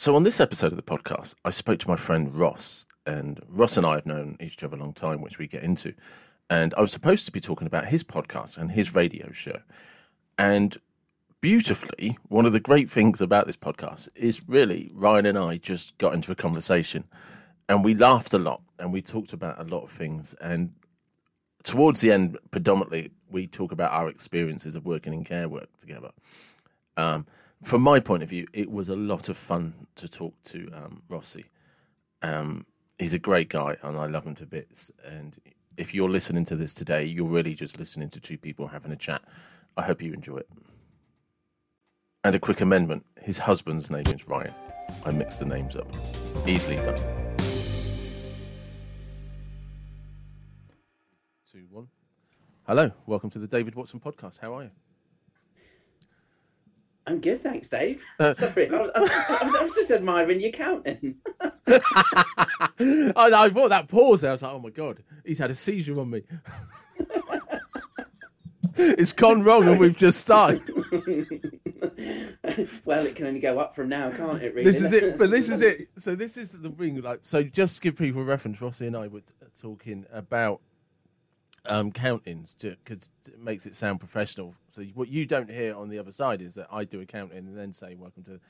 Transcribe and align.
So, 0.00 0.14
on 0.14 0.22
this 0.22 0.38
episode 0.38 0.70
of 0.70 0.76
the 0.76 0.82
podcast, 0.84 1.34
I 1.44 1.50
spoke 1.50 1.80
to 1.80 1.88
my 1.88 1.96
friend 1.96 2.32
Ross, 2.32 2.86
and 3.04 3.40
Ross 3.48 3.76
and 3.76 3.84
I 3.84 3.96
have 3.96 4.06
known 4.06 4.36
each 4.38 4.62
other 4.62 4.76
a 4.76 4.78
long 4.78 4.92
time, 4.92 5.20
which 5.20 5.40
we 5.40 5.48
get 5.48 5.64
into. 5.64 5.92
And 6.48 6.72
I 6.78 6.80
was 6.80 6.92
supposed 6.92 7.26
to 7.26 7.32
be 7.32 7.40
talking 7.40 7.66
about 7.66 7.88
his 7.88 8.04
podcast 8.04 8.58
and 8.58 8.70
his 8.70 8.94
radio 8.94 9.32
show. 9.32 9.56
And 10.38 10.78
beautifully, 11.40 12.16
one 12.28 12.46
of 12.46 12.52
the 12.52 12.60
great 12.60 12.88
things 12.88 13.20
about 13.20 13.48
this 13.48 13.56
podcast 13.56 14.08
is 14.14 14.48
really 14.48 14.88
Ryan 14.94 15.26
and 15.26 15.36
I 15.36 15.56
just 15.56 15.98
got 15.98 16.14
into 16.14 16.30
a 16.30 16.36
conversation 16.36 17.02
and 17.68 17.84
we 17.84 17.92
laughed 17.92 18.32
a 18.34 18.38
lot 18.38 18.62
and 18.78 18.92
we 18.92 19.02
talked 19.02 19.32
about 19.32 19.58
a 19.58 19.64
lot 19.64 19.82
of 19.82 19.90
things. 19.90 20.32
And 20.40 20.74
towards 21.64 22.02
the 22.02 22.12
end, 22.12 22.38
predominantly, 22.52 23.10
we 23.28 23.48
talk 23.48 23.72
about 23.72 23.90
our 23.90 24.08
experiences 24.08 24.76
of 24.76 24.86
working 24.86 25.12
in 25.12 25.24
care 25.24 25.48
work 25.48 25.76
together. 25.76 26.12
Um, 26.96 27.26
from 27.62 27.82
my 27.82 28.00
point 28.00 28.22
of 28.22 28.28
view, 28.28 28.46
it 28.52 28.70
was 28.70 28.88
a 28.88 28.96
lot 28.96 29.28
of 29.28 29.36
fun 29.36 29.74
to 29.96 30.08
talk 30.08 30.34
to 30.44 30.70
um, 30.74 31.02
Rossi. 31.08 31.46
Um, 32.22 32.66
he's 32.98 33.14
a 33.14 33.18
great 33.18 33.48
guy, 33.48 33.76
and 33.82 33.96
I 33.96 34.06
love 34.06 34.24
him 34.24 34.34
to 34.36 34.46
bits. 34.46 34.90
And 35.04 35.36
if 35.76 35.94
you're 35.94 36.10
listening 36.10 36.44
to 36.46 36.56
this 36.56 36.72
today, 36.72 37.04
you're 37.04 37.26
really 37.26 37.54
just 37.54 37.78
listening 37.78 38.10
to 38.10 38.20
two 38.20 38.38
people 38.38 38.68
having 38.68 38.92
a 38.92 38.96
chat. 38.96 39.22
I 39.76 39.82
hope 39.82 40.02
you 40.02 40.12
enjoy 40.12 40.38
it. 40.38 40.48
And 42.24 42.34
a 42.34 42.38
quick 42.38 42.60
amendment: 42.60 43.04
his 43.20 43.38
husband's 43.38 43.90
name 43.90 44.04
is 44.06 44.26
Ryan. 44.28 44.54
I 45.04 45.10
mixed 45.10 45.40
the 45.40 45.46
names 45.46 45.76
up. 45.76 45.90
Easily 46.46 46.76
done. 46.76 46.96
Two, 51.50 51.66
one. 51.70 51.88
Hello, 52.66 52.92
welcome 53.06 53.30
to 53.30 53.38
the 53.38 53.46
David 53.46 53.74
Watson 53.74 54.00
podcast. 54.00 54.40
How 54.40 54.54
are 54.54 54.64
you? 54.64 54.70
I'm 57.08 57.20
good, 57.20 57.42
thanks, 57.42 57.70
Dave. 57.70 58.02
Uh, 58.20 58.34
Sorry, 58.34 58.68
I 58.68 58.82
was, 58.82 58.90
I, 58.94 59.00
was, 59.00 59.10
I 59.54 59.62
was, 59.62 59.74
just 59.74 59.90
admiring 59.90 60.40
your 60.40 60.50
counting. 60.50 61.14
I, 61.40 61.80
I 63.16 63.48
thought 63.48 63.70
that 63.70 63.88
pause 63.88 64.20
there. 64.20 64.30
I 64.30 64.34
was 64.34 64.42
like, 64.42 64.52
oh 64.52 64.58
my 64.58 64.68
god, 64.68 65.02
he's 65.24 65.38
had 65.38 65.50
a 65.50 65.54
seizure 65.54 65.98
on 65.98 66.10
me. 66.10 66.22
it's 68.76 69.14
gone 69.14 69.42
wrong, 69.42 69.66
and 69.66 69.80
we've 69.80 69.96
just 69.96 70.20
started. 70.20 70.60
well, 72.84 73.06
it 73.06 73.16
can 73.16 73.26
only 73.26 73.40
go 73.40 73.58
up 73.58 73.74
from 73.74 73.88
now, 73.88 74.10
can't 74.10 74.42
it? 74.42 74.54
Really? 74.54 74.64
This 74.64 74.82
is 74.82 74.92
it. 74.92 75.16
But 75.16 75.30
this 75.30 75.48
is 75.48 75.62
it. 75.62 75.88
So 75.96 76.14
this 76.14 76.36
is 76.36 76.52
the 76.52 76.70
ring. 76.72 77.00
Like, 77.00 77.20
so 77.22 77.42
just 77.42 77.80
give 77.80 77.96
people 77.96 78.20
a 78.20 78.24
reference. 78.26 78.60
Rossi 78.60 78.86
and 78.86 78.94
I 78.94 79.06
were 79.06 79.22
talking 79.58 80.04
about 80.12 80.60
um, 81.68 81.92
countings 81.92 82.54
because 82.60 83.10
it 83.26 83.38
makes 83.40 83.66
it 83.66 83.74
sound 83.74 84.00
professional. 84.00 84.54
So 84.68 84.82
what 84.94 85.08
you 85.08 85.26
don't 85.26 85.50
hear 85.50 85.74
on 85.74 85.88
the 85.88 85.98
other 85.98 86.12
side 86.12 86.40
is 86.40 86.54
that 86.54 86.68
I 86.72 86.84
do 86.84 87.00
a 87.00 87.06
counting 87.06 87.38
and 87.38 87.56
then 87.56 87.72
say 87.72 87.94
welcome 87.94 88.24
to, 88.24 88.40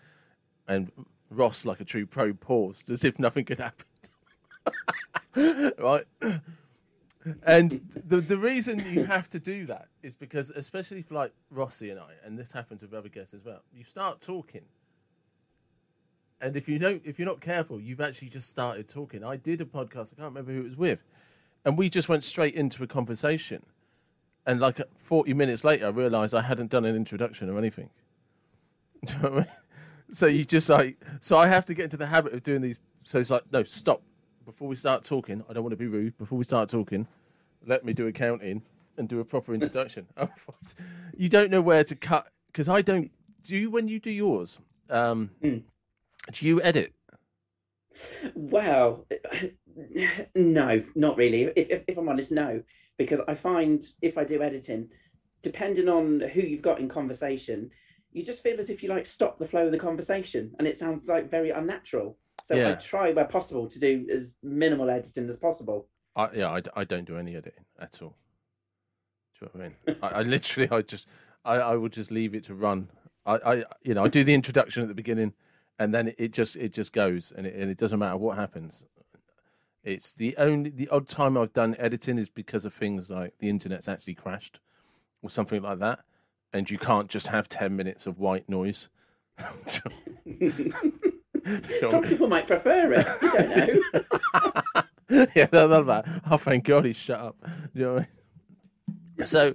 and 0.67 0.91
Ross 1.31 1.67
like 1.67 1.81
a 1.81 1.85
true 1.85 2.07
pro 2.07 2.33
paused 2.33 2.91
as 2.91 3.05
if 3.05 3.19
nothing 3.19 3.45
could 3.45 3.61
happen. 3.61 3.87
right. 5.79 6.05
And 7.43 7.73
the 8.07 8.21
the 8.21 8.39
reason 8.39 8.83
you 8.91 9.05
have 9.05 9.29
to 9.31 9.41
do 9.41 9.67
that 9.67 9.89
is 10.03 10.17
because, 10.17 10.51
especially 10.51 11.03
for 11.03 11.15
like 11.15 11.33
Rossi 11.51 11.91
and 11.91 12.01
I, 12.01 12.13
and 12.25 12.39
this 12.39 12.53
happens 12.53 12.83
with 12.83 12.95
other 12.95 13.09
guests 13.09 13.35
as 13.35 13.45
well. 13.45 13.61
You 13.75 13.85
start 13.85 14.21
talking, 14.21 14.63
and 16.41 16.57
if 16.57 16.69
you 16.69 16.79
don't, 16.79 17.03
if 17.05 17.19
you're 17.19 17.29
not 17.29 17.41
careful, 17.41 17.81
you've 17.81 18.01
actually 18.01 18.29
just 18.29 18.49
started 18.49 18.89
talking. 18.89 19.25
I 19.25 19.37
did 19.37 19.61
a 19.61 19.65
podcast. 19.65 20.13
I 20.13 20.17
can't 20.17 20.35
remember 20.35 20.53
who 20.53 20.61
it 20.61 20.65
was 20.65 20.77
with, 20.77 21.01
and 21.65 21.77
we 21.77 21.89
just 21.89 22.09
went 22.09 22.25
straight 22.25 22.55
into 22.55 22.83
a 22.83 22.87
conversation. 22.87 23.65
And 24.47 24.61
like 24.61 24.81
40 24.97 25.35
minutes 25.35 25.65
later, 25.65 25.87
I 25.87 25.91
realised 25.91 26.35
I 26.35 26.43
hadn't 26.43 26.71
done 26.71 26.85
an 26.85 26.97
introduction 26.97 27.51
or 27.51 27.59
anything. 27.59 27.91
You 29.07 29.23
know 29.23 29.29
I 29.29 29.37
mean? 29.37 29.47
So 30.11 30.27
you 30.27 30.45
just 30.45 30.69
like, 30.69 30.97
so 31.21 31.39
I 31.39 31.47
have 31.47 31.67
to 31.67 31.75
get 31.75 31.85
into 31.85 31.97
the 31.97 32.07
habit 32.07 32.33
of 32.33 32.43
doing 32.43 32.63
these. 32.63 32.81
So 33.05 33.19
it's 33.19 33.31
like, 33.31 33.45
no, 33.53 33.63
stop. 33.63 34.03
Before 34.45 34.67
we 34.67 34.75
start 34.75 35.05
talking, 35.05 35.45
I 35.49 35.53
don't 35.53 35.63
want 35.63 35.73
to 35.73 35.77
be 35.77 35.87
rude. 35.87 36.17
Before 36.17 36.39
we 36.39 36.45
start 36.45 36.71
talking, 36.71 37.07
let 37.67 37.85
me 37.85 37.93
do 37.93 38.07
a 38.07 38.13
counting 38.13 38.63
and 38.97 39.09
do 39.09 39.21
a 39.21 39.25
proper 39.25 39.53
introduction. 39.55 40.07
you 41.17 41.29
don't 41.29 41.51
know 41.51 41.61
where 41.61 41.85
to 41.85 41.95
cut 41.95 42.29
because 42.47 42.69
I 42.69 42.81
don't. 42.81 43.11
Do 43.43 43.57
you 43.57 43.71
when 43.71 43.87
you 43.87 44.01
do 44.01 44.11
yours? 44.11 44.59
Um, 44.89 45.31
mm. 45.43 45.63
Do 46.33 46.47
you 46.47 46.63
edit? 46.63 46.95
Well, 48.35 49.05
no, 50.35 50.83
not 50.95 51.17
really. 51.17 51.45
If, 51.45 51.53
if, 51.57 51.83
if 51.89 51.99
I'm 51.99 52.09
honest, 52.09 52.33
no, 52.33 52.63
because 52.97 53.21
I 53.29 53.35
find 53.35 53.83
if 54.03 54.19
I 54.19 54.25
do 54.25 54.43
editing, 54.43 54.89
depending 55.43 55.89
on 55.89 56.21
who 56.21 56.41
you've 56.41 56.63
got 56.63 56.81
in 56.81 56.89
conversation, 56.89 57.71
you 58.13 58.25
just 58.25 58.43
feel 58.43 58.59
as 58.59 58.71
if 58.71 58.83
you 58.83 58.89
like 58.89 59.07
stop 59.07 59.39
the 59.39 59.47
flow 59.47 59.67
of 59.67 59.73
the 59.73 59.79
conversation, 59.79 60.53
and 60.59 60.67
it 60.67 60.77
sounds 60.77 61.07
like 61.07 61.31
very 61.31 61.51
unnatural. 61.51 62.19
So 62.45 62.55
yeah. 62.55 62.71
I 62.71 62.75
try 62.75 63.13
where 63.13 63.27
possible 63.27 63.69
to 63.69 63.79
do 63.79 64.07
as 64.11 64.35
minimal 64.43 64.89
editing 64.91 65.29
as 65.29 65.37
possible. 65.37 65.89
I, 66.17 66.29
yeah, 66.35 66.49
I, 66.49 66.63
I 66.75 66.85
don't 66.85 67.05
do 67.05 67.19
any 67.19 67.37
editing 67.37 67.65
at 67.79 68.01
all. 68.03 68.17
Do 69.39 69.47
you 69.47 69.47
know 69.47 69.51
what 69.53 69.65
I 69.65 69.93
mean? 69.93 69.99
I, 70.03 70.09
I 70.21 70.23
literally, 70.23 70.69
I 70.71 70.83
just, 70.83 71.09
I, 71.45 71.57
I 71.57 71.77
would 71.77 71.93
just 71.93 72.11
leave 72.11 72.35
it 72.35 72.45
to 72.45 72.55
run. 72.55 72.89
I, 73.27 73.35
I, 73.35 73.65
you 73.83 73.95
know, 73.95 74.05
I 74.05 74.09
do 74.09 74.25
the 74.25 74.35
introduction 74.35 74.83
at 74.83 74.89
the 74.89 74.95
beginning, 74.95 75.35
and 75.79 75.95
then 75.95 76.15
it 76.19 76.33
just, 76.33 76.57
it 76.57 76.73
just 76.73 76.93
goes, 76.93 77.33
and 77.37 77.47
it, 77.47 77.55
and 77.55 77.71
it 77.71 77.77
doesn't 77.77 77.99
matter 77.99 78.17
what 78.17 78.39
happens. 78.39 78.85
It's 79.85 80.13
the 80.13 80.37
only 80.37 80.71
the 80.71 80.89
odd 80.89 81.09
time 81.09 81.37
I've 81.37 81.53
done 81.53 81.77
editing 81.79 82.19
is 82.19 82.29
because 82.29 82.65
of 82.65 82.75
things 82.75 83.11
like 83.11 83.35
the 83.39 83.49
internet's 83.49 83.89
actually 83.89 84.15
crashed 84.15 84.61
or 85.23 85.31
something 85.31 85.63
like 85.63 85.79
that, 85.79 86.01
and 86.53 86.71
you 86.71 86.79
can't 86.79 87.09
just 87.09 87.29
have 87.29 87.49
ten 87.49 87.77
minutes 87.77 88.07
of 88.07 88.19
white 88.19 88.49
noise. 88.49 88.89
Some 91.89 92.03
people 92.03 92.29
might 92.29 92.47
prefer 92.47 92.93
it. 92.93 93.07
You 93.23 93.31
don't 93.33 93.51
know. 93.57 95.27
yeah, 95.35 95.49
I 95.53 95.63
love 95.63 95.87
that. 95.87 96.23
Oh, 96.31 96.37
thank 96.37 96.65
God 96.65 96.85
he 96.85 96.93
shut 96.93 97.21
up. 97.21 97.37
You 97.73 97.83
know 97.83 97.95
I 97.95 97.99
mean? 97.99 98.09
So, 99.25 99.55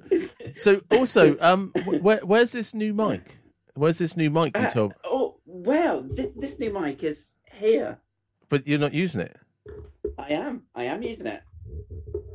so 0.55 0.81
also, 0.91 1.37
um, 1.39 1.71
where, 2.01 2.19
where's 2.19 2.51
this 2.51 2.73
new 2.73 2.93
mic? 2.93 3.37
Where's 3.75 3.97
this 3.97 4.17
new 4.17 4.29
mic 4.29 4.57
you 4.57 4.63
uh, 4.63 4.69
told? 4.69 4.93
Oh, 5.05 5.37
well, 5.45 6.03
this, 6.03 6.29
this 6.35 6.59
new 6.59 6.73
mic 6.73 7.03
is 7.03 7.33
here. 7.51 7.99
But 8.49 8.67
you're 8.67 8.79
not 8.79 8.93
using 8.93 9.21
it. 9.21 9.37
I 10.17 10.33
am. 10.33 10.63
I 10.75 10.85
am 10.85 11.01
using 11.01 11.27
it. 11.27 11.41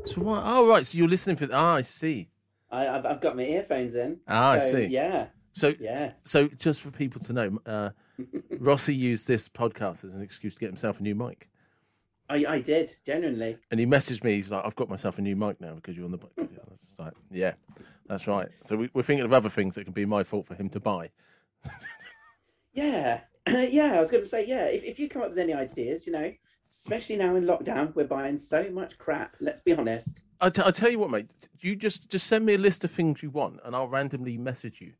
So 0.05 0.23
what? 0.23 0.43
Oh 0.45 0.69
right. 0.69 0.85
So 0.85 0.99
you're 0.99 1.09
listening 1.09 1.37
for. 1.37 1.49
Ah, 1.53 1.75
I 1.75 1.83
see. 1.83 2.31
I, 2.71 2.85
have 2.85 3.07
I've 3.07 3.21
got 3.21 3.37
my 3.37 3.45
earphones 3.45 3.95
in. 3.95 4.21
Ah, 4.29 4.53
so, 4.53 4.57
I 4.57 4.59
see. 4.59 4.87
Yeah. 4.87 5.27
So 5.53 5.75
yeah. 5.81 6.13
So 6.25 6.49
just 6.49 6.81
for 6.83 6.91
people 6.91 7.21
to 7.23 7.33
know, 7.33 7.59
uh, 7.67 7.91
Rossi 8.59 8.95
used 8.95 9.27
this 9.27 9.49
podcast 9.49 10.05
as 10.05 10.15
an 10.15 10.23
excuse 10.23 10.55
to 10.55 10.61
get 10.61 10.69
himself 10.69 11.01
a 11.01 11.03
new 11.03 11.15
mic. 11.15 11.49
I, 12.31 12.45
I 12.47 12.61
did 12.61 12.95
genuinely. 13.07 13.57
And 13.71 13.81
he 13.81 13.87
messaged 13.87 14.23
me. 14.23 14.35
He's 14.35 14.51
like, 14.51 14.65
"I've 14.65 14.77
got 14.77 14.89
myself 14.89 15.19
a 15.19 15.23
new 15.23 15.35
mic 15.35 15.61
now 15.61 15.75
because 15.75 15.97
you're 15.97 16.05
on 16.05 16.13
the." 16.13 16.19
like, 16.99 17.15
yeah, 17.31 17.55
that's 18.07 18.27
right. 18.27 18.49
So 18.63 18.77
we, 18.77 18.91
are 18.95 19.03
thinking 19.03 19.25
of 19.25 19.33
other 19.33 19.49
things 19.49 19.75
that 19.77 19.85
can 19.85 19.93
be 19.95 20.05
my 20.05 20.25
fault 20.25 20.47
for 20.47 20.55
him 20.55 20.69
to 20.71 20.81
buy. 20.81 21.11
yeah, 22.73 23.21
yeah. 23.49 23.95
I 23.95 24.01
was 24.01 24.11
going 24.11 24.23
to 24.23 24.29
say, 24.29 24.47
yeah. 24.47 24.67
If 24.67 24.85
if 24.85 24.99
you 24.99 25.09
come 25.09 25.23
up 25.23 25.31
with 25.31 25.39
any 25.39 25.55
ideas, 25.55 26.07
you 26.07 26.13
know, 26.13 26.31
especially 26.71 27.17
now 27.17 27.37
in 27.37 27.45
lockdown, 27.45 27.95
we're 27.95 28.07
buying 28.07 28.39
so 28.39 28.71
much 28.71 28.99
crap. 28.99 29.37
Let's 29.41 29.63
be 29.63 29.75
honest. 29.75 30.23
I, 30.41 30.51
t- 30.51 30.63
I 30.65 30.71
tell 30.71 30.91
you 30.91 30.99
what, 30.99 31.11
mate. 31.11 31.31
You 31.61 31.77
just 31.77 32.11
just 32.11 32.27
send 32.27 32.47
me 32.47 32.55
a 32.55 32.59
list 32.59 32.85
of 32.85 32.91
things 32.91 33.23
you 33.23 33.31
want, 33.31 33.61
and 33.65 33.75
I'll 33.75 33.89
randomly 33.89 34.39
message 34.39 34.81
you, 34.81 34.93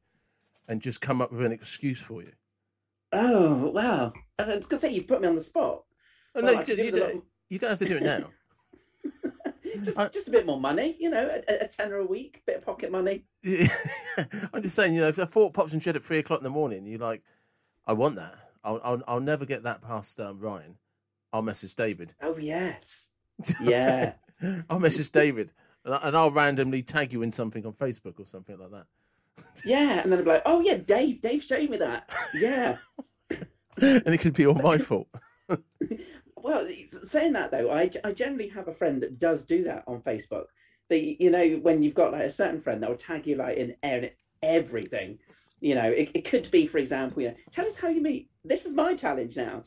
and 0.69 0.81
just 0.81 1.01
come 1.01 1.21
up 1.21 1.33
with 1.33 1.45
an 1.45 1.53
excuse 1.53 2.01
for 2.01 2.23
you. 2.23 2.33
Oh 3.13 3.71
wow! 3.71 4.13
I 4.39 4.57
was 4.57 4.67
gonna 4.67 4.81
say 4.81 4.93
you 4.93 5.05
put 5.05 5.21
me 5.21 5.29
on 5.29 5.35
the 5.35 5.41
spot. 5.41 5.85
Oh, 6.35 6.41
no, 6.41 6.51
you, 6.51 6.75
you, 6.75 6.91
don't, 6.93 7.25
you, 7.49 7.59
don't, 7.59 7.71
have 7.71 7.79
to 7.79 7.85
do 7.85 7.97
it 7.97 8.03
now. 8.03 8.31
just, 9.83 9.99
I, 9.99 10.09
just 10.09 10.29
a 10.29 10.31
bit 10.31 10.47
more 10.47 10.61
money, 10.61 10.97
you 11.01 11.11
know, 11.11 11.27
a, 11.49 11.65
a 11.65 11.67
tenner 11.67 11.97
a 11.97 12.07
week, 12.07 12.43
bit 12.47 12.59
of 12.59 12.67
pocket 12.67 12.93
money. 12.93 13.25
I'm 14.53 14.63
just 14.63 14.77
saying, 14.77 14.95
you 14.95 15.01
know, 15.01 15.09
if 15.09 15.19
a 15.19 15.27
thought 15.27 15.55
pops 15.55 15.73
in 15.73 15.81
shed 15.81 15.97
at 15.97 16.03
three 16.03 16.19
o'clock 16.19 16.41
in 16.41 16.45
the 16.45 16.51
morning, 16.51 16.87
you're 16.87 16.99
like, 16.99 17.23
I 17.87 17.95
want 17.95 18.17
that. 18.17 18.35
I'll, 18.63 18.81
I'll, 18.85 19.03
I'll 19.09 19.21
never 19.21 19.47
get 19.47 19.63
that 19.65 19.83
past 19.83 20.21
um, 20.21 20.39
Ryan. 20.39 20.77
I'll 21.33 21.43
message 21.43 21.75
David. 21.75 22.15
Oh 22.23 22.37
yes, 22.39 23.11
yeah. 23.61 24.13
I'll 24.71 24.81
message 24.81 25.11
David, 25.11 25.51
and 25.85 26.17
I'll 26.17 26.31
randomly 26.31 26.83
tag 26.83 27.13
you 27.13 27.23
in 27.23 27.33
something 27.33 27.67
on 27.67 27.73
Facebook 27.73 28.21
or 28.21 28.27
something 28.27 28.57
like 28.59 28.71
that. 28.71 28.87
yeah, 29.65 30.01
and 30.01 30.13
then 30.13 30.21
I'm 30.21 30.25
like, 30.25 30.43
oh 30.47 30.61
yeah, 30.61 30.77
Dave, 30.77 31.21
Dave 31.21 31.43
showed 31.43 31.69
me 31.69 31.77
that. 31.79 32.11
Yeah. 32.35 32.77
and 33.31 34.15
it 34.15 34.21
could 34.21 34.35
be 34.35 34.47
all 34.47 34.61
my 34.63 34.79
fault. 34.79 35.09
well, 36.37 36.69
saying 37.05 37.33
that 37.33 37.51
though, 37.51 37.71
I, 37.71 37.91
I 38.05 38.13
generally 38.13 38.49
have 38.49 38.69
a 38.69 38.75
friend 38.75 39.03
that 39.03 39.19
does 39.19 39.45
do 39.45 39.65
that 39.65 39.85
on 39.87 40.01
Facebook. 40.01 40.47
The 40.89 41.17
you 41.21 41.31
know 41.31 41.47
when 41.57 41.83
you've 41.83 41.95
got 41.95 42.13
like 42.13 42.23
a 42.23 42.31
certain 42.31 42.61
friend 42.61 42.83
that 42.83 42.89
will 42.89 42.97
tag 42.97 43.27
you 43.27 43.35
like 43.35 43.59
in 43.59 43.75
everything. 44.43 45.19
You 45.61 45.75
know, 45.75 45.91
it, 45.91 46.11
it 46.15 46.25
could 46.25 46.51
be, 46.51 46.67
for 46.67 46.79
example, 46.79 47.23
you 47.23 47.29
know, 47.29 47.35
tell 47.51 47.67
us 47.67 47.77
how 47.77 47.89
you 47.89 48.01
meet. 48.01 48.31
This 48.45 48.65
is 48.65 48.75
my 48.75 48.95
challenge 48.95 49.37
now. 49.37 49.65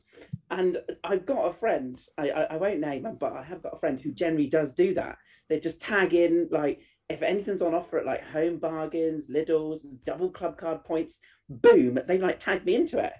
And 0.49 0.77
I've 1.03 1.25
got 1.25 1.47
a 1.49 1.53
friend, 1.53 1.99
I, 2.17 2.29
I, 2.29 2.41
I 2.43 2.57
won't 2.57 2.79
name 2.79 3.05
him, 3.05 3.17
but 3.19 3.33
I 3.33 3.43
have 3.43 3.61
got 3.61 3.75
a 3.75 3.79
friend 3.79 3.99
who 3.99 4.11
generally 4.11 4.47
does 4.47 4.73
do 4.73 4.93
that. 4.93 5.17
They 5.49 5.59
just 5.59 5.81
tag 5.81 6.13
in, 6.13 6.47
like, 6.49 6.81
if 7.09 7.21
anything's 7.21 7.61
on 7.61 7.73
offer 7.73 7.99
at 7.99 8.05
like 8.05 8.23
home 8.23 8.57
bargains, 8.57 9.25
Lidl's, 9.27 9.81
double 10.05 10.29
club 10.29 10.57
card 10.57 10.83
points, 10.85 11.19
boom, 11.49 11.99
they 12.07 12.17
like 12.17 12.39
tag 12.39 12.65
me 12.65 12.75
into 12.75 12.99
it. 12.99 13.13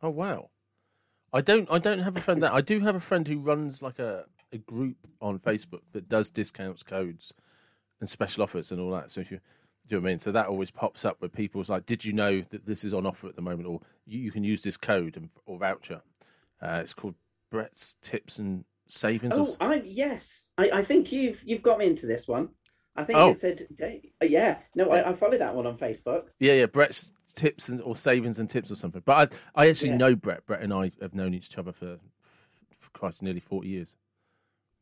Oh, 0.00 0.10
wow. 0.10 0.50
I 1.32 1.40
don't. 1.40 1.68
I 1.70 1.78
don't 1.78 1.98
have 1.98 2.16
a 2.16 2.20
friend 2.20 2.40
that. 2.42 2.54
I 2.54 2.60
do 2.60 2.80
have 2.80 2.94
a 2.94 3.00
friend 3.00 3.26
who 3.26 3.40
runs 3.40 3.82
like 3.82 3.98
a, 3.98 4.26
a 4.52 4.58
group 4.58 4.96
on 5.20 5.40
Facebook 5.40 5.80
that 5.92 6.08
does 6.08 6.30
discounts, 6.30 6.84
codes, 6.84 7.34
and 8.00 8.08
special 8.08 8.44
offers 8.44 8.70
and 8.70 8.80
all 8.80 8.92
that. 8.92 9.10
So 9.10 9.20
if 9.20 9.32
you 9.32 9.40
do 9.88 9.94
you 9.94 10.00
know 10.00 10.02
what 10.04 10.08
I 10.08 10.10
mean? 10.12 10.18
So 10.18 10.32
that 10.32 10.46
always 10.46 10.70
pops 10.70 11.04
up 11.04 11.20
where 11.20 11.28
people's 11.28 11.68
like, 11.70 11.86
"Did 11.86 12.04
you 12.04 12.12
know 12.12 12.40
that 12.40 12.66
this 12.66 12.84
is 12.84 12.92
on 12.94 13.06
offer 13.06 13.28
at 13.28 13.36
the 13.36 13.42
moment, 13.42 13.68
or 13.68 13.80
you, 14.06 14.18
you 14.20 14.30
can 14.32 14.44
use 14.44 14.62
this 14.62 14.76
code 14.76 15.16
and, 15.16 15.30
or 15.46 15.58
voucher?" 15.58 16.02
Uh, 16.60 16.78
it's 16.82 16.94
called 16.94 17.14
Brett's 17.50 17.96
Tips 18.02 18.38
and 18.38 18.64
Savings. 18.88 19.36
or 19.36 19.48
Oh, 19.48 19.56
I 19.60 19.82
yes, 19.84 20.48
I, 20.58 20.70
I 20.70 20.84
think 20.84 21.12
you've 21.12 21.42
you've 21.44 21.62
got 21.62 21.78
me 21.78 21.86
into 21.86 22.06
this 22.06 22.26
one. 22.26 22.48
I 22.98 23.04
think 23.04 23.18
Oh. 23.18 23.30
it 23.32 23.38
said, 23.38 23.66
uh, 23.82 24.24
yeah, 24.24 24.58
no, 24.74 24.88
I, 24.90 25.10
I 25.10 25.14
followed 25.14 25.40
that 25.42 25.54
one 25.54 25.66
on 25.66 25.76
Facebook. 25.76 26.28
Yeah, 26.40 26.54
yeah, 26.54 26.64
Brett's 26.66 27.12
tips 27.34 27.68
and 27.68 27.82
or 27.82 27.94
savings 27.94 28.38
and 28.38 28.48
tips 28.48 28.70
or 28.70 28.74
something. 28.74 29.02
But 29.04 29.34
I, 29.54 29.62
I 29.64 29.68
actually 29.68 29.90
Yeah. 29.90 29.96
know 29.98 30.16
Brett. 30.16 30.46
Brett 30.46 30.62
and 30.62 30.72
I 30.72 30.90
have 31.02 31.12
known 31.14 31.34
each 31.34 31.58
other 31.58 31.72
for, 31.72 31.98
for 32.78 32.90
Christ, 32.92 33.22
nearly 33.22 33.40
forty 33.40 33.68
years. 33.68 33.94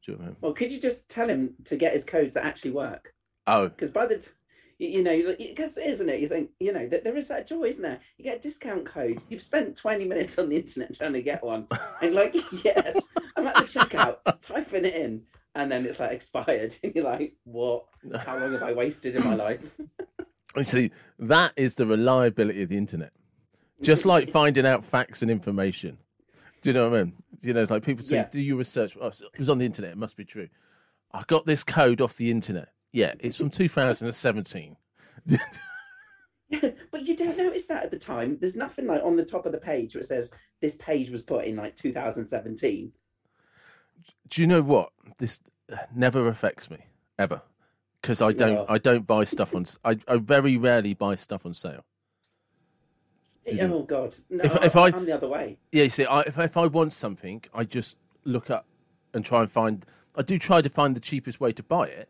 Do 0.05 0.13
you 0.13 0.19
know 0.19 0.23
what 0.23 0.25
I 0.25 0.29
mean? 0.29 0.37
Well, 0.43 0.53
could 0.53 0.71
you 0.71 0.81
just 0.81 1.09
tell 1.09 1.29
him 1.29 1.55
to 1.65 1.77
get 1.77 1.93
his 1.95 2.05
codes 2.05 2.35
that 2.35 2.45
actually 2.45 2.71
work? 2.71 3.13
Oh, 3.49 3.69
Because 3.69 3.91
by 3.91 4.07
the 4.07 4.19
t- 4.19 4.31
you 4.79 5.03
know, 5.03 5.35
because 5.39 5.77
isn't 5.79 6.09
it? 6.09 6.21
You 6.21 6.29
think 6.29 6.51
you 6.61 6.73
know 6.73 6.89
that 6.89 7.05
there 7.05 7.17
is 7.17 7.29
that 7.29 7.47
joy, 7.47 7.65
isn't 7.65 7.83
there? 7.83 8.01
You 8.19 8.25
get 8.25 8.39
a 8.39 8.41
discount 8.41 8.85
code. 8.85 9.21
You've 9.29 9.43
spent 9.43 9.77
twenty 9.77 10.05
minutes 10.05 10.39
on 10.39 10.49
the 10.49 10.57
internet 10.57 10.97
trying 10.97 11.13
to 11.13 11.23
get 11.23 11.43
one, 11.45 11.67
and 12.03 12.15
like, 12.15 12.35
yes, 12.65 13.01
I'm 13.37 13.47
at 13.47 13.55
the 13.57 13.63
checkout, 13.63 14.19
typing 14.41 14.85
it 14.85 14.95
in, 14.95 15.23
and 15.55 15.71
then 15.71 15.85
it's 15.87 16.01
like 16.01 16.13
expired, 16.13 16.77
and 16.83 16.95
you're 16.95 17.05
like, 17.05 17.35
what? 17.45 17.85
How 18.19 18.39
long 18.39 18.53
have 18.53 18.63
I 18.63 18.73
wasted 18.73 19.17
in 19.17 19.25
my 19.25 19.35
life? 19.35 19.65
you 20.57 20.65
see, 20.65 20.91
that 21.19 21.53
is 21.57 21.75
the 21.77 21.87
reliability 21.87 22.63
of 22.63 22.69
the 22.69 22.77
internet. 22.77 23.13
Just 23.83 24.07
like 24.07 24.29
finding 24.29 24.67
out 24.67 24.85
facts 24.85 25.23
and 25.23 25.31
information. 25.31 25.99
Do 26.63 26.71
you 26.71 26.75
know 26.75 26.89
what 26.89 26.99
I 26.99 27.03
mean? 27.05 27.13
You 27.41 27.53
know, 27.53 27.61
it's 27.61 27.71
like 27.71 27.85
people 27.85 28.05
say, 28.05 28.17
Yeah. 28.17 28.29
"Do 28.31 28.41
you 28.41 28.57
research?" 28.57 28.97
Oh, 29.01 29.09
it 29.09 29.21
was 29.39 29.51
on 29.51 29.59
the 29.59 29.67
internet. 29.67 29.93
It 29.93 29.99
must 29.99 30.17
be 30.17 30.25
true. 30.25 30.49
I 31.13 31.23
got 31.27 31.45
this 31.45 31.63
code 31.63 32.01
off 32.01 32.17
the 32.17 32.31
internet. 32.31 32.71
Yeah, 32.95 33.15
it's 33.19 33.37
from 33.39 33.51
2017. 33.51 34.77
but 35.27 37.03
you 37.03 37.17
don't 37.17 37.37
notice 37.37 37.67
that 37.67 37.83
at 37.83 37.91
the 37.91 37.99
time. 37.99 38.39
There's 38.41 38.55
nothing 38.55 38.87
like 38.87 39.03
on 39.03 39.17
the 39.17 39.25
top 39.25 39.47
of 39.47 39.53
the 39.53 39.59
page 39.59 39.95
where 39.97 40.03
it 40.03 40.07
says 40.07 40.31
this 40.61 40.77
page 40.77 41.11
was 41.11 41.21
put 41.21 41.45
in 41.45 41.57
like 41.57 41.75
2017. 41.75 42.93
Do 44.29 44.41
you 44.41 44.47
know 44.47 44.63
what? 44.63 44.91
This 45.19 45.41
never 45.93 46.29
affects 46.29 46.71
me 46.71 46.79
ever 47.19 47.43
because 48.01 48.23
I 48.23 48.31
don't. 48.31 48.55
No. 48.55 48.67
I 48.69 48.79
don't 48.79 49.09
buy 49.09 49.25
stuff 49.25 49.57
on. 49.57 49.63
s- 49.63 49.77
I, 49.85 49.99
I 50.07 50.19
very 50.19 50.57
rarely 50.57 50.95
buy 50.95 51.17
stuff 51.17 51.45
on 51.47 51.55
sale. 51.55 51.85
Eh, 53.45 53.55
you 53.55 53.59
do? 53.59 53.75
Oh 53.75 53.83
God! 53.83 54.15
No, 54.31 54.45
If- 54.45 54.57
I, 54.57 54.65
if 54.67 54.77
I- 54.77 54.87
I'm 54.97 55.05
the 55.05 55.17
other 55.17 55.27
way. 55.29 55.59
Yeah, 55.73 55.83
you 55.85 55.89
see, 55.89 56.05
I, 56.07 56.21
if 56.21 56.39
if 56.39 56.57
I 56.57 56.69
want 56.69 56.93
something, 56.93 57.43
I 57.53 57.65
just 57.65 57.97
look 58.25 58.51
up 58.51 58.67
and 59.13 59.25
try 59.25 59.41
and 59.41 59.51
find. 59.51 59.85
I 60.17 60.23
do 60.23 60.39
try 60.39 60.61
to 60.63 60.69
find 60.69 60.95
the 60.95 61.01
cheapest 61.01 61.41
way 61.41 61.51
to 61.53 61.63
buy 61.65 61.87
it. 61.89 62.09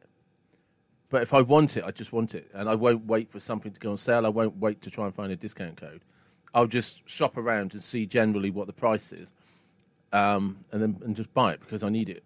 But 1.14 1.22
if 1.22 1.32
I 1.32 1.42
want 1.42 1.76
it, 1.76 1.84
I 1.84 1.92
just 1.92 2.12
want 2.12 2.34
it, 2.34 2.50
and 2.54 2.68
I 2.68 2.74
won't 2.74 3.06
wait 3.06 3.30
for 3.30 3.38
something 3.38 3.70
to 3.70 3.78
go 3.78 3.92
on 3.92 3.96
sale. 3.98 4.26
I 4.26 4.30
won't 4.30 4.56
wait 4.56 4.82
to 4.82 4.90
try 4.90 5.04
and 5.04 5.14
find 5.14 5.30
a 5.30 5.36
discount 5.36 5.76
code. 5.76 6.00
I'll 6.52 6.66
just 6.66 7.08
shop 7.08 7.36
around 7.36 7.72
and 7.72 7.80
see 7.80 8.04
generally 8.04 8.50
what 8.50 8.66
the 8.66 8.72
price 8.72 9.12
is, 9.12 9.32
um, 10.12 10.64
and 10.72 10.82
then 10.82 10.96
and 11.04 11.14
just 11.14 11.32
buy 11.32 11.52
it 11.52 11.60
because 11.60 11.84
I 11.84 11.88
need 11.88 12.08
it, 12.08 12.24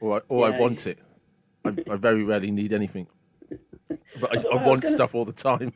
or 0.00 0.16
I, 0.16 0.20
or 0.30 0.46
I 0.46 0.52
Yeah. 0.52 0.58
want 0.58 0.86
it. 0.86 0.98
I, 1.66 1.76
I 1.90 1.96
very 1.96 2.24
rarely 2.24 2.50
need 2.50 2.72
anything, 2.72 3.08
but 3.90 4.34
I, 4.34 4.38
Well, 4.42 4.58
I 4.58 4.62
I 4.64 4.66
want 4.66 4.80
gonna- 4.80 4.94
stuff 4.94 5.14
all 5.14 5.26
the 5.26 5.32
time. 5.34 5.70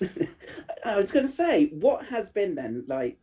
I 0.84 0.98
was 0.98 1.12
going 1.12 1.26
to 1.26 1.32
say, 1.32 1.66
what 1.66 2.06
has 2.06 2.30
been 2.30 2.56
then 2.56 2.82
like 2.88 3.20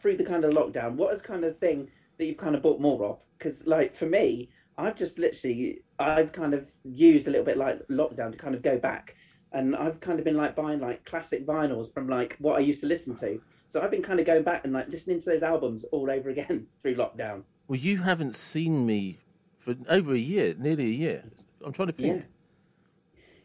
through 0.00 0.16
the 0.16 0.24
kind 0.24 0.46
of 0.46 0.54
lockdown? 0.54 0.94
What 0.94 1.12
is 1.12 1.20
kind 1.20 1.44
of 1.44 1.58
thing 1.58 1.90
that 2.16 2.24
you've 2.24 2.38
kind 2.38 2.54
of 2.56 2.62
bought 2.62 2.80
more 2.80 3.04
of? 3.04 3.18
Because 3.36 3.66
like 3.66 3.94
for 3.94 4.06
me, 4.06 4.48
I've 4.78 4.94
just 4.94 5.18
literally 5.18 5.80
I've 5.98 6.32
kind 6.32 6.54
of 6.54 6.70
used 6.84 7.26
a 7.26 7.30
little 7.30 7.44
bit 7.44 7.58
like 7.58 7.86
lockdown 7.88 8.30
to 8.30 8.38
kind 8.38 8.54
of 8.54 8.62
go 8.62 8.78
back, 8.78 9.16
and 9.52 9.74
I've 9.74 10.00
kind 10.00 10.20
of 10.20 10.24
been 10.24 10.36
like 10.36 10.54
buying 10.54 10.80
like 10.80 11.04
classic 11.04 11.44
vinyls 11.44 11.92
from 11.92 12.08
like 12.08 12.36
what 12.38 12.56
I 12.56 12.60
used 12.60 12.80
to 12.80 12.86
listen 12.86 13.16
to. 13.16 13.40
So 13.66 13.82
I've 13.82 13.90
been 13.90 14.02
kind 14.02 14.20
of 14.20 14.24
going 14.24 14.44
back 14.44 14.64
and 14.64 14.72
like 14.72 14.88
listening 14.88 15.20
to 15.20 15.26
those 15.26 15.42
albums 15.42 15.84
all 15.90 16.10
over 16.10 16.30
again 16.30 16.68
through 16.80 16.94
lockdown. 16.94 17.42
Well, 17.66 17.78
you 17.78 17.98
haven't 17.98 18.36
seen 18.36 18.86
me 18.86 19.18
for 19.56 19.74
over 19.88 20.12
a 20.14 20.18
year, 20.18 20.54
nearly 20.56 20.84
a 20.84 20.94
year. 20.94 21.24
I'm 21.64 21.72
trying 21.72 21.88
to 21.88 21.92
think. 21.92 22.16
Yeah. 22.16 22.22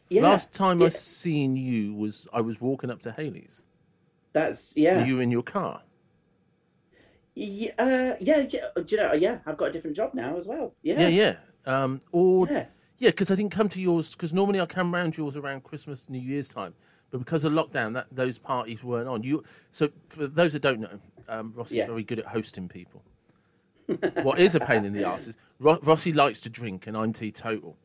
Yeah. 0.10 0.22
Last 0.22 0.54
time 0.54 0.80
yeah, 0.80 0.86
I 0.86 0.90
seen 0.90 1.56
you 1.56 1.96
was 1.96 2.28
I 2.32 2.42
was 2.42 2.62
walking 2.62 2.92
up 2.92 3.02
to 3.02 3.12
Haley's. 3.12 3.64
that's 4.34 4.74
yeah. 4.76 5.00
Were 5.00 5.08
you 5.08 5.20
in 5.20 5.32
your 5.32 5.42
car? 5.42 5.82
Yeah, 7.36 7.72
uh, 7.80 8.16
yeah, 8.20 8.46
yeah. 8.50 8.68
Do 8.76 8.84
you 8.88 8.98
know? 8.98 9.14
Yeah, 9.14 9.40
I've 9.46 9.58
got 9.58 9.70
a 9.70 9.72
different 9.72 9.96
job 9.96 10.14
now 10.14 10.38
as 10.38 10.46
well. 10.46 10.74
Yeah, 10.84 11.08
Yeah, 11.08 11.08
yeah. 11.08 11.36
Um, 11.66 12.00
or 12.12 12.48
yeah. 12.48 12.66
yeah, 13.00 13.10
because 13.10 13.32
I 13.32 13.36
didn't 13.36 13.52
come 13.52 13.70
to 13.70 13.82
yours 13.82 14.14
because 14.14 14.34
normally 14.34 14.60
I 14.62 14.66
come 14.66 14.94
round 14.94 15.18
yours 15.18 15.36
around 15.36 15.64
Christmas, 15.64 16.10
New 16.10 16.20
Year's 16.22 16.48
time, 16.50 16.74
but 17.10 17.18
because 17.20 17.46
of 17.46 17.54
lockdown, 17.54 17.94
that 17.94 18.08
those 18.12 18.38
parties 18.38 18.84
weren't 18.84 19.08
on. 19.08 19.24
You 19.24 19.44
so 19.72 19.90
for 20.10 20.28
those 20.28 20.54
that 20.54 20.62
don't 20.62 20.82
know, 20.82 21.00
um, 21.30 21.54
Rossi's 21.56 21.78
Yeah. 21.78 21.88
very 21.88 22.04
good 22.04 22.20
at 22.20 22.26
hosting 22.26 22.68
people. 22.68 23.04
what 24.22 24.40
is 24.40 24.56
a 24.56 24.60
pain 24.60 24.86
in 24.86 24.94
the 24.94 25.04
arse 25.04 25.28
is 25.28 25.38
Ro- 25.60 25.80
Rossi 25.84 26.14
likes 26.14 26.40
to 26.42 26.50
drink 26.50 26.88
and 26.88 26.96
I'm 26.96 27.12
teetotal, 27.14 27.78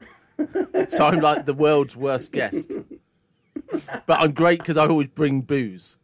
so 0.88 1.06
I'm 1.06 1.18
like 1.20 1.44
the 1.44 1.54
world's 1.54 1.96
worst 1.96 2.32
guest. 2.32 2.76
But 4.06 4.20
I'm 4.20 4.32
great 4.32 4.58
because 4.60 4.76
I 4.76 4.86
always 4.86 5.08
bring 5.08 5.40
booze, 5.42 5.98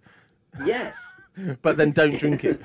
Yes. 0.65 0.97
but 1.63 1.77
then 1.77 1.93
don't 1.93 2.19
drink 2.19 2.45
it. 2.45 2.61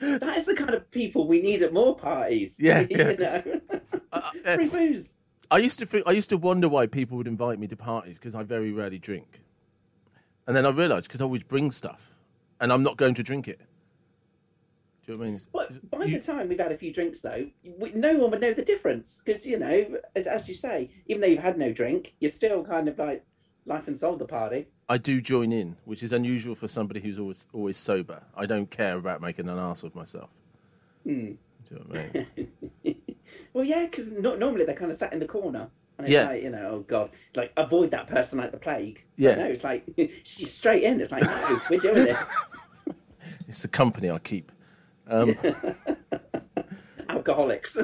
That 0.20 0.36
is 0.38 0.46
the 0.46 0.54
kind 0.54 0.74
of 0.74 0.90
people 0.90 1.26
we 1.26 1.42
need 1.42 1.62
at 1.62 1.72
more 1.72 1.96
parties. 1.96 2.56
Yeah, 2.58 2.80
you 2.90 2.96
yeah. 2.96 3.12
know? 3.18 3.60
Uh, 4.12 4.20
Free 4.56 4.66
uh, 4.66 4.74
booze. 4.74 5.14
I 5.50 5.58
used 5.58 5.78
to 5.80 5.86
think, 5.86 6.04
I 6.06 6.12
used 6.12 6.30
to 6.30 6.36
wonder 6.38 6.68
why 6.68 6.86
people 6.86 7.16
would 7.18 7.26
invite 7.26 7.58
me 7.58 7.66
to 7.68 7.76
parties 7.76 8.16
because 8.18 8.34
I 8.34 8.42
very 8.44 8.72
rarely 8.72 8.98
drink, 8.98 9.40
and 10.46 10.56
then 10.56 10.64
I 10.64 10.70
realised 10.70 11.08
because 11.08 11.20
I 11.20 11.24
always 11.24 11.42
bring 11.44 11.70
stuff, 11.70 12.14
and 12.60 12.72
I'm 12.72 12.82
not 12.82 12.96
going 12.96 13.14
to 13.14 13.22
drink 13.22 13.48
it. 13.48 13.60
Do 15.04 15.12
you 15.12 15.18
know 15.18 15.24
what 15.24 15.26
I 15.26 15.30
mean? 15.30 15.40
But 15.52 15.90
by 15.90 16.04
You- 16.04 16.18
the 16.20 16.24
time 16.26 16.48
we've 16.48 16.58
had 16.58 16.72
a 16.72 16.76
few 16.76 16.92
drinks, 16.92 17.20
though, 17.20 17.46
we, 17.78 17.90
no 17.92 18.14
one 18.16 18.30
would 18.30 18.40
know 18.40 18.54
the 18.54 18.64
difference 18.64 19.20
because 19.24 19.44
you 19.46 19.58
know, 19.58 19.96
as, 20.14 20.26
as 20.26 20.48
you 20.48 20.54
say, 20.54 20.90
even 21.06 21.20
though 21.20 21.26
you've 21.28 21.42
had 21.42 21.58
no 21.58 21.72
drink, 21.72 22.14
you're 22.20 22.30
still 22.30 22.62
kind 22.64 22.86
of 22.88 22.98
like 22.98 23.24
life 23.66 23.86
and 23.86 23.96
soul 23.96 24.16
the 24.16 24.24
party. 24.26 24.66
I 24.88 24.98
do 24.98 25.20
join 25.20 25.52
in, 25.52 25.76
which 25.84 26.02
is 26.02 26.12
unusual 26.12 26.54
for 26.54 26.68
somebody 26.68 27.00
who's 27.00 27.18
always 27.18 27.46
always 27.52 27.76
sober. 27.76 28.22
I 28.36 28.46
don't 28.46 28.70
care 28.70 28.96
about 28.96 29.20
making 29.20 29.48
an 29.48 29.58
ass 29.58 29.82
of 29.82 29.94
myself. 29.94 30.30
Hmm. 31.04 31.32
Do 31.32 31.36
you 31.70 31.76
know 31.78 31.84
what 31.88 31.98
I 31.98 32.26
mean? 32.84 32.96
Well, 33.52 33.64
yeah, 33.64 33.84
because 33.84 34.10
no, 34.10 34.34
normally 34.36 34.64
they're 34.64 34.74
kind 34.76 34.90
of 34.90 34.96
sat 34.96 35.12
in 35.12 35.18
the 35.18 35.26
corner. 35.26 35.68
And 35.98 36.06
it's 36.06 36.12
Yeah. 36.12 36.28
like, 36.28 36.42
you 36.42 36.50
know, 36.50 36.68
oh 36.72 36.78
God, 36.80 37.10
like 37.34 37.52
avoid 37.56 37.90
that 37.92 38.06
person 38.06 38.38
like 38.38 38.50
the 38.52 38.58
plague. 38.58 39.04
Yeah. 39.16 39.34
No, 39.36 39.44
it's 39.46 39.64
like 39.64 39.84
she's 40.24 40.52
straight 40.52 40.82
in. 40.84 41.00
It's 41.00 41.10
like, 41.12 41.22
no, 41.24 41.58
we're 41.70 41.78
doing 41.80 41.94
this. 41.94 42.36
It's 43.48 43.62
the 43.62 43.68
company 43.68 44.10
I 44.10 44.18
keep. 44.18 44.50
Um, 45.08 45.36
Alcoholics. 47.08 47.76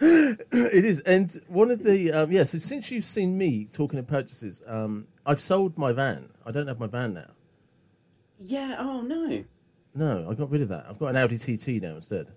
It 0.00 0.84
is, 0.84 1.00
and 1.00 1.30
one 1.48 1.70
of 1.70 1.82
the 1.82 2.12
um, 2.12 2.32
yeah. 2.32 2.44
So 2.44 2.58
since 2.58 2.90
you've 2.90 3.04
seen 3.04 3.36
me 3.38 3.66
talking 3.72 3.98
of 3.98 4.06
purchases, 4.06 4.62
um, 4.66 5.06
I've 5.24 5.40
sold 5.40 5.78
my 5.78 5.92
van. 5.92 6.28
I 6.44 6.50
don't 6.50 6.66
have 6.66 6.78
my 6.78 6.86
van 6.86 7.14
now. 7.14 7.30
yeah, 8.40 8.76
oh 8.78 9.00
no. 9.00 9.44
No, 9.94 10.28
I 10.30 10.34
got 10.34 10.50
rid 10.50 10.60
of 10.60 10.68
that. 10.68 10.84
I've 10.88 10.98
got 10.98 11.06
an 11.08 11.16
Audi 11.16 11.38
TT 11.38 11.82
now 11.82 11.94
instead. 11.94 12.30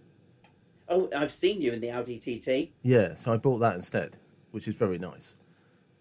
Oh, 0.88 1.10
I've 1.16 1.34
seen 1.34 1.62
you 1.62 1.74
in 1.74 1.82
the 1.82 1.92
Audi 1.92 2.18
TT. 2.18 2.72
Yeah, 2.84 3.14
so 3.16 3.34
I 3.34 3.38
bought 3.38 3.58
that 3.60 3.76
instead, 3.76 4.16
which 4.52 4.68
is 4.70 4.76
very 4.78 4.98
nice. 4.98 5.36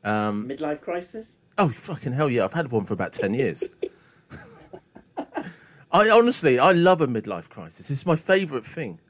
Um, 0.04 0.48
Midlife 0.48 0.80
crisis? 0.80 1.36
oh 1.58 1.68
fucking 1.68 2.12
hell 2.12 2.30
yeah! 2.30 2.44
I've 2.44 2.52
had 2.52 2.70
one 2.70 2.84
for 2.84 2.94
about 2.94 3.12
ten 3.12 3.34
years. 3.34 3.68
I 5.90 6.10
honestly, 6.10 6.58
I 6.58 6.72
love 6.72 7.00
a 7.00 7.06
midlife 7.08 7.48
crisis. 7.48 7.90
It's 7.90 8.04
my 8.04 8.14
favourite 8.14 8.64
thing. 8.64 9.00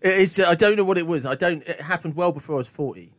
It's, 0.00 0.38
I 0.38 0.54
don't 0.54 0.76
know 0.76 0.84
what 0.84 0.98
it 0.98 1.06
was. 1.06 1.26
I 1.26 1.34
don't. 1.34 1.62
It 1.66 1.80
happened 1.80 2.14
well 2.14 2.32
before 2.32 2.54
I 2.56 2.58
was 2.58 2.68
forty, 2.68 3.12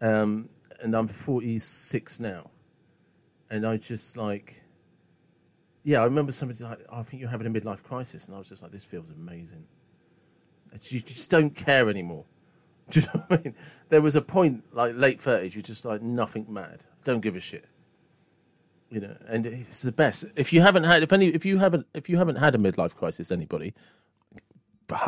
um, 0.00 0.48
and 0.80 0.94
I'm 0.94 1.08
forty 1.08 1.58
six 1.58 2.20
now, 2.20 2.50
and 3.50 3.66
I 3.66 3.76
just 3.76 4.16
like, 4.16 4.62
yeah. 5.82 6.00
I 6.00 6.04
remember 6.04 6.32
somebody 6.32 6.64
like, 6.64 6.80
"Oh, 6.88 7.00
"I 7.00 7.02
think 7.02 7.20
you're 7.20 7.30
having 7.30 7.46
a 7.46 7.50
midlife 7.50 7.82
crisis," 7.82 8.26
and 8.26 8.34
I 8.34 8.38
was 8.38 8.48
just 8.48 8.62
like, 8.62 8.72
"This 8.72 8.84
feels 8.84 9.10
amazing." 9.10 9.66
You 10.84 11.00
just 11.00 11.30
don't 11.30 11.50
care 11.50 11.90
anymore. 11.90 12.24
Do 12.90 13.00
you 13.00 13.06
know 13.06 13.24
what 13.28 13.40
I 13.40 13.42
mean? 13.44 13.54
There 13.90 14.00
was 14.00 14.16
a 14.16 14.22
point 14.22 14.64
like 14.72 14.94
late 14.96 15.20
thirties, 15.20 15.54
you're 15.54 15.62
just 15.62 15.84
like 15.84 16.02
nothing 16.02 16.46
mad. 16.48 16.84
Don't 17.04 17.20
give 17.20 17.36
a 17.36 17.40
shit. 17.40 17.66
You 18.90 19.00
know, 19.00 19.16
and 19.28 19.46
it's 19.46 19.82
the 19.82 19.92
best. 19.92 20.26
If 20.36 20.52
you 20.52 20.60
haven't 20.60 20.84
had, 20.84 21.02
if 21.02 21.12
any, 21.12 21.28
if 21.28 21.44
you 21.46 21.58
haven't, 21.58 21.86
if 21.94 22.08
you 22.08 22.18
haven't 22.18 22.36
had 22.36 22.54
a 22.54 22.58
midlife 22.58 22.94
crisis, 22.94 23.30
anybody, 23.30 23.72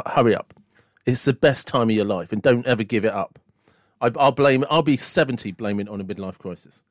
hurry 0.07 0.35
up. 0.35 0.55
It's 1.07 1.25
the 1.25 1.33
best 1.35 1.67
time 1.67 1.91
of 1.91 1.97
your 1.97 2.05
life, 2.07 2.33
and 2.33 2.41
don't 2.41 2.67
ever 2.67 2.83
give 2.83 3.05
it 3.05 3.13
up. 3.13 3.39
I, 4.01 4.11
I'll 4.17 4.33
blame. 4.33 4.65
I'll 4.71 4.83
be 4.83 4.97
seventy 4.97 5.53
blaming 5.53 5.87
it 5.87 5.91
on 5.91 6.01
a 6.01 6.05
midlife 6.05 6.39
crisis. 6.39 6.83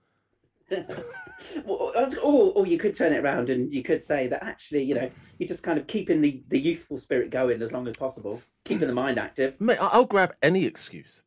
or, 1.65 1.93
or 2.23 2.65
you 2.65 2.77
could 2.77 2.95
turn 2.95 3.13
it 3.13 3.17
around 3.17 3.49
and 3.49 3.73
you 3.73 3.83
could 3.83 4.03
say 4.03 4.27
that 4.27 4.43
actually, 4.43 4.83
you 4.83 4.95
know, 4.95 5.09
you're 5.37 5.47
just 5.47 5.63
kind 5.63 5.77
of 5.77 5.87
keeping 5.87 6.21
the, 6.21 6.41
the 6.49 6.59
youthful 6.59 6.97
spirit 6.97 7.29
going 7.29 7.61
as 7.61 7.71
long 7.71 7.87
as 7.87 7.95
possible, 7.97 8.41
keeping 8.63 8.87
the 8.87 8.93
mind 8.93 9.19
active. 9.19 9.59
Mate, 9.59 9.77
I'll 9.79 10.05
grab 10.05 10.33
any 10.41 10.65
excuse. 10.65 11.23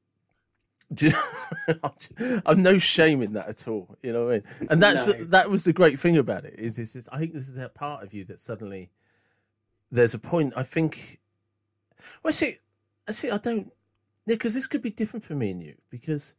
I've 2.47 2.59
no 2.59 2.79
shame 2.79 3.21
in 3.21 3.33
that 3.33 3.49
at 3.49 3.67
all. 3.67 3.97
You 4.03 4.13
know 4.13 4.27
what 4.27 4.31
I 4.31 4.35
mean? 4.61 4.69
And 4.71 4.83
that's 4.83 5.07
No. 5.07 5.25
that 5.25 5.51
was 5.51 5.65
the 5.65 5.73
great 5.73 5.99
thing 5.99 6.17
about 6.17 6.45
it. 6.45 6.55
Is 6.59 6.79
is 6.79 6.95
is 6.95 7.09
I 7.11 7.19
think 7.19 7.35
this 7.35 7.49
is 7.49 7.57
that 7.57 7.75
part 7.75 8.05
of 8.05 8.15
you 8.15 8.25
that 8.27 8.39
suddenly 8.39 8.91
there's 9.91 10.15
a 10.15 10.19
point. 10.19 10.53
I 10.57 10.63
think. 10.63 11.19
Well, 12.23 12.33
see, 12.33 12.59
I 13.09 13.13
see. 13.13 13.31
I 13.31 13.39
don't. 13.39 13.73
Because 14.27 14.55
this 14.55 14.67
could 14.67 14.83
be 14.83 14.91
different 14.91 15.25
for 15.25 15.35
me 15.35 15.51
and 15.51 15.61
you 15.63 15.75
because 15.91 16.35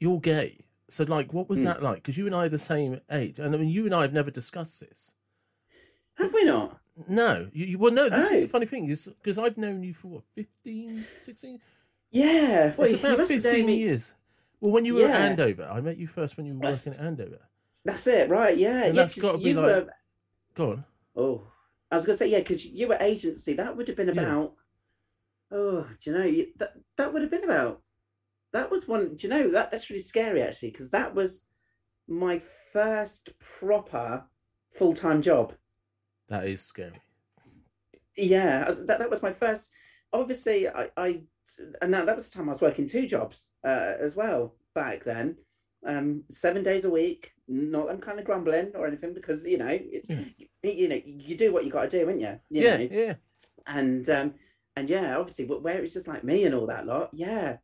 you're 0.00 0.20
gay. 0.20 0.64
So, 0.90 1.04
like, 1.04 1.32
what 1.32 1.48
was 1.48 1.60
Hmm. 1.60 1.66
that 1.66 1.82
like? 1.82 1.96
Because 1.96 2.16
you 2.16 2.26
and 2.26 2.34
I 2.34 2.46
are 2.46 2.48
the 2.48 2.58
same 2.58 3.00
age, 3.12 3.38
and 3.38 3.54
I 3.54 3.58
mean, 3.58 3.68
you 3.68 3.84
and 3.86 3.94
I 3.94 4.02
have 4.02 4.12
never 4.12 4.30
discussed 4.30 4.80
this. 4.80 5.14
Have 6.14 6.32
we 6.32 6.44
not? 6.44 6.80
No, 7.06 7.48
you, 7.52 7.66
you 7.66 7.78
well, 7.78 7.92
no. 7.92 8.08
This 8.08 8.30
is 8.30 8.38
Oh. 8.38 8.42
the 8.42 8.48
funny 8.48 8.66
thing 8.66 8.88
is 8.88 9.06
because 9.22 9.38
I've 9.38 9.56
known 9.58 9.84
you 9.84 9.94
for 9.94 10.08
what 10.08 10.24
15, 10.34 11.04
16? 11.18 11.60
Yeah. 12.10 12.74
Well, 12.76 12.86
It's 12.88 12.94
about 12.98 13.18
must 13.18 13.30
have 13.30 13.42
known 13.44 13.52
15 13.52 13.66
me- 13.66 13.76
years. 13.76 14.14
Well, 14.60 14.72
when 14.72 14.84
you 14.84 14.94
were 14.94 15.02
Yeah. 15.02 15.16
at 15.18 15.30
Andover, 15.38 15.68
I 15.70 15.80
met 15.80 15.98
you 15.98 16.08
first 16.08 16.36
when 16.36 16.46
you 16.46 16.54
were 16.54 16.60
That's- 16.60 16.86
working 16.86 16.98
at 17.00 17.06
Andover. 17.06 17.38
That's 17.84 18.06
it, 18.08 18.28
right? 18.28 18.56
Yeah. 18.56 18.82
And 18.86 18.96
yeah, 18.96 19.02
that's 19.02 19.14
'cause 19.14 19.22
gotta 19.22 19.38
be 19.38 19.50
you 19.50 19.54
like- 19.54 19.64
were- 19.86 19.92
Go 20.54 20.72
on. 20.72 20.84
Oh, 21.14 21.42
I 21.90 21.94
was 21.94 22.04
going 22.04 22.14
to 22.14 22.18
say, 22.18 22.28
yeah, 22.28 22.38
because 22.38 22.66
you 22.66 22.88
were 22.88 22.96
agency. 23.00 23.52
That 23.52 23.76
would 23.76 23.86
have 23.86 23.96
been 23.96 24.08
Yeah. 24.08 24.20
about. 24.22 24.54
Oh, 25.50 25.82
do 26.00 26.10
you 26.10 26.18
know 26.18 26.24
you- 26.24 26.52
that 26.56 26.74
that 26.96 27.12
would 27.12 27.22
have 27.22 27.30
been 27.30 27.44
about? 27.44 27.82
That 28.52 28.70
was 28.70 28.86
one. 28.88 29.16
Do 29.16 29.26
you 29.26 29.28
know 29.28 29.50
that 29.50 29.70
that's 29.70 29.90
really 29.90 30.02
scary 30.02 30.42
actually? 30.42 30.70
Because 30.70 30.90
that 30.90 31.14
was 31.14 31.44
my 32.06 32.40
first 32.72 33.38
proper 33.38 34.24
full 34.74 34.94
time 34.94 35.22
job. 35.22 35.54
That 36.28 36.46
is 36.46 36.60
scary. 36.62 36.92
Yeah, 38.16 38.70
that 38.86 38.98
that 38.98 39.10
was 39.10 39.22
my 39.22 39.32
first. 39.32 39.70
Obviously, 40.12 40.68
I, 40.68 40.90
I 40.96 41.22
and 41.80 41.92
that, 41.94 42.06
that 42.06 42.16
was 42.16 42.30
the 42.30 42.36
time 42.38 42.48
I 42.48 42.52
was 42.52 42.60
working 42.60 42.86
two 42.86 43.06
jobs 43.06 43.48
uh, 43.64 43.94
as 43.98 44.16
well 44.16 44.54
back 44.74 45.04
then. 45.04 45.36
Um, 45.86 46.24
seven 46.30 46.62
days 46.62 46.84
a 46.84 46.90
week. 46.90 47.32
Not 47.46 47.88
I'm 47.90 48.00
kind 48.00 48.18
of 48.18 48.24
grumbling 48.26 48.72
or 48.74 48.86
anything 48.86 49.14
because 49.14 49.46
you 49.46 49.58
know 49.58 49.68
it's 49.70 50.10
Yeah. 50.10 50.24
you, 50.36 50.70
you 50.70 50.88
know 50.88 51.00
you 51.04 51.36
do 51.36 51.52
what 51.52 51.64
you 51.64 51.70
got 51.70 51.88
to 51.90 51.98
do, 51.98 52.04
wouldn't 52.06 52.22
you? 52.22 52.38
you 52.50 52.64
yeah, 52.64 52.76
know? 52.76 52.88
yeah. 52.90 53.14
and 53.66 54.08
um 54.10 54.34
and 54.78 54.88
yeah 54.88 55.18
obviously 55.18 55.44
wh- 55.44 55.62
where 55.62 55.82
it's 55.82 55.92
just 55.94 56.08
like 56.08 56.24
me 56.24 56.44
and 56.44 56.54
all 56.54 56.66
that 56.66 56.86
lot 56.86 57.10
yeah 57.12 57.56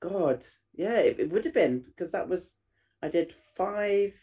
god 0.00 0.44
yeah 0.74 0.98
it, 0.98 1.18
it 1.18 1.30
would 1.30 1.44
have 1.44 1.54
been 1.54 1.80
because 1.80 2.12
that 2.12 2.28
was 2.28 2.56
i 3.02 3.08
did 3.08 3.32
five 3.56 4.14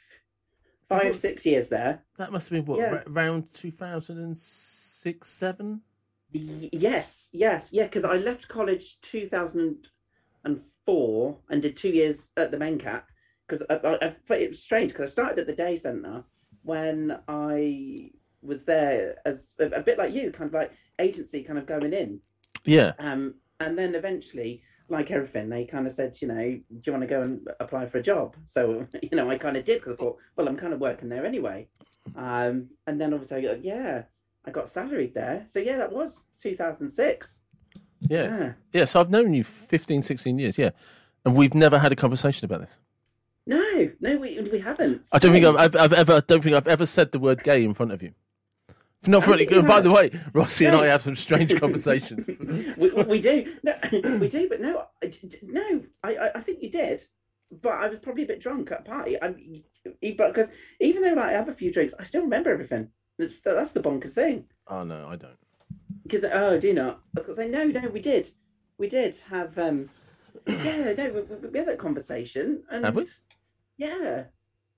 five 0.87 1.15
six 1.15 1.43
years 1.45 1.67
there 1.69 2.03
That 2.17 2.31
must 2.31 2.49
have 2.49 2.57
been 2.57 2.65
what 2.71 2.79
Yeah. 2.79 3.01
around 3.07 3.51
two 3.51 3.71
thousand 3.71 4.19
and 4.19 4.37
six, 4.37 5.29
seven. 5.29 5.81
Yes 6.31 7.29
yeah 7.31 7.61
yeah 7.71 7.85
because 7.85 8.03
i 8.05 8.17
left 8.17 8.47
college 8.47 8.99
2004 9.01 11.37
and 11.49 11.61
did 11.61 11.75
two 11.77 11.89
years 11.89 12.29
at 12.37 12.51
the 12.51 12.59
main 12.59 12.77
cap 12.77 13.07
because 13.47 13.63
uh, 13.69 13.79
I, 13.83 14.05
I, 14.05 14.15
I, 14.29 14.33
it 14.35 14.49
was 14.49 14.61
strange 14.63 14.91
because 14.91 15.09
i 15.09 15.11
started 15.11 15.39
at 15.39 15.47
the 15.47 15.53
day 15.53 15.75
center 15.77 16.23
when 16.63 17.17
i 17.27 18.09
was 18.41 18.65
there 18.65 19.15
as 19.25 19.53
a, 19.59 19.65
a 19.67 19.81
bit 19.81 19.97
like 19.97 20.13
you 20.13 20.31
kind 20.31 20.49
of 20.49 20.53
like 20.53 20.71
agency 20.99 21.43
kind 21.43 21.57
of 21.59 21.65
going 21.65 21.93
in 21.93 22.19
Yeah, 22.65 22.93
Um, 22.99 23.35
and 23.59 23.77
then 23.77 23.95
eventually, 23.95 24.61
like 24.89 25.09
everything, 25.11 25.49
they 25.49 25.65
kind 25.65 25.87
of 25.87 25.93
said, 25.93 26.15
you 26.21 26.27
know, 26.27 26.35
do 26.35 26.81
you 26.85 26.91
want 26.91 27.01
to 27.03 27.07
go 27.07 27.21
and 27.21 27.47
apply 27.59 27.87
for 27.87 27.97
a 27.97 28.03
job? 28.03 28.35
So, 28.45 28.85
you 29.01 29.09
know, 29.13 29.29
I 29.29 29.37
kind 29.37 29.57
of 29.57 29.65
did 29.65 29.79
because 29.79 29.93
I 29.93 29.95
thought, 29.97 30.17
well, 30.35 30.47
I'm 30.47 30.57
kind 30.57 30.73
of 30.73 30.79
working 30.79 31.09
there 31.09 31.25
anyway. 31.25 31.67
Um, 32.15 32.69
and 32.85 32.99
then 33.01 33.13
obviously, 33.13 33.37
I 33.37 33.41
got, 33.41 33.63
yeah, 33.63 34.03
I 34.45 34.51
got 34.51 34.69
salaried 34.69 35.13
there. 35.13 35.45
So, 35.47 35.59
yeah, 35.59 35.77
that 35.77 35.91
was 35.91 36.23
2006. 36.41 37.41
yeah, 38.09 38.23
Yeah. 38.23 38.53
yeah. 38.73 38.85
So 38.85 38.99
I've 38.99 39.09
known 39.09 39.33
you 39.33 39.43
15, 39.43 40.03
16 40.03 40.37
years. 40.39 40.57
Yeah, 40.57 40.71
and 41.25 41.35
we've 41.35 41.53
never 41.55 41.79
had 41.79 41.91
a 41.91 41.95
conversation 41.95 42.45
about 42.45 42.61
this. 42.61 42.79
No, 43.47 43.91
no, 43.99 44.17
we, 44.17 44.39
we 44.51 44.59
haven't. 44.59 45.07
I 45.13 45.19
don't 45.19 45.31
think 45.31 45.45
I've, 45.45 45.55
I've, 45.55 45.75
I've 45.75 45.93
ever. 45.93 46.13
I 46.13 46.21
don't 46.25 46.43
think 46.43 46.55
I've 46.55 46.67
ever 46.67 46.85
said 46.85 47.11
the 47.11 47.19
word 47.19 47.43
gay 47.43 47.63
in 47.63 47.73
front 47.75 47.91
of 47.91 48.01
you. 48.01 48.13
Not 49.07 49.27
really. 49.27 49.47
you 49.49 49.63
By 49.63 49.81
the 49.81 49.91
way, 49.91 50.11
Rossi 50.33 50.65
and 50.65 50.75
I 50.75 50.87
have 50.87 51.01
some 51.01 51.15
strange 51.15 51.59
conversations. 51.59 52.27
we, 52.27 52.89
we- 53.03 53.19
do. 53.21 53.55
No, 53.63 53.73
we 54.19 54.27
do, 54.27 54.47
but 54.49 54.61
no, 54.61 54.85
I- 55.03 55.11
no, 55.43 55.81
I, 56.03 56.29
I, 56.35 56.41
think 56.41 56.61
you 56.61 56.69
did. 56.69 57.01
But 57.61 57.73
I 57.73 57.87
was 57.87 57.99
probably 57.99 58.23
a 58.23 58.27
bit 58.27 58.41
drunk 58.41 58.71
at 58.71 58.81
a 58.81 58.83
party. 58.83 59.21
I, 59.21 59.35
but 60.17 60.33
because 60.33 60.49
even 60.81 61.01
though 61.03 61.13
like, 61.13 61.29
I 61.29 61.31
have 61.33 61.49
a 61.49 61.53
few 61.53 61.71
drinks, 61.71 61.93
I 61.99 62.03
still 62.03 62.21
remember 62.23 62.51
everything. 62.51 62.89
That's, 63.17 63.39
that's 63.41 63.71
the 63.71 63.81
bonkers 63.81 64.13
thing. 64.13 64.45
oh 64.67 64.83
no, 64.83 65.07
I 65.07 65.15
don't. 65.15 65.37
Because 66.03 66.23
oh, 66.25 66.59
do 66.59 66.67
you 66.67 66.73
not? 66.73 67.01
I 67.15 67.19
was 67.19 67.25
going 67.27 67.35
to 67.37 67.43
say 67.43 67.49
no, 67.49 67.79
no, 67.81 67.89
we 67.89 68.01
did, 68.01 68.29
we 68.77 68.87
did 68.89 69.15
have. 69.29 69.57
um 69.57 69.89
Yeah, 70.47 70.93
no, 70.97 71.11
we, 71.13 71.21
we- 71.21 71.49
we 71.49 71.59
had 71.59 71.67
that 71.67 71.79
conversation, 71.79 72.63
and 72.71 72.83
Have 72.85 72.95
we? 72.95 73.05
Yeah, 73.77 74.25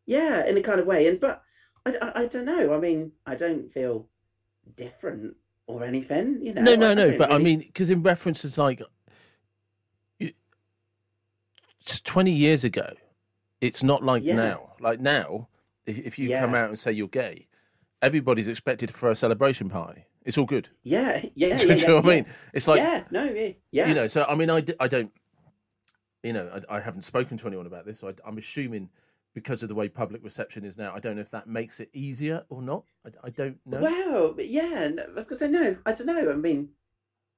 yeah, 0.05 0.45
in 0.45 0.57
a 0.57 0.61
kind 0.61 0.79
of 0.79 0.85
way, 0.87 1.07
and 1.07 1.19
but 1.19 1.41
I, 1.85 1.95
I, 2.01 2.21
I 2.21 2.25
don't 2.27 2.45
know. 2.45 2.73
I 2.73 2.79
mean, 2.79 3.11
I 3.25 3.35
don't 3.35 3.71
feel 3.71 4.07
different 4.75 5.35
or 5.67 5.83
anything. 5.83 6.39
You 6.41 6.53
know. 6.53 6.61
No, 6.61 6.75
no, 6.75 6.93
no. 6.93 7.17
But 7.17 7.31
I 7.31 7.37
mean, 7.37 7.59
because 7.59 7.89
in 7.89 8.01
references 8.03 8.57
like 8.57 8.81
it's 10.19 12.01
twenty 12.01 12.33
years 12.33 12.63
ago, 12.63 12.93
it's 13.61 13.83
not 13.83 14.03
like 14.03 14.23
Yeah. 14.23 14.35
now. 14.35 14.73
Like 14.79 14.99
now, 14.99 15.47
if, 15.85 15.97
if 15.99 16.19
you 16.19 16.29
come 16.31 16.53
out 16.55 16.69
and 16.69 16.79
say 16.79 16.91
you're 16.91 17.07
gay, 17.07 17.47
everybody's 18.01 18.47
expected 18.47 18.91
for 18.91 19.09
a 19.09 19.15
celebration 19.15 19.69
party. 19.69 20.05
It's 20.25 20.37
all 20.37 20.45
good. 20.45 20.69
yeah, 20.83 21.25
yeah, 21.35 21.57
Do 21.57 21.67
yeah, 21.67 21.73
you 21.73 21.81
yeah, 21.81 21.87
know 21.87 21.95
what 21.95 22.05
I 22.05 22.09
mean? 22.09 22.25
It's 22.53 22.67
like 22.67 22.79
yeah, 22.79 23.03
no, 23.11 23.23
yeah, 23.23 23.51
yeah. 23.71 23.87
you 23.87 23.93
know. 23.95 24.07
So 24.07 24.25
I 24.27 24.35
mean, 24.35 24.49
I, 24.49 24.63
I 24.79 24.87
don't. 24.87 25.11
You 26.23 26.33
know, 26.33 26.61
I, 26.69 26.77
I 26.77 26.79
haven't 26.81 27.03
spoken 27.03 27.37
to 27.37 27.47
anyone 27.47 27.65
about 27.67 27.85
this, 27.85 27.99
so 27.99 28.09
I, 28.09 28.13
I'm 28.25 28.37
assuming 28.37 28.89
because 29.37 29.61
of 29.61 29.69
the 29.69 29.75
way 29.75 29.87
public 29.87 30.23
reception 30.23 30.65
is 30.65 30.79
now, 30.79 30.91
I 30.95 30.99
don't 30.99 31.15
know 31.15 31.21
if 31.21 31.29
that 31.29 31.45
makes 31.45 31.79
it 31.79 31.91
easier 31.93 32.43
or 32.49 32.59
not. 32.59 32.85
I, 33.05 33.27
I 33.27 33.29
don't 33.29 33.59
know. 33.67 33.79
Well, 33.79 34.33
but 34.33 34.49
yeah, 34.49 34.89
I 34.97 35.13
was 35.13 35.27
gonna 35.27 35.37
say 35.37 35.47
no. 35.47 35.77
I 35.85 35.91
don't 35.93 36.07
know. 36.07 36.31
I 36.31 36.33
mean, 36.33 36.69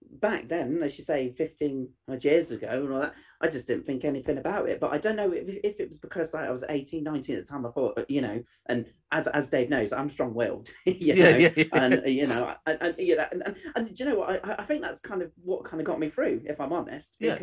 back 0.09 0.47
then, 0.47 0.81
as 0.81 0.97
you 0.97 1.03
say, 1.03 1.33
fifteen 1.33 1.89
odd 2.09 2.23
years 2.23 2.51
ago 2.51 2.69
and 2.69 2.93
all 2.93 3.01
that, 3.01 3.15
I 3.41 3.49
just 3.49 3.67
didn't 3.67 3.85
think 3.85 4.05
anything 4.05 4.37
about 4.37 4.69
it. 4.69 4.79
But 4.79 4.93
I 4.93 4.97
don't 4.97 5.17
know 5.17 5.33
if, 5.33 5.49
if 5.61 5.77
it 5.81 5.89
was 5.89 5.99
because 5.99 6.33
like, 6.33 6.47
I 6.47 6.51
was 6.51 6.63
18, 6.69 7.03
19 7.03 7.35
at 7.35 7.45
the 7.45 7.51
time. 7.51 7.65
I 7.65 7.71
thought, 7.71 7.99
uh, 7.99 8.05
you 8.07 8.21
know, 8.21 8.41
and 8.67 8.85
as 9.11 9.27
as 9.27 9.49
Dave 9.49 9.69
knows, 9.69 9.91
I'm 9.91 10.07
strong-willed. 10.07 10.69
Yeah, 10.85 11.15
know? 11.15 11.37
yeah, 11.37 11.49
yeah. 11.53 11.63
And 11.73 12.01
you 12.05 12.27
know, 12.27 12.55
and, 12.65 12.77
and, 12.79 12.95
you 12.97 13.17
know, 13.17 13.27
and, 13.29 13.43
and, 13.45 13.55
and 13.75 13.93
do 13.93 14.05
you 14.05 14.09
know 14.09 14.19
what? 14.19 14.45
I, 14.45 14.53
I 14.59 14.63
think 14.63 14.83
that's 14.83 15.01
kind 15.01 15.21
of 15.21 15.33
what 15.43 15.65
kind 15.65 15.81
of 15.81 15.85
got 15.85 15.99
me 15.99 16.09
through, 16.09 16.43
if 16.45 16.61
I'm 16.61 16.71
honest, 16.71 17.17
Yeah. 17.19 17.33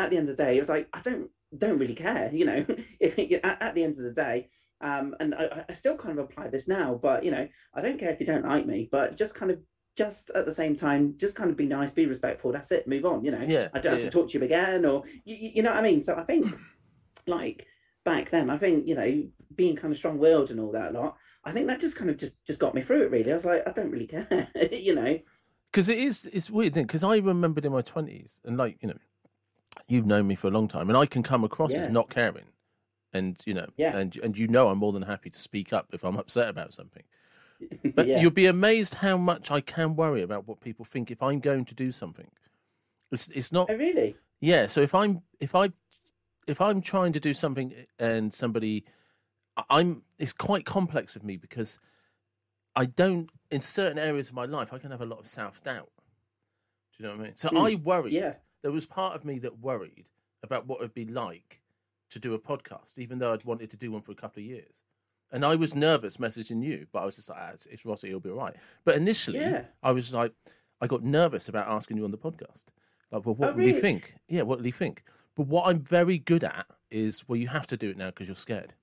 At 0.00 0.10
the 0.10 0.16
end 0.16 0.28
of 0.28 0.36
the 0.36 0.42
day, 0.44 0.56
it 0.56 0.60
was 0.60 0.68
like 0.68 0.88
I 0.92 1.00
don't 1.00 1.30
don't 1.56 1.78
really 1.78 1.94
care. 1.94 2.30
You 2.32 2.44
know, 2.46 2.66
if 3.00 3.18
at, 3.44 3.62
at 3.62 3.74
the 3.74 3.84
end 3.84 3.96
of 3.98 4.04
the 4.04 4.12
day. 4.12 4.48
Um, 4.82 5.14
and 5.20 5.34
I, 5.34 5.62
I 5.68 5.72
still 5.74 5.94
kind 5.94 6.18
of 6.18 6.24
apply 6.24 6.48
this 6.48 6.66
now, 6.66 6.98
but 7.02 7.22
you 7.22 7.30
know, 7.30 7.46
I 7.74 7.82
don't 7.82 7.98
care 7.98 8.12
if 8.12 8.18
you 8.18 8.24
don't 8.24 8.46
like 8.46 8.64
me, 8.66 8.88
but 8.90 9.14
just 9.14 9.34
kind 9.34 9.52
of, 9.52 9.58
just 9.94 10.30
at 10.30 10.46
the 10.46 10.54
same 10.54 10.74
time, 10.74 11.12
just 11.18 11.36
kind 11.36 11.50
of 11.50 11.56
be 11.58 11.66
nice, 11.66 11.90
be 11.90 12.06
respectful. 12.06 12.50
That's 12.50 12.72
it. 12.72 12.88
Move 12.88 13.04
on. 13.04 13.22
You 13.22 13.32
know, 13.32 13.42
Yeah, 13.46 13.68
I 13.74 13.78
don't 13.80 13.92
yeah. 13.92 14.04
have 14.04 14.10
to 14.10 14.18
talk 14.18 14.30
to 14.30 14.38
you 14.38 14.44
again, 14.44 14.86
or 14.86 15.02
you, 15.26 15.36
you 15.56 15.62
know 15.62 15.68
what 15.68 15.80
I 15.80 15.82
mean. 15.82 16.02
So 16.02 16.16
I 16.16 16.24
think, 16.24 16.46
like 17.26 17.66
back 18.06 18.30
then, 18.30 18.48
I 18.48 18.56
think 18.56 18.86
you 18.88 18.94
know, 18.94 19.22
being 19.54 19.76
kind 19.76 19.92
of 19.92 19.98
strong-willed 19.98 20.50
and 20.50 20.58
all 20.58 20.72
that 20.72 20.94
lot. 20.94 21.16
I 21.44 21.52
think 21.52 21.66
that 21.66 21.80
just 21.80 21.96
kind 21.96 22.08
of 22.08 22.16
just 22.16 22.42
just 22.46 22.58
got 22.58 22.74
me 22.74 22.80
through 22.80 23.02
it. 23.02 23.10
Really, 23.10 23.32
I 23.32 23.34
was 23.34 23.44
like, 23.44 23.68
I 23.68 23.72
don't 23.72 23.90
really 23.90 24.06
care. 24.16 24.48
you 24.72 24.94
know, 24.94 25.18
because 25.70 25.90
it 25.90 25.98
is 25.98 26.24
it's 26.32 26.50
weird 26.50 26.72
because 26.72 27.04
i 27.04 27.16
remembered 27.16 27.64
in 27.64 27.72
my 27.72 27.82
20s 27.82 28.40
and 28.44 28.56
like 28.56 28.78
you 28.80 28.88
know 28.88 28.98
you've 29.88 30.06
known 30.06 30.26
me 30.26 30.34
for 30.34 30.48
a 30.48 30.50
long 30.50 30.68
time 30.68 30.88
and 30.88 30.96
i 30.96 31.06
can 31.06 31.22
come 31.22 31.44
across 31.44 31.74
Yeah. 31.74 31.82
as 31.82 31.88
not 31.88 32.10
caring 32.10 32.44
and 33.12 33.38
you 33.46 33.54
know 33.54 33.66
Yeah. 33.76 33.96
and 33.96 34.16
and 34.22 34.36
you 34.38 34.48
know 34.48 34.68
i'm 34.68 34.78
more 34.78 34.92
than 34.92 35.02
happy 35.02 35.30
to 35.30 35.38
speak 35.38 35.72
up 35.72 35.88
if 35.92 36.04
i'm 36.04 36.16
upset 36.22 36.48
about 36.48 36.72
something 36.72 37.02
but 37.94 38.06
yeah. 38.08 38.20
you'll 38.20 38.30
be 38.30 38.46
amazed 38.46 38.94
how 38.94 39.16
much 39.16 39.50
i 39.50 39.60
can 39.60 39.94
worry 39.96 40.22
about 40.22 40.46
what 40.48 40.60
people 40.60 40.84
think 40.84 41.10
if 41.10 41.22
i'm 41.22 41.40
going 41.40 41.64
to 41.64 41.74
do 41.74 41.92
something 41.92 42.28
it's 43.12 43.28
it's 43.28 43.52
not 43.52 43.68
Oh, 43.70 43.74
really? 43.74 44.16
yeah 44.40 44.66
so 44.66 44.80
if 44.80 44.94
i'm 44.94 45.22
if 45.40 45.54
i 45.54 45.70
if 46.46 46.60
i'm 46.60 46.80
trying 46.80 47.12
to 47.12 47.20
do 47.20 47.34
something 47.34 47.74
and 47.98 48.32
somebody 48.32 48.84
i'm 49.68 50.02
it's 50.18 50.32
quite 50.32 50.64
complex 50.64 51.14
with 51.14 51.22
me 51.24 51.36
because 51.36 51.78
i 52.76 52.86
don't 52.86 53.28
in 53.50 53.60
certain 53.60 53.98
areas 53.98 54.28
of 54.28 54.34
my 54.34 54.46
life 54.46 54.72
i 54.72 54.78
can 54.78 54.90
have 54.90 55.02
a 55.02 55.06
lot 55.06 55.18
of 55.18 55.26
self-doubt 55.26 55.90
do 56.96 57.02
you 57.02 57.04
know 57.08 57.14
what 57.14 57.20
i 57.20 57.24
mean 57.24 57.34
so 57.34 57.48
Hmm. 57.50 57.58
i 57.58 57.74
worried 57.74 58.12
Yeah. 58.14 58.34
There 58.62 58.72
was 58.72 58.86
part 58.86 59.14
of 59.14 59.24
me 59.24 59.38
that 59.38 59.58
worried 59.60 60.06
about 60.42 60.66
what 60.66 60.78
it'd 60.80 60.94
be 60.94 61.04
like 61.06 61.60
to 62.10 62.18
do 62.18 62.34
a 62.34 62.38
podcast 62.38 62.98
even 62.98 63.18
though 63.18 63.32
i'd 63.32 63.44
wanted 63.44 63.70
to 63.70 63.76
do 63.76 63.92
one 63.92 64.00
for 64.02 64.12
a 64.12 64.16
couple 64.16 64.40
of 64.40 64.46
years 64.46 64.82
and 65.32 65.44
i 65.44 65.54
was 65.54 65.74
nervous 65.74 66.16
messaging 66.16 66.62
you 66.62 66.86
but 66.92 67.00
i 67.02 67.04
was 67.04 67.16
just 67.16 67.28
like 67.28 67.38
ah, 67.40 67.50
it's, 67.52 67.66
it's 67.66 67.84
rossi 67.84 68.08
he'll 68.08 68.20
be 68.20 68.30
all 68.30 68.36
right 68.36 68.56
but 68.84 68.96
initially 68.96 69.38
Yeah. 69.38 69.64
i 69.82 69.92
was 69.92 70.12
like 70.14 70.32
i 70.80 70.86
got 70.86 71.02
nervous 71.02 71.48
about 71.48 71.68
asking 71.68 71.96
you 71.98 72.04
on 72.04 72.10
the 72.10 72.18
podcast 72.18 72.64
like 73.12 73.24
well 73.26 73.34
what 73.34 73.50
Oh, 73.50 73.52
will 73.54 73.64
he 73.66 73.72
think 73.72 74.14
yeah 74.28 74.42
what 74.42 74.58
will 74.58 74.64
he 74.64 74.70
think 74.72 75.02
but 75.36 75.46
what 75.46 75.68
i'm 75.68 75.80
very 75.80 76.18
good 76.18 76.42
at 76.44 76.66
is 76.90 77.28
well 77.28 77.36
you 77.36 77.48
have 77.48 77.66
to 77.68 77.76
do 77.76 77.90
it 77.90 77.96
now 77.96 78.06
because 78.06 78.26
you're 78.28 78.36
scared 78.36 78.74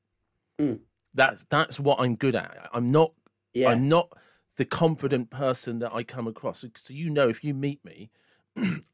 Mm. 0.59 0.79
That's 1.13 1.43
that's 1.51 1.79
what 1.79 1.99
I'm 1.99 2.15
good 2.15 2.33
at. 2.35 2.69
I'm 2.73 2.91
not 2.91 3.11
Yeah. 3.53 3.69
I'm 3.69 3.87
not 3.87 4.11
the 4.57 4.65
confident 4.65 5.29
person 5.29 5.77
that 5.79 5.93
I 5.93 6.01
come 6.01 6.25
across. 6.27 6.65
So 6.75 6.93
you 6.95 7.11
know, 7.11 7.29
if 7.29 7.43
you 7.43 7.53
meet 7.53 7.85
me, 7.85 8.09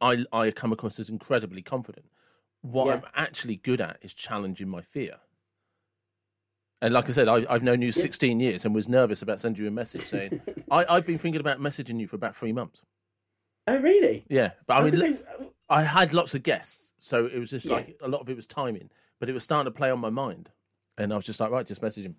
I 0.01 0.25
I 0.31 0.51
come 0.51 0.71
across 0.73 0.99
as 0.99 1.09
incredibly 1.09 1.61
confident. 1.61 2.05
What 2.61 2.87
Yeah. 2.87 2.93
I'm 2.93 3.03
actually 3.15 3.55
good 3.57 3.81
at 3.81 3.97
is 4.01 4.13
challenging 4.13 4.69
my 4.69 4.81
fear. 4.81 5.17
And 6.81 6.93
like 6.93 7.07
I 7.07 7.11
said, 7.13 7.27
I, 7.29 7.45
I've 7.49 7.63
known 7.63 7.81
you 7.81 7.91
16 7.93 8.39
years 8.41 8.65
and 8.65 8.75
was 8.75 8.89
nervous 8.89 9.21
about 9.21 9.39
sending 9.39 9.63
you 9.63 9.69
a 9.69 9.71
message 9.71 10.03
saying, 10.05 10.41
I, 10.71 10.85
I've 10.89 11.05
been 11.05 11.17
thinking 11.17 11.39
about 11.39 11.59
messaging 11.59 11.99
you 11.99 12.07
for 12.07 12.17
about 12.17 12.35
three 12.35 12.51
months. 12.51 12.81
oh, 13.67 13.77
really? 13.77 14.25
Yeah. 14.29 14.51
But 14.67 14.73
I, 14.73 14.79
I 14.87 14.91
mean, 14.91 15.13
say, 15.13 15.23
I 15.69 15.83
had 15.83 16.13
lots 16.13 16.35
of 16.35 16.43
guests. 16.43 16.93
So 16.99 17.25
it 17.25 17.37
was 17.39 17.51
just 17.51 17.65
Yeah. 17.65 17.75
like 17.75 17.97
a 18.01 18.07
lot 18.09 18.19
of 18.21 18.29
it 18.29 18.35
was 18.35 18.45
timing, 18.45 18.89
but 19.19 19.29
it 19.29 19.33
was 19.33 19.45
starting 19.45 19.71
to 19.71 19.77
play 19.77 19.91
on 19.91 19.99
my 19.99 20.09
mind. 20.09 20.49
And 20.97 21.13
I 21.13 21.15
was 21.15 21.25
just 21.25 21.39
like, 21.39 21.51
right, 21.51 21.65
just 21.65 21.81
message 21.81 22.05
him. 22.05 22.15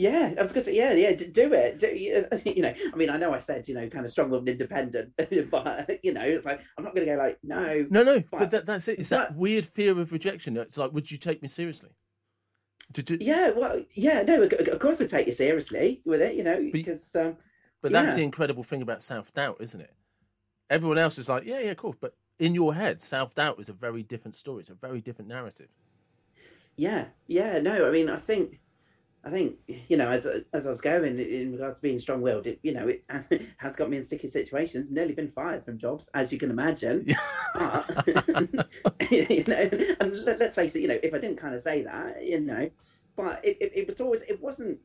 Yeah, 0.00 0.32
I 0.38 0.42
was 0.44 0.52
going 0.52 0.64
to 0.64 0.70
say, 0.70 0.76
yeah, 0.76 0.92
yeah, 0.92 1.12
do 1.12 1.52
it. 1.52 1.80
Do, 1.80 1.88
you 2.50 2.62
know, 2.62 2.72
I 2.92 2.96
mean, 2.96 3.10
I 3.10 3.16
know 3.16 3.34
I 3.34 3.40
said, 3.40 3.66
you 3.66 3.74
know, 3.74 3.88
kind 3.88 4.04
of 4.04 4.12
strong 4.12 4.32
and 4.32 4.48
independent, 4.48 5.12
but, 5.50 5.98
you 6.04 6.12
know, 6.12 6.22
it's 6.22 6.44
like, 6.44 6.60
I'm 6.78 6.84
not 6.84 6.94
going 6.94 7.04
to 7.04 7.12
go 7.16 7.18
like, 7.18 7.38
no. 7.42 7.84
No, 7.90 8.04
no, 8.04 8.20
But- 8.30 8.38
but 8.38 8.50
that, 8.52 8.66
that's 8.66 8.86
it. 8.86 9.00
It's 9.00 9.08
that 9.08 9.30
but- 9.30 9.36
weird 9.36 9.66
fear 9.66 9.98
of 9.98 10.12
rejection. 10.12 10.56
It's 10.56 10.78
like, 10.78 10.92
would 10.92 11.10
you 11.10 11.18
take 11.18 11.42
me 11.42 11.48
seriously? 11.48 11.90
Did 12.92 13.10
you, 13.10 13.18
Yeah, 13.20 13.50
well, 13.50 13.82
yeah, 13.92 14.22
no, 14.22 14.40
of 14.44 14.78
course 14.78 15.00
I 15.00 15.06
take 15.06 15.26
you 15.26 15.32
seriously 15.32 16.00
with 16.06 16.22
it, 16.22 16.36
you 16.36 16.44
know, 16.44 16.70
because, 16.72 17.14
um, 17.16 17.36
But 17.82 17.90
that's 17.90 18.12
Yeah. 18.12 18.18
the 18.18 18.22
incredible 18.22 18.62
thing 18.62 18.82
about 18.82 19.02
self 19.02 19.34
doubt, 19.34 19.56
isn't 19.60 19.80
it? 19.80 19.92
Everyone 20.70 20.98
else 20.98 21.18
is 21.18 21.28
like, 21.28 21.44
yeah, 21.44 21.58
yeah, 21.58 21.74
cool. 21.74 21.96
But 22.00 22.14
in 22.38 22.54
your 22.54 22.72
head, 22.72 23.02
self 23.02 23.34
doubt 23.34 23.58
is 23.58 23.68
a 23.68 23.72
very 23.72 24.04
different 24.04 24.36
story. 24.36 24.60
It's 24.60 24.70
a 24.70 24.74
very 24.74 25.00
different 25.00 25.28
narrative. 25.28 25.68
yeah, 26.76 27.06
yeah, 27.26 27.58
no, 27.58 27.86
I 27.88 27.90
mean, 27.90 28.08
I 28.08 28.18
think, 28.20 28.60
I 29.24 29.30
think, 29.30 29.56
you 29.66 29.96
know, 29.96 30.08
as 30.08 30.26
as 30.52 30.66
I 30.66 30.70
was 30.70 30.80
going 30.80 31.18
in 31.18 31.52
regards 31.52 31.78
to 31.78 31.82
being 31.82 31.98
strong 31.98 32.22
willed, 32.22 32.46
it, 32.46 32.60
you 32.62 32.72
know, 32.72 32.88
it 32.88 33.04
has 33.58 33.74
got 33.76 33.90
me 33.90 33.96
in 33.96 34.04
sticky 34.04 34.28
situations, 34.28 34.90
nearly 34.90 35.12
been 35.12 35.32
fired 35.32 35.64
from 35.64 35.78
jobs, 35.78 36.08
as 36.14 36.32
you 36.32 36.38
can 36.38 36.50
imagine. 36.50 37.06
But, 37.54 38.06
you 39.10 39.44
know, 39.46 39.70
and 40.00 40.24
let, 40.24 40.40
us 40.40 40.54
face 40.54 40.74
it, 40.76 40.82
you 40.82 40.88
know, 40.88 40.98
if 41.02 41.12
I 41.12 41.18
didn't 41.18 41.38
kind 41.38 41.54
of 41.54 41.60
say 41.62 41.82
that, 41.82 42.24
you 42.24 42.40
know, 42.40 42.70
but 43.16 43.44
it, 43.44 43.58
it, 43.60 43.72
it 43.74 43.88
was 43.88 44.00
always, 44.00 44.22
it 44.22 44.40
wasn't 44.40 44.78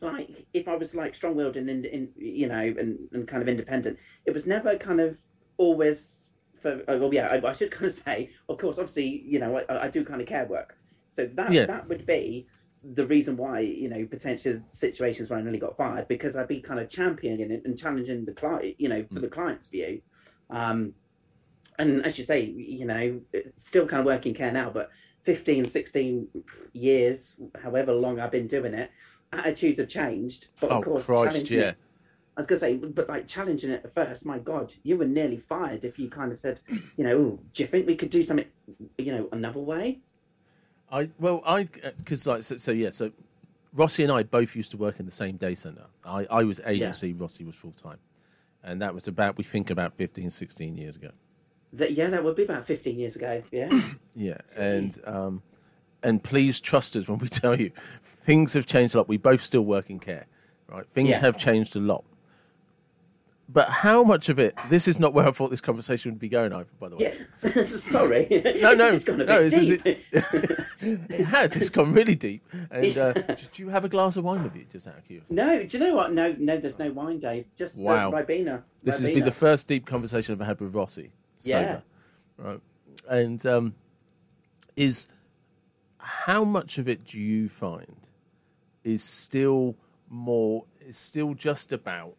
like 0.00 0.46
if 0.52 0.68
I 0.68 0.76
was 0.76 0.94
like 0.94 1.14
strong 1.14 1.34
willed 1.34 1.56
and, 1.56 1.68
in, 1.68 1.84
in, 1.84 2.08
you 2.16 2.46
know, 2.46 2.60
and, 2.60 2.98
and 3.12 3.26
kind 3.26 3.42
of 3.42 3.48
independent, 3.48 3.98
it 4.24 4.32
was 4.32 4.46
never 4.46 4.76
kind 4.76 5.00
of 5.00 5.18
always 5.56 6.20
for, 6.60 6.82
oh, 6.88 6.98
well, 6.98 7.12
yeah, 7.12 7.26
I, 7.26 7.46
I 7.46 7.52
should 7.52 7.72
kind 7.72 7.86
of 7.86 7.92
say, 8.04 8.30
of 8.48 8.58
course, 8.58 8.78
obviously, 8.78 9.22
you 9.26 9.40
know, 9.40 9.58
I, 9.68 9.84
I 9.86 9.88
do 9.88 10.04
kind 10.04 10.20
of 10.20 10.28
care 10.28 10.46
work. 10.46 10.78
So 11.10 11.26
that, 11.34 11.52
Yeah. 11.52 11.66
that 11.66 11.88
would 11.88 12.06
be 12.06 12.46
the 12.92 13.06
reason 13.06 13.36
why, 13.36 13.60
you 13.60 13.88
know, 13.88 14.04
potential 14.06 14.60
situations 14.70 15.30
where 15.30 15.38
I 15.38 15.42
nearly 15.42 15.58
got 15.58 15.76
fired 15.76 16.06
because 16.08 16.36
I'd 16.36 16.48
be 16.48 16.60
kind 16.60 16.80
of 16.80 16.88
championing 16.88 17.50
it 17.50 17.62
and 17.64 17.78
challenging 17.78 18.24
the 18.24 18.32
client, 18.32 18.74
you 18.78 18.88
know, 18.88 19.04
for 19.12 19.20
the 19.20 19.28
client's 19.28 19.68
view. 19.68 20.02
Um, 20.50 20.92
and 21.78 22.04
as 22.04 22.18
you 22.18 22.24
say, 22.24 22.44
you 22.44 22.84
know, 22.84 23.20
still 23.56 23.86
kind 23.86 24.00
of 24.00 24.06
working 24.06 24.34
care 24.34 24.52
now, 24.52 24.70
but 24.70 24.90
15, 25.24 25.68
16 25.68 26.28
years, 26.74 27.36
however 27.62 27.92
long 27.92 28.20
I've 28.20 28.30
been 28.30 28.46
doing 28.46 28.74
it, 28.74 28.90
attitudes 29.32 29.78
have 29.78 29.88
changed. 29.88 30.48
But 30.60 30.70
of 30.70 30.78
oh, 30.78 30.82
course, 30.82 31.06
Christ, 31.06 31.50
yeah. 31.50 31.60
it- 31.60 31.76
I 32.36 32.40
was 32.40 32.48
going 32.48 32.58
to 32.58 32.66
say, 32.66 32.76
but 32.76 33.08
like 33.08 33.28
challenging 33.28 33.70
it 33.70 33.82
at 33.84 33.94
first, 33.94 34.26
my 34.26 34.40
God, 34.40 34.72
you 34.82 34.96
were 34.96 35.06
nearly 35.06 35.36
fired 35.36 35.84
if 35.84 36.00
you 36.00 36.10
kind 36.10 36.32
of 36.32 36.38
said, 36.40 36.58
you 36.96 37.04
know, 37.04 37.38
do 37.52 37.62
you 37.62 37.66
think 37.68 37.86
we 37.86 37.94
could 37.94 38.10
do 38.10 38.24
something, 38.24 38.46
you 38.98 39.12
know, 39.12 39.28
another 39.30 39.60
way? 39.60 40.00
I 40.94 41.10
well, 41.18 41.42
I 41.44 41.64
because 41.98 42.26
like 42.26 42.44
so, 42.44 42.56
so 42.56 42.70
yeah. 42.70 42.90
So 42.90 43.10
Rossi 43.74 44.04
and 44.04 44.12
I 44.12 44.22
both 44.22 44.54
used 44.54 44.70
to 44.70 44.76
work 44.76 45.00
in 45.00 45.06
the 45.06 45.12
same 45.12 45.36
day 45.36 45.54
center. 45.56 45.86
I 46.04 46.26
I 46.30 46.44
was 46.44 46.60
agency, 46.64 47.12
Rossi 47.12 47.44
was 47.44 47.56
full 47.56 47.72
time, 47.72 47.98
and 48.62 48.80
that 48.80 48.94
was 48.94 49.08
about 49.08 49.36
we 49.36 49.42
think 49.42 49.70
about 49.70 49.94
15, 49.94 50.30
16 50.30 50.76
years 50.76 50.94
ago. 50.96 51.10
That, 51.72 51.92
yeah, 51.94 52.08
that 52.10 52.22
would 52.22 52.36
be 52.36 52.44
about 52.44 52.66
15 52.66 52.96
years 52.98 53.16
ago. 53.16 53.42
Yeah. 53.50 53.68
Yeah, 54.16 54.38
and 54.56 54.96
um, 55.06 55.42
and 56.04 56.22
please 56.22 56.60
trust 56.60 56.94
us 56.94 57.08
when 57.08 57.18
we 57.18 57.26
tell 57.42 57.58
you 57.58 57.72
things 58.04 58.52
have 58.52 58.64
changed 58.64 58.94
a 58.94 58.98
lot. 58.98 59.08
We 59.08 59.16
both 59.16 59.42
still 59.42 59.64
work 59.64 59.90
in 59.90 59.98
care, 59.98 60.26
right? 60.68 60.86
Things 60.92 61.08
Yeah. 61.08 61.18
have 61.18 61.36
changed 61.36 61.74
a 61.74 61.80
lot. 61.80 62.04
But 63.54 63.70
how 63.70 64.02
much 64.02 64.28
of 64.28 64.40
it? 64.40 64.52
This 64.68 64.88
is 64.88 64.98
not 64.98 65.14
where 65.14 65.28
I 65.28 65.30
thought 65.30 65.48
this 65.50 65.60
conversation 65.60 66.10
would 66.10 66.18
be 66.18 66.28
going. 66.28 66.52
Over, 66.52 66.66
by 66.80 66.88
the 66.88 66.96
way, 66.96 67.16
yeah. 67.54 67.64
Sorry. 67.66 68.26
No, 68.60 68.72
no, 68.74 68.88
it's 68.92 69.04
gone 69.04 69.18
no, 69.18 69.40
it's- 69.40 69.96
it 70.80 71.24
has. 71.24 71.54
It's 71.54 71.70
gone 71.70 71.92
really 71.92 72.16
deep. 72.16 72.42
And 72.72 72.98
uh, 72.98 73.12
did 73.12 73.56
you 73.56 73.68
have 73.68 73.84
a 73.84 73.88
glass 73.88 74.16
of 74.16 74.24
wine 74.24 74.42
with 74.42 74.56
you, 74.56 74.66
just 74.68 74.88
out 74.88 74.98
of 74.98 75.04
curiosity? 75.04 75.36
no, 75.36 75.62
do 75.64 75.78
you 75.78 75.84
know 75.84 75.94
what? 75.94 76.12
No, 76.12 76.34
no, 76.36 76.58
there's 76.58 76.80
no 76.80 76.90
wine, 76.90 77.20
Dave. 77.20 77.46
Just 77.56 77.78
Wow. 77.78 78.10
uh, 78.10 78.22
Ribena. 78.22 78.62
This 78.82 78.98
has 78.98 79.06
been 79.06 79.24
the 79.24 79.30
first 79.30 79.68
deep 79.68 79.86
conversation 79.86 80.32
I've 80.34 80.40
ever 80.40 80.46
had 80.48 80.60
with 80.60 80.74
Rossi. 80.74 81.12
Yeah. 81.42 81.80
Right? 82.36 82.60
And 83.08 83.46
um, 83.46 83.74
is 84.74 85.06
how 85.98 86.42
much 86.44 86.78
of 86.78 86.88
it 86.88 87.04
do 87.04 87.20
you 87.20 87.48
find 87.48 87.96
is 88.82 89.04
still 89.04 89.76
more 90.10 90.64
is 90.86 90.96
still 90.96 91.34
just 91.34 91.72
about 91.72 92.14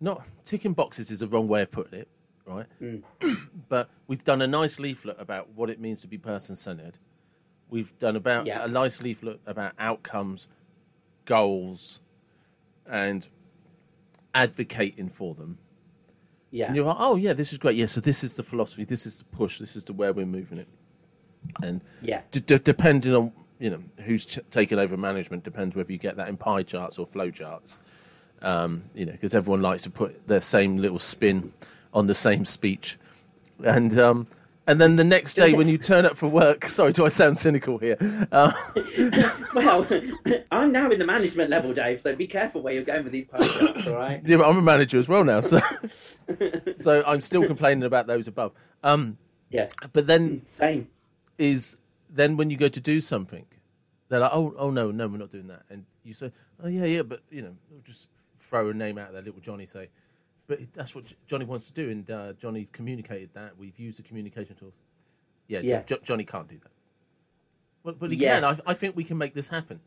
not 0.00 0.22
ticking 0.44 0.72
boxes 0.72 1.10
is 1.10 1.20
the 1.20 1.26
wrong 1.26 1.48
way 1.48 1.62
of 1.62 1.70
putting 1.70 2.00
it, 2.00 2.08
right? 2.46 2.66
Mm. 2.80 3.02
but 3.68 3.88
we've 4.06 4.24
done 4.24 4.42
a 4.42 4.46
nice 4.46 4.78
leaflet 4.78 5.16
about 5.18 5.48
what 5.54 5.70
it 5.70 5.80
means 5.80 6.00
to 6.02 6.08
be 6.08 6.18
person 6.18 6.54
centered. 6.56 6.98
We've 7.70 7.96
done 7.98 8.16
about 8.16 8.46
Yeah. 8.46 8.64
a 8.64 8.68
nice 8.68 9.02
leaflet 9.02 9.40
about 9.46 9.72
outcomes, 9.78 10.48
goals, 11.24 12.02
and 12.86 13.26
advocating 14.34 15.08
for 15.08 15.34
them. 15.34 15.58
Yeah. 16.50 16.66
And 16.66 16.76
you're 16.76 16.84
like, 16.84 16.96
oh 16.98 17.16
yeah, 17.16 17.32
this 17.32 17.52
is 17.52 17.58
great. 17.58 17.76
Yeah, 17.76 17.86
so 17.86 18.00
this 18.00 18.22
is 18.22 18.36
the 18.36 18.42
philosophy. 18.42 18.84
This 18.84 19.06
is 19.06 19.18
the 19.18 19.24
push. 19.24 19.58
This 19.58 19.76
is 19.76 19.84
the 19.84 19.92
where 19.92 20.12
we're 20.12 20.26
moving 20.26 20.58
it. 20.58 20.68
And 21.62 21.80
Yeah. 22.02 22.22
d- 22.30 22.40
d- 22.40 22.58
depending 22.58 23.14
on 23.14 23.32
you 23.58 23.70
know 23.70 23.82
who's 24.04 24.26
ch- 24.26 24.38
taken 24.50 24.78
over 24.78 24.96
management, 24.96 25.42
depends 25.42 25.74
whether 25.74 25.90
you 25.90 25.98
get 25.98 26.16
that 26.16 26.28
in 26.28 26.36
pie 26.36 26.62
charts 26.62 26.98
or 26.98 27.06
flow 27.06 27.30
charts. 27.30 27.78
Um, 28.46 28.84
you 28.94 29.04
know, 29.04 29.10
because 29.12 29.34
everyone 29.34 29.60
likes 29.60 29.82
to 29.82 29.90
put 29.90 30.28
their 30.28 30.40
same 30.40 30.76
little 30.76 31.00
spin 31.00 31.52
on 31.92 32.06
the 32.06 32.14
same 32.14 32.44
speech, 32.44 32.96
and 33.64 33.98
um, 33.98 34.28
and 34.68 34.80
then 34.80 34.94
the 34.94 35.02
next 35.02 35.34
day 35.34 35.52
when 35.52 35.68
you 35.68 35.78
turn 35.78 36.04
up 36.06 36.16
for 36.16 36.28
work, 36.28 36.64
sorry, 36.68 36.92
do 36.92 37.04
I 37.04 37.08
sound 37.08 37.38
cynical 37.38 37.78
here? 37.78 37.96
Uh, 38.30 38.52
well, 39.54 39.84
I'm 40.52 40.70
now 40.70 40.90
in 40.90 41.00
the 41.00 41.06
management 41.06 41.50
level, 41.50 41.74
Dave, 41.74 42.00
so 42.00 42.14
be 42.14 42.28
careful 42.28 42.62
where 42.62 42.72
you're 42.72 42.84
going 42.84 43.02
with 43.02 43.12
these 43.12 43.24
posts, 43.26 43.84
all 43.86 43.94
right? 43.94 44.22
yeah, 44.24 44.36
but 44.36 44.48
I'm 44.48 44.58
a 44.58 44.62
manager 44.62 44.98
as 44.98 45.08
well 45.08 45.24
now, 45.24 45.40
so 45.40 45.60
so 46.78 47.02
I'm 47.04 47.20
still 47.22 47.46
complaining 47.46 47.82
about 47.82 48.06
those 48.06 48.28
above. 48.28 48.52
Um, 48.84 49.18
Yeah. 49.50 49.68
but 49.92 50.06
then 50.06 50.42
Same. 50.46 50.86
is 51.36 51.78
then 52.10 52.36
when 52.36 52.50
you 52.50 52.56
go 52.56 52.68
to 52.68 52.80
do 52.80 53.00
something, 53.00 53.44
they're 54.08 54.20
like, 54.20 54.30
oh, 54.32 54.54
oh 54.56 54.70
no, 54.70 54.92
no, 54.92 55.08
we're 55.08 55.16
not 55.18 55.30
doing 55.30 55.48
that, 55.48 55.62
and 55.68 55.84
you 56.04 56.14
say, 56.14 56.30
oh 56.62 56.68
yeah, 56.68 56.84
yeah, 56.84 57.02
but 57.02 57.22
you 57.30 57.42
know, 57.42 57.56
just 57.84 58.08
throw 58.36 58.70
a 58.70 58.74
name 58.74 58.98
out 58.98 59.12
there, 59.12 59.22
little 59.22 59.40
Johnny 59.40 59.66
say, 59.66 59.88
but 60.46 60.60
that's 60.72 60.94
what 60.94 61.12
Johnny 61.26 61.44
wants 61.44 61.66
to 61.68 61.72
do, 61.72 61.90
and 61.90 62.10
uh, 62.10 62.32
Johnny's 62.34 62.70
communicated 62.70 63.30
that. 63.34 63.56
We've 63.58 63.78
used 63.78 63.98
the 63.98 64.02
communication 64.02 64.54
tools. 64.56 64.74
Yeah, 65.48 65.60
Yeah. 65.60 65.82
Jo- 65.82 65.98
Johnny 66.02 66.24
can't 66.24 66.48
do 66.48 66.58
that. 66.62 66.70
Well, 67.82 67.94
but 67.98 68.10
he 68.10 68.16
Yes. 68.18 68.40
can. 68.58 68.62
I, 68.66 68.70
I 68.70 68.74
think 68.74 68.96
we 68.96 69.04
can 69.04 69.18
make 69.18 69.34
this 69.34 69.48
happen. 69.48 69.80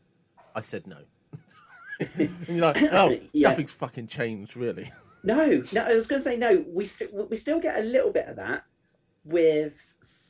I 0.54 0.60
said 0.60 0.86
no. 0.86 0.96
and 2.18 2.30
you're 2.48 2.58
like, 2.58 2.82
oh, 2.92 3.18
Yeah. 3.32 3.50
nothing's 3.50 3.72
fucking 3.72 4.06
changed, 4.06 4.56
really. 4.56 4.90
No, 5.22 5.62
no, 5.74 5.82
I 5.84 5.94
was 5.94 6.06
going 6.06 6.20
to 6.20 6.24
say 6.24 6.36
no. 6.36 6.64
We 6.66 6.86
st- 6.86 7.12
we 7.30 7.36
still 7.36 7.60
get 7.60 7.78
a 7.78 7.82
little 7.82 8.10
bit 8.10 8.26
of 8.26 8.36
that 8.36 8.64
with 9.24 9.74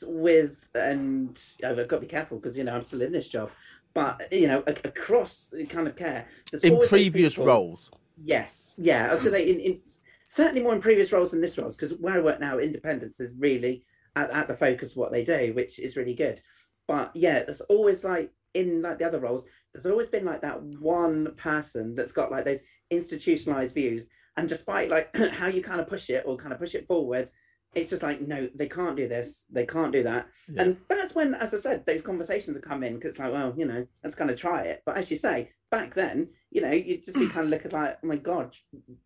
with, 0.05 0.57
and 0.75 1.41
I've 1.65 1.77
got 1.87 1.97
to 1.97 2.01
be 2.01 2.07
careful 2.09 2.39
because 2.39 2.57
you 2.57 2.65
know 2.65 2.75
I'm 2.75 2.83
still 2.83 3.03
in 3.03 3.13
this 3.13 3.29
job, 3.29 3.51
but 3.95 4.33
you 4.33 4.49
know 4.49 4.65
a- 4.67 4.89
across 4.89 5.55
kind 5.69 5.87
of 5.87 5.95
care. 5.95 6.27
there's 6.51 6.65
In 6.65 6.77
previous 6.89 7.35
people- 7.35 7.47
roles, 7.47 7.89
Yes, 8.23 8.75
yeah. 8.79 9.09
To 9.09 9.17
say 9.17 9.49
in, 9.49 9.61
in 9.61 9.81
certainly 10.27 10.63
more 10.63 10.75
in 10.75 10.81
previous 10.81 11.13
roles 11.13 11.31
than 11.31 11.41
this 11.41 11.59
roles 11.59 11.77
because 11.77 11.95
where 11.99 12.15
I 12.15 12.21
work 12.21 12.41
now, 12.41 12.59
independence 12.59 13.21
is 13.21 13.33
really 13.39 13.85
at, 14.17 14.31
at 14.31 14.49
the 14.49 14.57
focus 14.57 14.93
of 14.93 14.99
what 14.99 15.13
they 15.13 15.25
do, 15.25 15.53
which 15.55 15.79
is 15.79 15.97
really 15.97 16.15
good. 16.15 16.41
But 16.87 17.11
yeah, 17.15 17.45
there's 17.45 17.61
always 17.63 18.05
like 18.05 18.31
in 18.55 18.83
like 18.83 18.99
the 18.99 19.05
other 19.05 19.21
roles, 19.21 19.45
there's 19.73 19.87
always 19.87 20.09
been 20.09 20.25
like 20.25 20.43
that 20.43 20.63
one 20.63 21.35
person 21.37 21.95
that's 21.95 22.13
got 22.13 22.31
like 22.31 22.45
those 22.45 22.61
institutionalized 22.91 23.75
views, 23.75 24.09
and 24.37 24.49
despite 24.49 24.91
like 24.91 25.15
how 25.33 25.47
you 25.47 25.63
kind 25.63 25.81
of 25.81 25.89
push 25.89 26.11
it 26.11 26.25
or 26.27 26.37
kind 26.37 26.53
of 26.53 26.59
push 26.59 26.75
it 26.75 26.87
forward. 26.87 27.31
It's 27.75 27.91
just 27.91 28.03
like 28.03 28.21
no, 28.21 28.49
they 28.55 28.69
can't 28.69 28.97
do 28.97 29.07
this, 29.07 29.45
they 29.51 29.65
can't 29.65 29.93
do 29.93 30.03
that, 30.03 30.27
Yeah. 30.53 30.63
and 30.63 30.77
that's 30.89 31.15
when, 31.15 31.35
as 31.37 31.55
I 31.55 31.59
said, 31.59 31.87
those 31.87 32.03
conversations 32.03 32.57
have 32.57 32.65
come 32.65 32.83
in 32.83 32.95
because 32.97 33.11
it's 33.11 33.19
like, 33.21 33.33
well, 33.33 33.55
you 33.57 33.65
know, 33.65 33.87
let's 34.03 34.17
kind 34.17 34.29
of 34.31 34.37
try 34.39 34.63
it. 34.63 34.83
But 34.85 34.97
as 34.97 35.09
you 35.11 35.17
say, 35.17 35.51
back 35.71 35.95
then, 35.95 36.29
you 36.51 36.63
know, 36.63 36.73
you'd 36.73 37.05
just 37.05 37.17
be 37.17 37.29
kind 37.35 37.45
of 37.45 37.51
looking 37.51 37.71
like, 37.71 37.99
oh 38.03 38.07
my 38.07 38.17
god, 38.17 38.57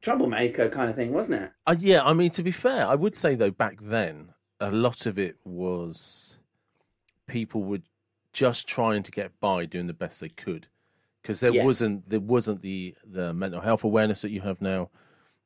troublemaker 0.01 0.71
kind 0.71 0.89
of 0.89 0.97
thing, 0.97 1.13
wasn't 1.13 1.43
it? 1.43 1.51
Uh, 1.67 1.77
yeah, 1.79 2.03
I 2.05 2.15
mean, 2.15 2.31
to 2.31 2.43
be 2.43 2.53
fair, 2.53 2.87
I 2.87 2.95
would 2.95 3.15
say 3.17 3.35
though 3.35 3.51
back 3.51 3.81
then 3.83 4.33
a 4.61 4.71
lot 4.71 5.05
of 5.05 5.19
it 5.19 5.37
was 5.45 6.39
people 7.27 7.63
were 7.65 7.81
just 8.33 8.67
trying 8.67 9.03
to 9.03 9.11
get 9.11 9.39
by, 9.41 9.67
doing 9.67 9.89
the 9.89 9.93
best 9.95 10.23
they 10.23 10.31
could, 10.31 10.69
because 11.21 11.41
there 11.41 11.53
Yeah. 11.53 11.65
wasn't 11.65 12.09
there 12.09 12.19
wasn't 12.21 12.63
the 12.63 12.95
the 13.05 13.35
mental 13.35 13.61
health 13.61 13.85
awareness 13.85 14.23
that 14.23 14.31
you 14.31 14.41
have 14.41 14.63
now. 14.63 14.89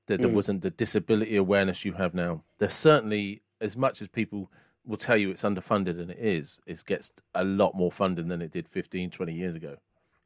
There, 0.09 0.16
there 0.18 0.29
Mm. 0.29 0.33
wasn't 0.35 0.62
the 0.62 0.71
disability 0.71 1.37
awareness 1.37 1.85
you 1.85 1.92
have 1.92 2.14
now. 2.14 2.42
There's 2.59 2.73
certainly 2.75 3.42
as 3.61 3.77
much 3.77 4.03
as 4.03 4.09
people 4.09 4.51
will 4.85 4.97
tell 4.97 5.16
you 5.16 5.31
it's 5.31 5.42
underfunded, 5.44 6.01
and 6.01 6.11
it 6.11 6.18
is. 6.18 6.61
It 6.66 6.83
gets 6.87 7.12
a 7.35 7.44
lot 7.44 7.75
more 7.77 7.92
funding 7.92 8.29
than 8.29 8.42
it 8.42 8.51
did 8.51 8.66
15, 8.68 9.11
20 9.11 9.33
years 9.35 9.55
ago. 9.55 9.77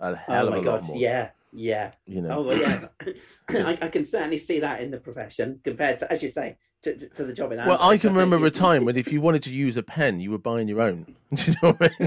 A 0.00 0.16
hell 0.16 0.44
oh 0.46 0.48
of 0.48 0.50
my 0.54 0.56
a 0.56 0.60
lot 0.62 0.80
god, 0.80 0.88
more. 0.88 0.96
yeah, 0.96 1.30
yeah. 1.52 1.92
You 2.06 2.22
know. 2.22 2.38
Oh 2.38 2.42
well, 2.42 2.58
yeah. 2.58 2.86
I, 3.50 3.78
I 3.82 3.88
can 3.88 4.04
certainly 4.04 4.38
see 4.38 4.60
that 4.60 4.80
in 4.80 4.90
the 4.90 4.98
profession 4.98 5.60
compared 5.64 5.98
to, 6.00 6.10
as 6.12 6.22
you 6.22 6.30
say, 6.30 6.56
to, 6.82 6.96
to, 6.96 7.08
to 7.08 7.24
the 7.24 7.32
job 7.32 7.52
in. 7.52 7.58
Well, 7.58 7.78
I 7.80 7.98
can 7.98 8.14
remember 8.14 8.46
a 8.46 8.50
time 8.50 8.84
when 8.84 8.96
if 8.96 9.12
you 9.12 9.20
wanted 9.20 9.42
to 9.44 9.54
use 9.54 9.76
a 9.76 9.82
pen, 9.82 10.20
you 10.20 10.30
were 10.30 10.38
buying 10.38 10.66
your 10.68 10.80
own. 10.80 11.14
Do 11.34 11.50
you 11.50 11.56
know 11.62 11.72
what 11.72 11.92
I 11.98 12.04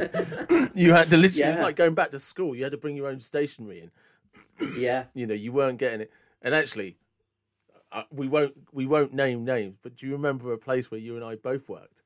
mean? 0.49 0.69
you 0.75 0.93
had 0.93 1.07
to 1.07 1.17
literally, 1.17 1.53
Yeah. 1.57 1.61
like 1.63 1.75
going 1.75 1.93
back 1.93 2.11
to 2.11 2.19
school. 2.19 2.55
You 2.55 2.63
had 2.63 2.71
to 2.73 2.77
bring 2.77 2.95
your 2.95 3.07
own 3.07 3.19
stationery 3.19 3.81
in. 3.81 3.91
Yeah, 4.77 5.05
You 5.13 5.27
know, 5.27 5.33
you 5.33 5.51
weren't 5.51 5.77
getting 5.79 6.01
it. 6.01 6.11
And 6.41 6.53
actually, 6.55 6.97
uh, 7.95 8.03
we 8.11 8.27
won't 8.27 8.53
we 8.73 8.85
won't 8.85 9.13
name 9.13 9.45
names, 9.45 9.77
but 9.81 9.95
do 9.95 10.05
you 10.05 10.11
remember 10.11 10.51
a 10.51 10.57
place 10.57 10.91
where 10.91 10.99
you 10.99 11.15
and 11.15 11.23
I 11.23 11.35
both 11.35 11.69
worked? 11.69 12.03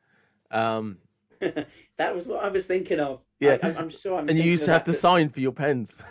Um, 0.51 0.99
that 1.39 2.15
was 2.15 2.27
what 2.27 2.43
I 2.43 2.49
was 2.49 2.67
thinking 2.67 2.99
of. 2.99 3.21
Yeah. 3.39 3.57
I, 3.63 3.73
I'm 3.73 3.89
sure. 3.89 4.19
I'm 4.19 4.29
and 4.29 4.37
you 4.37 4.43
used 4.43 4.65
to 4.65 4.71
have 4.71 4.83
to 4.83 4.93
sign 4.93 5.29
for 5.29 5.39
your 5.39 5.51
pens. 5.51 6.01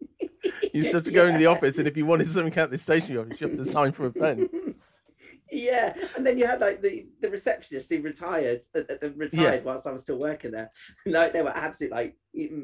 you 0.30 0.70
used 0.72 0.90
to 0.90 0.98
have 0.98 1.04
to 1.04 1.10
go 1.10 1.26
into 1.26 1.38
the 1.38 1.46
office, 1.54 1.78
and 1.78 1.88
if 1.88 1.96
you 1.96 2.06
wanted 2.06 2.28
something 2.28 2.56
at 2.56 2.70
the 2.70 2.78
stationery 2.78 3.20
office, 3.20 3.40
you 3.40 3.48
have 3.48 3.56
to 3.56 3.64
sign 3.64 3.90
for 3.90 4.06
a 4.06 4.12
pen. 4.12 4.48
Yeah, 5.50 5.94
and 6.14 6.24
then 6.24 6.38
you 6.38 6.46
had 6.46 6.60
like 6.60 6.82
the, 6.82 7.06
the 7.20 7.30
receptionist 7.30 7.88
who 7.90 8.02
retired, 8.02 8.60
uh, 8.76 8.80
uh, 8.80 9.08
retired 9.16 9.54
Yeah. 9.54 9.60
whilst 9.64 9.86
I 9.86 9.92
was 9.92 10.02
still 10.02 10.18
working 10.18 10.50
there. 10.50 10.70
Like 11.06 11.32
they 11.32 11.42
were 11.42 11.56
absolutely 11.56 11.96
like 11.96 12.16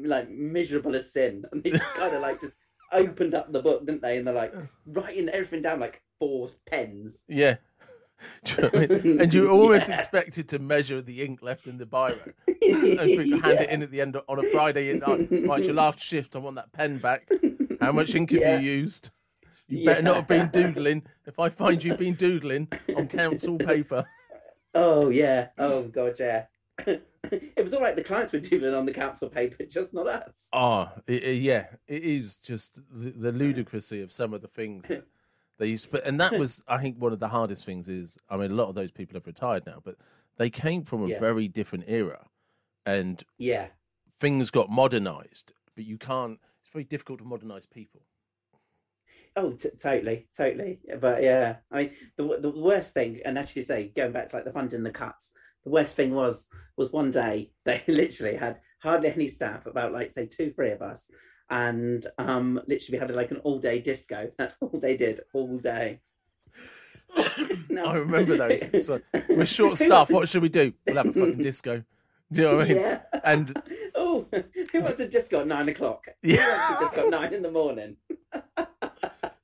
like 0.03 0.29
miserable 0.29 0.95
as 0.95 1.11
sin, 1.11 1.43
and 1.51 1.63
they 1.63 1.71
kind 1.71 2.15
of 2.15 2.21
like 2.21 2.39
just 2.39 2.55
opened 2.91 3.33
up 3.33 3.51
the 3.51 3.61
book, 3.61 3.85
didn't 3.85 4.01
they? 4.01 4.17
And 4.17 4.27
they're 4.27 4.33
like 4.33 4.53
writing 4.85 5.29
everything 5.29 5.61
down 5.61 5.79
like 5.79 6.01
four 6.19 6.49
pens. 6.65 7.23
Yeah. 7.27 7.55
Do 8.45 8.55
you 8.55 8.61
know 8.63 8.69
I 8.73 8.87
mean? 9.03 9.21
and 9.21 9.33
you're 9.33 9.49
almost 9.51 9.89
Yeah. 9.89 9.95
expected 9.95 10.47
to 10.49 10.59
measure 10.59 11.01
the 11.01 11.21
ink 11.23 11.41
left 11.41 11.67
in 11.67 11.77
the 11.77 11.85
biro. 11.85 12.17
and 12.47 13.41
hand 13.43 13.59
it 13.61 13.69
in 13.69 13.83
at 13.83 13.91
the 13.91 14.01
end 14.01 14.15
of, 14.15 14.23
on 14.29 14.39
a 14.43 14.49
Friday 14.49 14.89
at 14.91 14.99
night. 15.07 15.27
Right, 15.47 15.59
it's 15.59 15.67
your 15.67 15.75
last 15.75 15.99
shift. 15.99 16.35
I 16.35 16.39
want 16.39 16.55
that 16.55 16.71
pen 16.71 16.97
back. 16.97 17.29
How 17.81 17.91
much 17.91 18.15
ink 18.15 18.31
have 18.31 18.41
Yeah. 18.41 18.59
you 18.59 18.71
used? 18.71 19.11
You 19.67 19.83
better 19.85 20.01
not 20.03 20.15
have 20.15 20.27
been 20.27 20.49
doodling. 20.49 21.03
If 21.25 21.39
I 21.39 21.49
find 21.49 21.83
you've 21.83 21.97
been 21.97 22.13
doodling 22.13 22.67
on 22.95 23.07
council 23.07 23.57
paper, 23.57 24.05
Oh 24.75 25.09
yeah. 25.09 25.47
Oh 25.57 25.83
god, 25.83 26.15
yeah. 26.19 26.45
It 27.31 27.63
was 27.63 27.73
all 27.73 27.81
right. 27.81 27.95
The 27.95 28.03
clients 28.03 28.33
were 28.33 28.39
doodling 28.39 28.73
on 28.73 28.85
the 28.85 28.93
council 28.93 29.29
paper, 29.29 29.63
just 29.65 29.93
not 29.93 30.07
us. 30.07 30.49
oh, 30.53 30.89
it- 31.07 31.37
yeah, 31.37 31.67
it 31.87 32.03
is 32.03 32.37
just 32.37 32.81
the, 32.91 33.11
the 33.11 33.31
ludicrousy 33.31 34.01
of 34.03 34.11
some 34.11 34.33
of 34.33 34.41
the 34.41 34.47
things 34.47 34.87
that 34.87 35.05
they 35.59 35.67
used. 35.67 35.91
But 35.91 36.05
and 36.05 36.19
that 36.19 36.33
was, 36.39 36.63
I 36.67 36.77
think, 36.79 36.97
one 36.97 37.13
of 37.13 37.19
the 37.19 37.27
hardest 37.27 37.65
things 37.65 37.89
is. 37.89 38.17
I 38.29 38.37
mean, 38.37 38.51
a 38.51 38.55
lot 38.55 38.69
of 38.69 38.75
those 38.75 38.91
people 38.91 39.15
have 39.15 39.27
retired 39.27 39.65
now, 39.65 39.81
but 39.83 39.95
they 40.37 40.49
came 40.49 40.83
from 40.83 41.03
a 41.03 41.07
Yeah. 41.09 41.19
very 41.19 41.47
different 41.47 41.85
era, 41.87 42.27
and 42.85 43.23
Yeah. 43.37 43.67
things 44.11 44.49
got 44.51 44.69
modernized. 44.69 45.53
But 45.75 45.85
you 45.85 45.97
can't. 45.97 46.39
It's 46.61 46.71
very 46.71 46.85
difficult 46.85 47.19
to 47.19 47.25
modernize 47.25 47.65
people. 47.65 48.01
Oh, 49.37 49.51
t- 49.51 49.69
totally, 49.77 50.27
totally. 50.35 50.79
But 51.01 51.21
yeah, 51.21 51.57
I 51.71 51.75
mean, 51.77 51.91
the 52.15 52.37
the 52.39 52.49
worst 52.49 52.93
thing, 52.93 53.19
and 53.25 53.37
as 53.37 53.53
you 53.55 53.63
say, 53.63 53.91
going 53.95 54.13
back 54.13 54.29
to 54.29 54.35
like 54.37 54.45
the 54.45 54.51
funding, 54.53 54.83
the 54.83 54.91
cuts. 54.91 55.33
The 55.65 55.71
worst 55.71 55.95
thing 55.95 56.13
was 56.13 56.47
was 56.77 56.91
one 56.91 57.11
day 57.11 57.51
they 57.65 57.83
literally 57.87 58.35
had 58.35 58.59
hardly 58.81 59.09
any 59.09 59.27
staff, 59.27 59.65
about 59.65 59.91
like 59.91 60.11
say 60.11 60.27
two, 60.27 60.51
three 60.51 60.71
of 60.71 60.81
us, 60.81 61.09
and 61.49 62.05
um, 62.17 62.61
literally 62.67 62.97
we 62.97 62.99
had 62.99 63.11
like 63.11 63.31
an 63.31 63.37
all 63.37 63.59
day 63.59 63.79
disco. 63.79 64.31
That's 64.37 64.57
all 64.61 64.79
they 64.79 64.95
did 64.97 65.21
all 65.33 65.57
day. 65.57 65.99
No. 67.69 67.85
I 67.85 67.95
remember 67.95 68.37
those. 68.37 68.89
Like, 68.89 69.03
we're 69.29 69.45
short 69.45 69.77
staff. 69.77 70.09
What 70.09 70.29
should 70.29 70.41
we 70.41 70.49
do? 70.49 70.73
We'll 70.85 70.97
have 70.97 71.07
a 71.07 71.13
fucking 71.13 71.39
disco. 71.39 71.83
Do 72.31 72.41
you 72.41 72.47
know 72.47 72.55
what 72.57 72.65
I 72.65 72.67
mean? 72.67 72.77
Yeah. 72.77 72.99
And 73.23 73.61
oh, 73.95 74.25
who 74.71 74.81
wants 74.81 74.99
a 74.99 75.07
disco 75.07 75.41
at 75.41 75.47
nine 75.47 75.69
o'clock? 75.69 76.05
Yeah. 76.21 76.77
disco 76.79 77.05
at 77.05 77.09
nine 77.09 77.33
in 77.33 77.41
the 77.41 77.51
morning? 77.51 77.97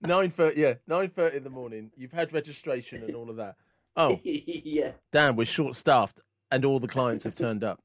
nine 0.02 0.30
thirty. 0.30 0.62
Yeah, 0.62 0.76
nine 0.88 1.10
thirty 1.10 1.38
in 1.38 1.44
the 1.44 1.50
morning. 1.50 1.92
You've 1.96 2.12
had 2.12 2.34
registration 2.34 3.04
and 3.04 3.16
all 3.16 3.30
of 3.30 3.36
that. 3.38 3.56
Oh, 3.98 4.20
yeah. 4.24 4.92
damn, 5.12 5.36
we're 5.36 5.46
short 5.46 5.76
staffed, 5.76 6.22
and 6.52 6.64
all 6.66 6.80
the 6.80 6.88
clients 6.88 7.24
have 7.26 7.36
turned 7.36 7.64
up. 7.64 7.80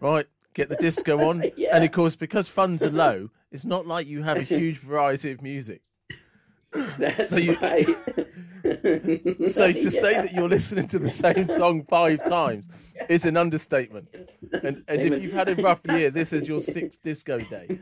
Right, 0.00 0.26
get 0.54 0.68
the 0.68 0.76
disco 0.76 1.18
on. 1.28 1.44
Yeah. 1.56 1.74
And 1.76 1.84
of 1.84 1.92
course, 1.92 2.16
because 2.16 2.48
funds 2.48 2.82
are 2.84 2.90
low, 2.90 3.30
it's 3.52 3.64
not 3.66 3.86
like 3.86 4.06
you 4.06 4.22
have 4.22 4.36
a 4.38 4.42
huge 4.42 4.78
variety 4.78 5.30
of 5.32 5.42
music. 5.42 5.82
That's 6.98 7.28
So 7.30 7.36
you- 7.36 7.56
right. 7.60 7.86
So 9.46 9.70
to 9.72 9.90
say 9.90 10.14
that 10.14 10.30
you're 10.32 10.48
listening 10.48 10.88
to 10.88 10.98
the 10.98 11.10
same 11.10 11.44
song 11.46 11.84
five 11.88 12.24
times 12.24 12.66
is 13.10 13.26
an 13.26 13.36
understatement. 13.36 14.08
And, 14.62 14.82
and 14.88 15.00
if 15.02 15.22
you've 15.22 15.34
had 15.34 15.50
a 15.50 15.54
rough 15.62 15.82
year, 15.88 16.10
this 16.10 16.32
is 16.32 16.48
your 16.48 16.60
sixth 16.60 17.00
disco 17.02 17.38
day. 17.40 17.78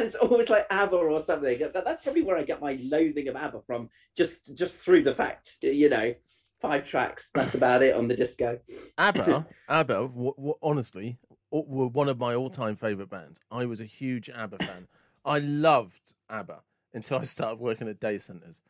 And 0.00 0.06
it's 0.06 0.16
always 0.16 0.48
like 0.48 0.66
ABBA 0.70 0.96
or 0.96 1.20
something. 1.20 1.58
That, 1.58 1.84
that's 1.84 2.02
probably 2.02 2.22
where 2.22 2.38
I 2.38 2.42
get 2.42 2.60
my 2.60 2.78
loathing 2.82 3.28
of 3.28 3.36
ABBA 3.36 3.60
from. 3.66 3.90
Just 4.16 4.56
just 4.56 4.82
through 4.82 5.02
the 5.02 5.14
fact, 5.14 5.58
you 5.62 5.90
know, 5.90 6.14
five 6.60 6.84
tracks. 6.84 7.30
That's 7.34 7.54
about 7.54 7.82
it 7.82 7.94
on 7.94 8.08
the 8.08 8.16
disco. 8.16 8.58
ABBA, 8.96 9.46
ABBA, 9.68 9.94
w- 9.94 10.34
w- 10.36 10.54
honestly, 10.62 11.18
were 11.50 11.88
one 11.88 12.08
of 12.08 12.18
my 12.18 12.34
all-time 12.34 12.76
favorite 12.76 13.10
bands. 13.10 13.40
I 13.50 13.66
was 13.66 13.80
a 13.80 13.84
huge 13.84 14.30
ABBA 14.30 14.58
fan. 14.64 14.88
I 15.24 15.40
loved 15.40 16.14
ABBA 16.30 16.62
until 16.94 17.18
I 17.18 17.24
started 17.24 17.60
working 17.60 17.86
at 17.88 18.00
day 18.00 18.16
centers, 18.16 18.62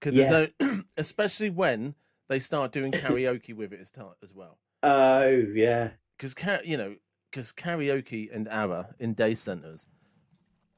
because 0.00 0.50
especially 0.96 1.50
when 1.50 1.94
they 2.28 2.38
start 2.38 2.72
doing 2.72 2.92
karaoke 2.92 3.54
with 3.54 3.74
it 3.74 3.80
as, 3.80 3.90
ta- 3.90 4.14
as 4.22 4.32
well. 4.32 4.56
Oh 4.82 5.28
yeah. 5.54 5.90
Because 6.16 6.34
you 6.64 6.78
know, 6.78 6.96
because 7.30 7.52
karaoke 7.52 8.34
and 8.34 8.48
ABBA 8.48 8.94
in 8.98 9.12
day 9.12 9.34
centers 9.34 9.86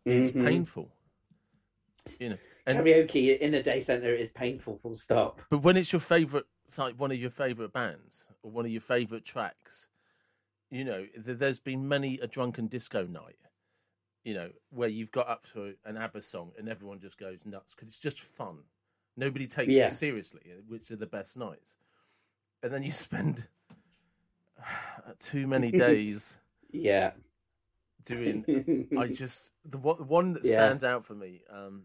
is 0.05 0.33
Mhm. 0.33 0.45
painful. 0.45 0.93
You 2.19 2.31
know, 2.31 2.39
and 2.67 2.79
Karaoke 2.79 3.39
in 3.39 3.55
a 3.55 3.63
day 3.63 3.81
center 3.81 4.13
is 4.13 4.31
painful. 4.31 4.77
Full 4.79 4.97
stop. 4.97 5.41
But 5.51 5.59
when 5.59 5.77
it's 5.77 5.93
your 5.93 6.01
favorite, 6.01 6.47
it's 6.65 6.79
like 6.79 6.99
one 6.99 7.13
of 7.13 7.19
your 7.19 7.31
favorite 7.31 7.73
bands 7.73 8.27
or 8.43 8.51
one 8.51 8.65
of 8.65 8.71
your 8.73 8.81
favorite 8.81 9.25
tracks, 9.25 9.89
you 10.71 10.85
know, 10.85 11.07
th- 11.25 11.39
there's 11.39 11.61
been 11.61 11.87
many 11.87 12.19
a 12.19 12.27
drunken 12.27 12.67
disco 12.67 13.07
night, 13.07 13.39
you 14.25 14.35
know, 14.35 14.51
where 14.71 14.89
you've 14.89 15.11
got 15.13 15.29
up 15.29 15.47
to 15.53 15.77
an 15.85 15.97
ABBA 15.97 16.23
song 16.23 16.53
and 16.59 16.69
everyone 16.69 16.99
just 16.99 17.19
goes 17.19 17.39
nuts 17.45 17.75
because 17.75 17.89
it's 17.89 18.01
just 18.01 18.21
fun. 18.21 18.59
Nobody 19.17 19.47
takes 19.47 19.73
Yeah. 19.73 19.87
it 19.87 19.91
seriously, 19.93 20.43
which 20.67 20.91
are 20.91 20.97
the 20.97 21.07
best 21.07 21.37
nights. 21.37 21.77
And 22.65 22.73
then 22.73 22.83
you 22.83 22.91
spend 22.93 23.47
too 25.19 25.47
many 25.47 25.71
days 25.73 26.39
Yeah. 26.71 27.13
Doing. 28.05 28.89
I 28.99 29.07
just 29.09 29.53
the 29.65 29.79
one, 29.79 30.33
that 30.35 30.45
Yeah. 30.45 30.53
stands 30.53 30.85
out 30.85 31.05
for 31.05 31.15
me. 31.15 31.43
Um, 31.51 31.85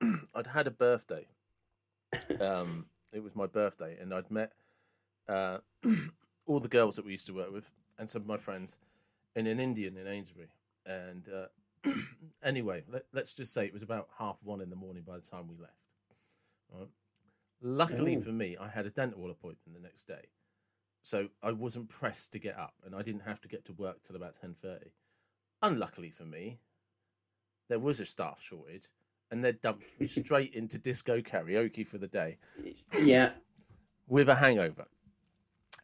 I'd 0.34 0.46
had 0.46 0.66
a 0.66 0.70
birthday. 0.70 1.26
Um, 2.40 2.86
it 3.12 3.22
was 3.22 3.34
my 3.34 3.46
birthday, 3.46 3.96
and 4.00 4.14
I'd 4.14 4.30
met 4.30 4.52
uh, 5.28 5.58
all 6.46 6.60
the 6.60 6.68
girls 6.68 6.96
that 6.96 7.04
we 7.04 7.12
used 7.12 7.26
to 7.26 7.34
work 7.34 7.52
with, 7.52 7.70
and 7.98 8.08
some 8.08 8.22
of 8.22 8.28
my 8.28 8.36
friends, 8.36 8.78
in 9.36 9.46
an 9.46 9.60
Indian 9.60 9.96
in 9.96 10.06
Amesbury. 10.06 10.48
And 10.86 11.28
uh, 11.28 11.90
anyway, 12.42 12.84
let, 12.90 13.04
let's 13.12 13.34
just 13.34 13.52
say 13.52 13.66
it 13.66 13.72
was 13.72 13.82
about 13.82 14.08
half 14.18 14.36
one 14.42 14.60
in 14.60 14.70
the 14.70 14.76
morning 14.76 15.02
by 15.06 15.16
the 15.16 15.22
time 15.22 15.48
we 15.48 15.56
left. 15.56 15.74
Right? 16.72 16.88
Luckily 17.60 18.16
Oh. 18.16 18.20
for 18.20 18.30
me, 18.30 18.56
I 18.58 18.68
had 18.68 18.86
a 18.86 18.90
dental 18.90 19.30
appointment 19.30 19.74
the 19.74 19.80
next 19.80 20.04
day, 20.04 20.28
so 21.02 21.28
I 21.42 21.52
wasn't 21.52 21.88
pressed 21.88 22.32
to 22.32 22.38
get 22.38 22.56
up, 22.58 22.74
and 22.86 22.94
I 22.94 23.02
didn't 23.02 23.22
have 23.22 23.40
to 23.42 23.48
get 23.48 23.64
to 23.66 23.72
work 23.74 24.02
till 24.02 24.16
about 24.16 24.34
ten 24.40 24.54
thirty. 24.62 24.92
Unluckily 25.62 26.10
for 26.10 26.24
me, 26.24 26.58
there 27.68 27.78
was 27.80 28.00
a 28.00 28.04
staff 28.06 28.40
shortage, 28.40 28.84
and 29.30 29.44
they 29.44 29.52
dumped 29.52 29.84
me 29.98 30.06
straight 30.06 30.54
into 30.54 30.78
disco 30.78 31.20
karaoke 31.20 31.86
for 31.86 31.98
the 31.98 32.06
day 32.06 32.38
yeah. 33.02 33.32
with 34.06 34.28
a 34.28 34.34
hangover, 34.36 34.86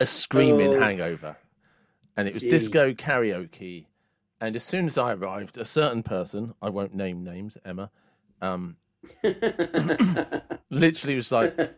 a 0.00 0.06
screaming 0.06 0.74
Oh. 0.74 0.80
hangover, 0.80 1.36
and 2.16 2.28
it 2.28 2.34
was 2.34 2.44
Gee. 2.44 2.50
disco 2.50 2.92
karaoke. 2.92 3.86
And 4.40 4.54
as 4.56 4.62
soon 4.64 4.86
as 4.86 4.96
I 4.98 5.12
arrived, 5.14 5.58
a 5.58 5.64
certain 5.64 6.02
person, 6.02 6.54
I 6.62 6.68
won't 6.70 6.94
name 6.94 7.24
names, 7.24 7.56
Emma, 7.64 7.90
um, 8.40 8.76
literally 10.70 11.16
was 11.16 11.32
like, 11.32 11.76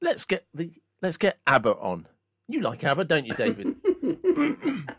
"Let's 0.00 0.24
get 0.24 0.46
the 0.54 0.72
let's 1.02 1.16
get 1.18 1.38
ABBA 1.46 1.76
on. 1.76 2.06
You 2.48 2.60
like 2.60 2.84
ABBA, 2.84 3.04
don't 3.04 3.26
you, 3.26 3.34
David?" 3.34 3.76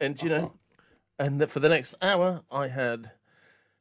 and 0.00 0.20
you 0.22 0.28
know, 0.28 0.52
and 1.18 1.40
the, 1.40 1.46
for 1.46 1.60
the 1.60 1.68
next 1.68 1.94
hour, 2.02 2.42
I 2.50 2.68
had 2.68 3.10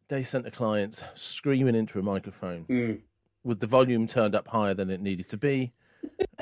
day 0.08 0.24
center 0.24 0.52
clients 0.52 1.04
screaming 1.14 1.76
into 1.76 2.00
a 2.00 2.04
microphone 2.04 2.66
Mm. 2.66 3.02
with 3.44 3.60
the 3.60 3.68
volume 3.68 4.08
turned 4.08 4.36
up 4.36 4.48
higher 4.48 4.74
than 4.74 4.90
it 4.90 5.02
needed 5.02 5.28
to 5.30 5.38
be, 5.38 5.74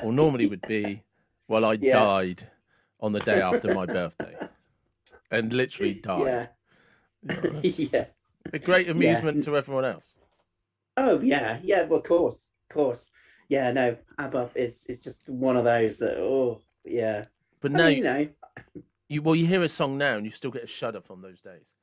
or 0.02 0.12
normally 0.12 0.46
would 0.46 0.62
be. 0.62 1.02
Well, 1.48 1.64
I 1.66 1.72
Yeah. 1.74 1.92
died 1.92 2.50
on 3.00 3.12
the 3.12 3.20
day 3.20 3.42
after 3.42 3.74
my 3.74 3.84
birthday, 3.84 4.34
and 5.30 5.52
literally 5.52 5.94
died. 6.10 6.48
Yeah. 7.28 7.60
yeah. 7.62 8.06
A 8.54 8.58
great 8.58 8.88
amusement 8.88 9.44
to 9.44 9.56
everyone 9.56 9.84
else. 9.84 10.16
Oh 10.96 11.20
yeah, 11.20 11.58
yeah. 11.62 11.84
Well, 11.84 11.98
of 11.98 12.06
course, 12.06 12.50
of 12.70 12.74
course. 12.74 13.10
Yeah. 13.50 13.70
No, 13.72 13.96
ABBA 14.18 14.50
is 14.54 14.86
is 14.88 14.98
just 15.00 15.28
one 15.28 15.56
of 15.58 15.64
those 15.64 15.98
that. 15.98 16.16
Oh 16.16 16.62
yeah. 16.84 17.24
But 17.60 17.72
I 17.72 17.76
now 17.76 17.86
mean, 17.88 17.96
you 17.98 18.04
know, 18.04 18.28
you 19.12 19.22
well, 19.22 19.36
you 19.36 19.46
hear 19.46 19.62
a 19.62 19.68
song 19.68 19.98
now, 19.98 20.16
and 20.16 20.24
you 20.24 20.30
still 20.30 20.50
get 20.50 20.64
a 20.64 20.66
shudder 20.66 21.00
from 21.00 21.20
those 21.20 21.40
days. 21.40 21.74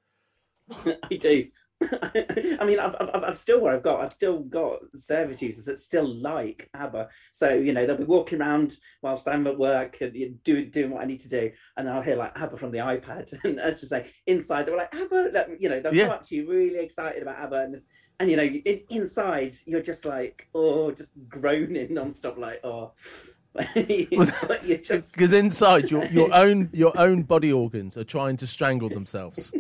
I 1.12 1.16
do. 1.16 1.48
I 1.82 2.66
mean, 2.66 2.78
I've, 2.78 2.96
I've, 3.00 3.24
I've 3.24 3.38
still 3.38 3.62
where 3.62 3.74
I've 3.74 3.84
got, 3.84 4.02
I've 4.02 4.12
still 4.12 4.40
got 4.44 4.80
service 4.96 5.42
users 5.42 5.64
that 5.66 5.80
still 5.80 6.06
like 6.22 6.70
ABBA. 6.74 7.08
So 7.32 7.54
you 7.54 7.72
know, 7.72 7.86
they'll 7.86 7.96
be 7.98 8.04
walking 8.04 8.42
around 8.42 8.76
whilst 9.02 9.28
I'm 9.28 9.48
at 9.48 9.58
work 9.58 9.98
and 10.02 10.14
you 10.14 10.30
know, 10.30 10.36
doing 10.44 10.72
doing 10.72 10.92
what 10.92 11.02
I 11.02 11.06
need 11.06 11.22
to 11.22 11.30
do, 11.30 11.52
and 11.78 11.90
I'll 11.90 12.02
hear 12.02 12.18
like 12.18 12.34
ABBA 12.38 12.58
from 12.58 12.72
the 12.72 12.80
iPad, 12.80 13.32
and 13.44 13.60
as 13.60 13.80
to 13.82 13.88
say, 13.88 14.12
inside 14.28 14.66
they're 14.66 14.76
like 14.76 14.94
ABBA, 14.94 15.30
like, 15.34 15.48
you 15.60 15.70
know, 15.70 15.80
they'll 15.80 15.96
Yeah. 15.96 16.06
come 16.06 16.16
up 16.16 16.26
to 16.28 16.36
you 16.36 16.50
really 16.50 16.80
excited 16.80 17.22
about 17.22 17.40
ABBA, 17.40 17.62
and, 17.62 17.82
and 18.20 18.30
you 18.30 18.36
know, 18.36 18.44
in, 18.44 18.82
inside 18.90 19.54
you're 19.66 19.82
just 19.82 20.04
like, 20.04 20.50
oh, 20.54 20.92
just 20.92 21.12
groaning 21.30 21.90
nonstop, 21.90 22.38
like, 22.38 22.60
oh. 22.66 22.92
just 24.84 25.12
Because 25.14 25.34
inside 25.34 25.92
your 25.92 26.06
your 26.06 26.34
own 26.44 26.70
your 26.74 26.98
own 27.00 27.24
body 27.24 27.52
organs 27.52 27.98
are 27.98 28.04
trying 28.04 28.38
to 28.38 28.48
strangle 28.48 28.90
themselves. 28.90 29.52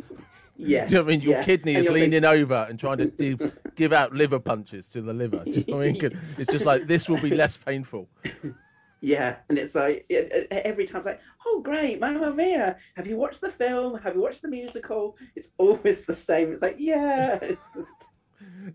yes, 0.57 0.89
Do 0.89 0.95
you 0.95 0.99
know 1.01 1.05
what 1.05 1.09
I 1.09 1.12
mean? 1.13 1.21
Your 1.21 1.31
yeah. 1.33 1.43
kidney 1.43 1.75
is 1.75 1.89
leaning 1.89 2.25
over 2.25 2.65
and 2.69 2.79
trying 2.79 2.97
to 2.99 3.05
give, 3.07 3.57
give 3.75 3.93
out 3.93 4.13
liver 4.13 4.39
punches 4.39 4.89
to 4.89 5.01
the 5.01 5.13
liver. 5.13 5.43
Do 5.45 5.51
you 5.51 5.63
know 5.67 5.77
what 5.77 5.88
I 5.88 5.91
mean? 5.91 6.19
It's 6.38 6.51
just 6.51 6.65
like 6.65 6.88
this 6.88 7.07
will 7.09 7.21
be 7.21 7.29
less 7.35 7.57
painful. 7.57 8.07
Yeah, 9.01 9.38
and 9.47 9.57
it's 9.57 9.75
like 9.75 10.05
it, 10.09 10.29
it- 10.31 10.47
every 10.51 10.85
time 10.85 10.97
it's 10.97 11.05
like, 11.07 11.21
oh 11.47 11.62
great, 11.62 12.01
Mamma 12.01 12.33
Mia! 12.33 12.75
Have 12.97 13.07
you 13.07 13.15
watched 13.15 13.39
the 13.39 13.49
film? 13.49 13.97
Have 13.99 14.15
you 14.15 14.21
watched 14.21 14.41
the 14.41 14.49
musical? 14.49 15.15
It's 15.38 15.51
always 15.57 16.05
the 16.05 16.15
same. 16.15 16.51
It's 16.51 16.62
like, 16.62 16.75
yeah, 16.77 17.35
it's 17.41 17.62
just, 17.73 17.89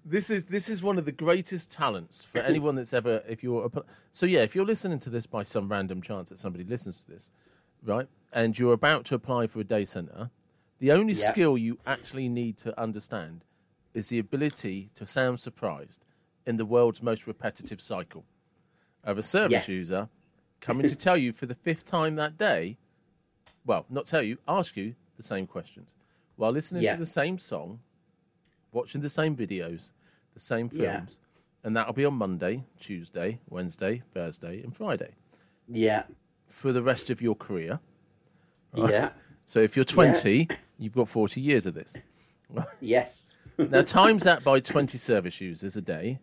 This 0.04 0.28
is 0.30 0.44
this 0.46 0.68
is 0.68 0.82
one 0.82 0.98
of 0.98 1.04
the 1.06 1.12
greatest 1.12 1.70
talents 1.70 2.22
for 2.22 2.38
anyone 2.40 2.74
that's 2.74 2.92
ever. 2.92 3.22
If 3.28 3.42
you're 3.42 3.66
a, 3.74 3.82
so 4.12 4.26
yeah, 4.26 4.40
if 4.40 4.54
you're 4.54 4.64
listening 4.66 4.98
to 5.00 5.10
this 5.10 5.26
by 5.26 5.42
some 5.42 5.68
random 5.68 6.02
chance 6.02 6.28
that 6.28 6.38
somebody 6.38 6.64
listens 6.64 7.02
to 7.04 7.10
this, 7.10 7.30
right, 7.82 8.06
and 8.32 8.58
you're 8.58 8.74
about 8.74 9.04
to 9.06 9.14
apply 9.14 9.46
for 9.46 9.60
a 9.60 9.64
day 9.64 9.84
centre, 9.84 10.30
the 10.80 10.92
only 10.92 11.14
Yeah. 11.14 11.26
skill 11.32 11.56
you 11.56 11.78
actually 11.86 12.28
need 12.28 12.58
to 12.58 12.78
understand 12.78 13.44
is 13.94 14.08
the 14.08 14.18
ability 14.18 14.90
to 14.94 15.06
sound 15.06 15.40
surprised 15.40 16.04
in 16.46 16.56
the 16.56 16.66
world's 16.66 17.02
most 17.02 17.26
repetitive 17.26 17.80
cycle 17.80 18.24
of 19.02 19.16
a 19.16 19.22
service 19.22 19.52
Yes. 19.52 19.68
user 19.68 20.08
coming 20.60 20.86
to 20.88 20.96
tell 20.96 21.16
you 21.16 21.32
for 21.32 21.46
the 21.46 21.54
fifth 21.54 21.86
time 21.86 22.16
that 22.16 22.36
day, 22.36 22.76
well, 23.64 23.86
not 23.88 24.04
tell 24.04 24.22
you, 24.22 24.36
ask 24.46 24.76
you 24.76 24.94
the 25.16 25.22
same 25.22 25.46
questions 25.46 25.94
while 26.36 26.50
listening 26.52 26.82
Yeah. 26.82 26.94
to 26.94 26.98
the 26.98 27.06
same 27.06 27.38
song, 27.38 27.80
watching 28.74 29.00
the 29.00 29.08
same 29.10 29.36
videos, 29.36 29.92
the 30.34 30.40
same 30.40 30.68
films, 30.68 30.82
Yeah. 30.82 31.06
and 31.62 31.76
that'll 31.76 31.92
be 31.94 32.04
on 32.04 32.14
Monday, 32.14 32.64
Tuesday, 32.78 33.40
Wednesday, 33.48 34.02
Thursday, 34.12 34.62
and 34.62 34.76
Friday 34.76 35.12
yeah, 35.68 36.02
for 36.48 36.72
the 36.72 36.82
rest 36.82 37.08
of 37.08 37.22
your 37.22 37.34
career. 37.34 37.80
yeah, 38.74 39.10
So 39.46 39.60
if 39.60 39.76
you're 39.76 39.84
20, 39.84 40.48
you've 40.78 40.94
got 40.94 41.08
40 41.08 41.40
years 41.40 41.66
of 41.66 41.74
this. 41.74 41.96
yes, 42.80 43.34
Now, 43.58 43.82
times 44.00 44.24
that 44.24 44.42
by 44.42 44.58
20 44.60 44.98
service 44.98 45.40
users 45.40 45.76
a 45.76 45.82
day, 45.82 46.18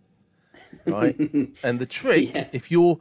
right? 0.86 1.18
and 1.64 1.80
the 1.80 1.86
trick, 1.86 2.34
Yeah. 2.36 2.48
if 2.52 2.70
you're, 2.72 3.00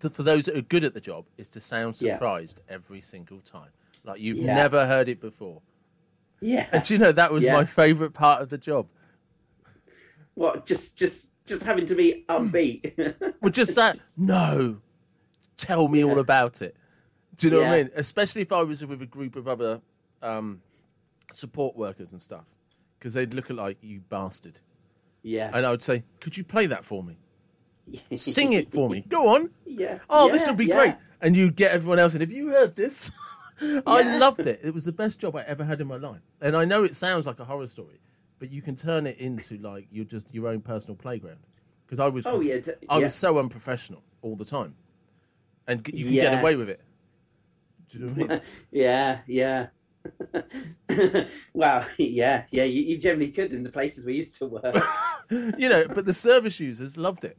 for 0.00 0.22
those 0.22 0.46
that 0.46 0.56
are 0.56 0.62
good 0.62 0.84
at 0.84 0.94
the 0.94 1.00
job, 1.00 1.24
is 1.36 1.48
to 1.48 1.60
sound 1.60 2.00
Yeah. 2.00 2.14
surprised 2.14 2.60
every 2.68 3.00
single 3.00 3.40
time. 3.40 3.70
Like 4.04 4.20
you've 4.20 4.38
Yeah. 4.38 4.54
never 4.54 4.86
heard 4.86 5.08
it 5.08 5.20
before. 5.20 5.60
Yeah. 6.40 6.66
And 6.72 6.84
do 6.84 6.94
you 6.94 7.00
know, 7.00 7.12
that 7.12 7.32
was 7.32 7.42
Yeah. 7.44 7.54
my 7.56 7.64
favourite 7.64 8.12
part 8.14 8.42
of 8.42 8.48
the 8.48 8.58
job. 8.58 8.88
What? 10.34 10.66
Just, 10.66 10.96
just, 10.96 11.30
just 11.46 11.62
having 11.64 11.86
to 11.86 11.94
be 11.94 12.24
upbeat. 12.28 13.14
Well, 13.40 13.52
just 13.52 13.76
that, 13.76 13.96
no, 14.16 14.78
tell 15.56 15.86
me 15.88 16.04
all 16.04 16.18
about 16.18 16.60
it. 16.60 16.76
Do 17.36 17.46
you 17.46 17.52
know 17.52 17.60
what 17.60 17.68
I 17.68 17.76
mean? 17.84 17.90
Especially 17.94 18.42
if 18.42 18.50
I 18.52 18.62
was 18.64 18.84
with 18.84 19.00
a 19.00 19.06
group 19.06 19.36
of 19.36 19.46
other 19.46 19.80
um, 20.22 20.60
support 21.32 21.76
workers 21.76 22.10
and 22.12 22.20
stuff, 22.20 22.44
because 22.98 23.14
they'd 23.14 23.32
look 23.34 23.48
at 23.50 23.54
like, 23.56 23.78
you 23.80 24.00
bastard. 24.08 24.58
yeah, 25.22 25.52
And 25.54 25.64
I 25.64 25.70
would 25.70 25.84
say, 25.84 26.02
could 26.20 26.36
you 26.36 26.42
play 26.42 26.66
that 26.66 26.84
for 26.84 27.02
me? 27.04 27.16
Sing 28.16 28.52
it 28.54 28.72
for 28.72 28.90
me. 28.90 29.04
Go 29.08 29.28
on. 29.36 29.50
yeah. 29.64 29.98
Oh, 30.10 30.30
this 30.32 30.44
yeah, 30.46 30.50
will 30.50 30.56
be 30.58 30.66
yeah. 30.66 30.74
great. 30.74 30.94
And 31.20 31.36
you 31.36 31.50
get 31.52 31.70
everyone 31.72 31.98
else 32.00 32.14
in. 32.14 32.20
Have 32.20 32.32
you 32.32 32.48
heard 32.48 32.74
this? 32.76 33.10
I 33.60 34.00
Yeah. 34.00 34.18
loved 34.18 34.40
it. 34.46 34.60
It 34.62 34.72
was 34.74 34.84
the 34.84 34.92
best 34.92 35.18
job 35.20 35.36
I 35.36 35.42
ever 35.42 35.64
had 35.64 35.80
in 35.80 35.86
my 35.86 35.96
life. 35.96 36.20
And 36.40 36.56
I 36.56 36.64
know 36.64 36.84
it 36.84 36.94
sounds 36.94 37.26
like 37.26 37.40
a 37.40 37.44
horror 37.44 37.66
story, 37.66 38.00
but 38.38 38.50
you 38.50 38.62
can 38.62 38.76
turn 38.76 39.06
it 39.06 39.18
into 39.18 39.58
like 39.58 39.86
you're 39.90 40.04
just 40.04 40.32
your 40.34 40.48
own 40.48 40.60
personal 40.60 40.96
playground. 40.96 41.38
Because 41.86 42.00
I 42.00 42.08
was, 42.08 42.26
Oh 42.26 42.40
yeah, 42.40 42.58
d- 42.58 42.72
I 42.88 42.98
yeah. 42.98 43.04
was 43.04 43.14
so 43.14 43.38
unprofessional 43.38 44.02
all 44.22 44.36
the 44.36 44.44
time, 44.44 44.74
and 45.66 45.86
you 45.92 46.04
can 46.04 46.14
get 46.14 46.40
away 46.40 46.56
with 46.56 46.68
it. 46.68 46.80
Do 47.88 47.98
you 47.98 48.04
know 48.04 48.12
what 48.12 48.30
I 48.30 48.34
mean? 48.34 48.42
yeah, 48.70 49.18
yeah. 49.26 49.66
wow, 51.54 51.86
yeah, 51.98 52.44
yeah. 52.50 52.64
You, 52.64 52.82
you 52.82 52.98
generally 52.98 53.30
could 53.30 53.52
in 53.52 53.62
the 53.62 53.70
places 53.70 54.04
we 54.04 54.14
used 54.14 54.36
to 54.38 54.46
work. 54.46 54.76
you 55.30 55.68
know, 55.68 55.86
but 55.88 56.04
the 56.06 56.14
service 56.14 56.60
users 56.60 56.96
loved 56.96 57.24
it. 57.24 57.38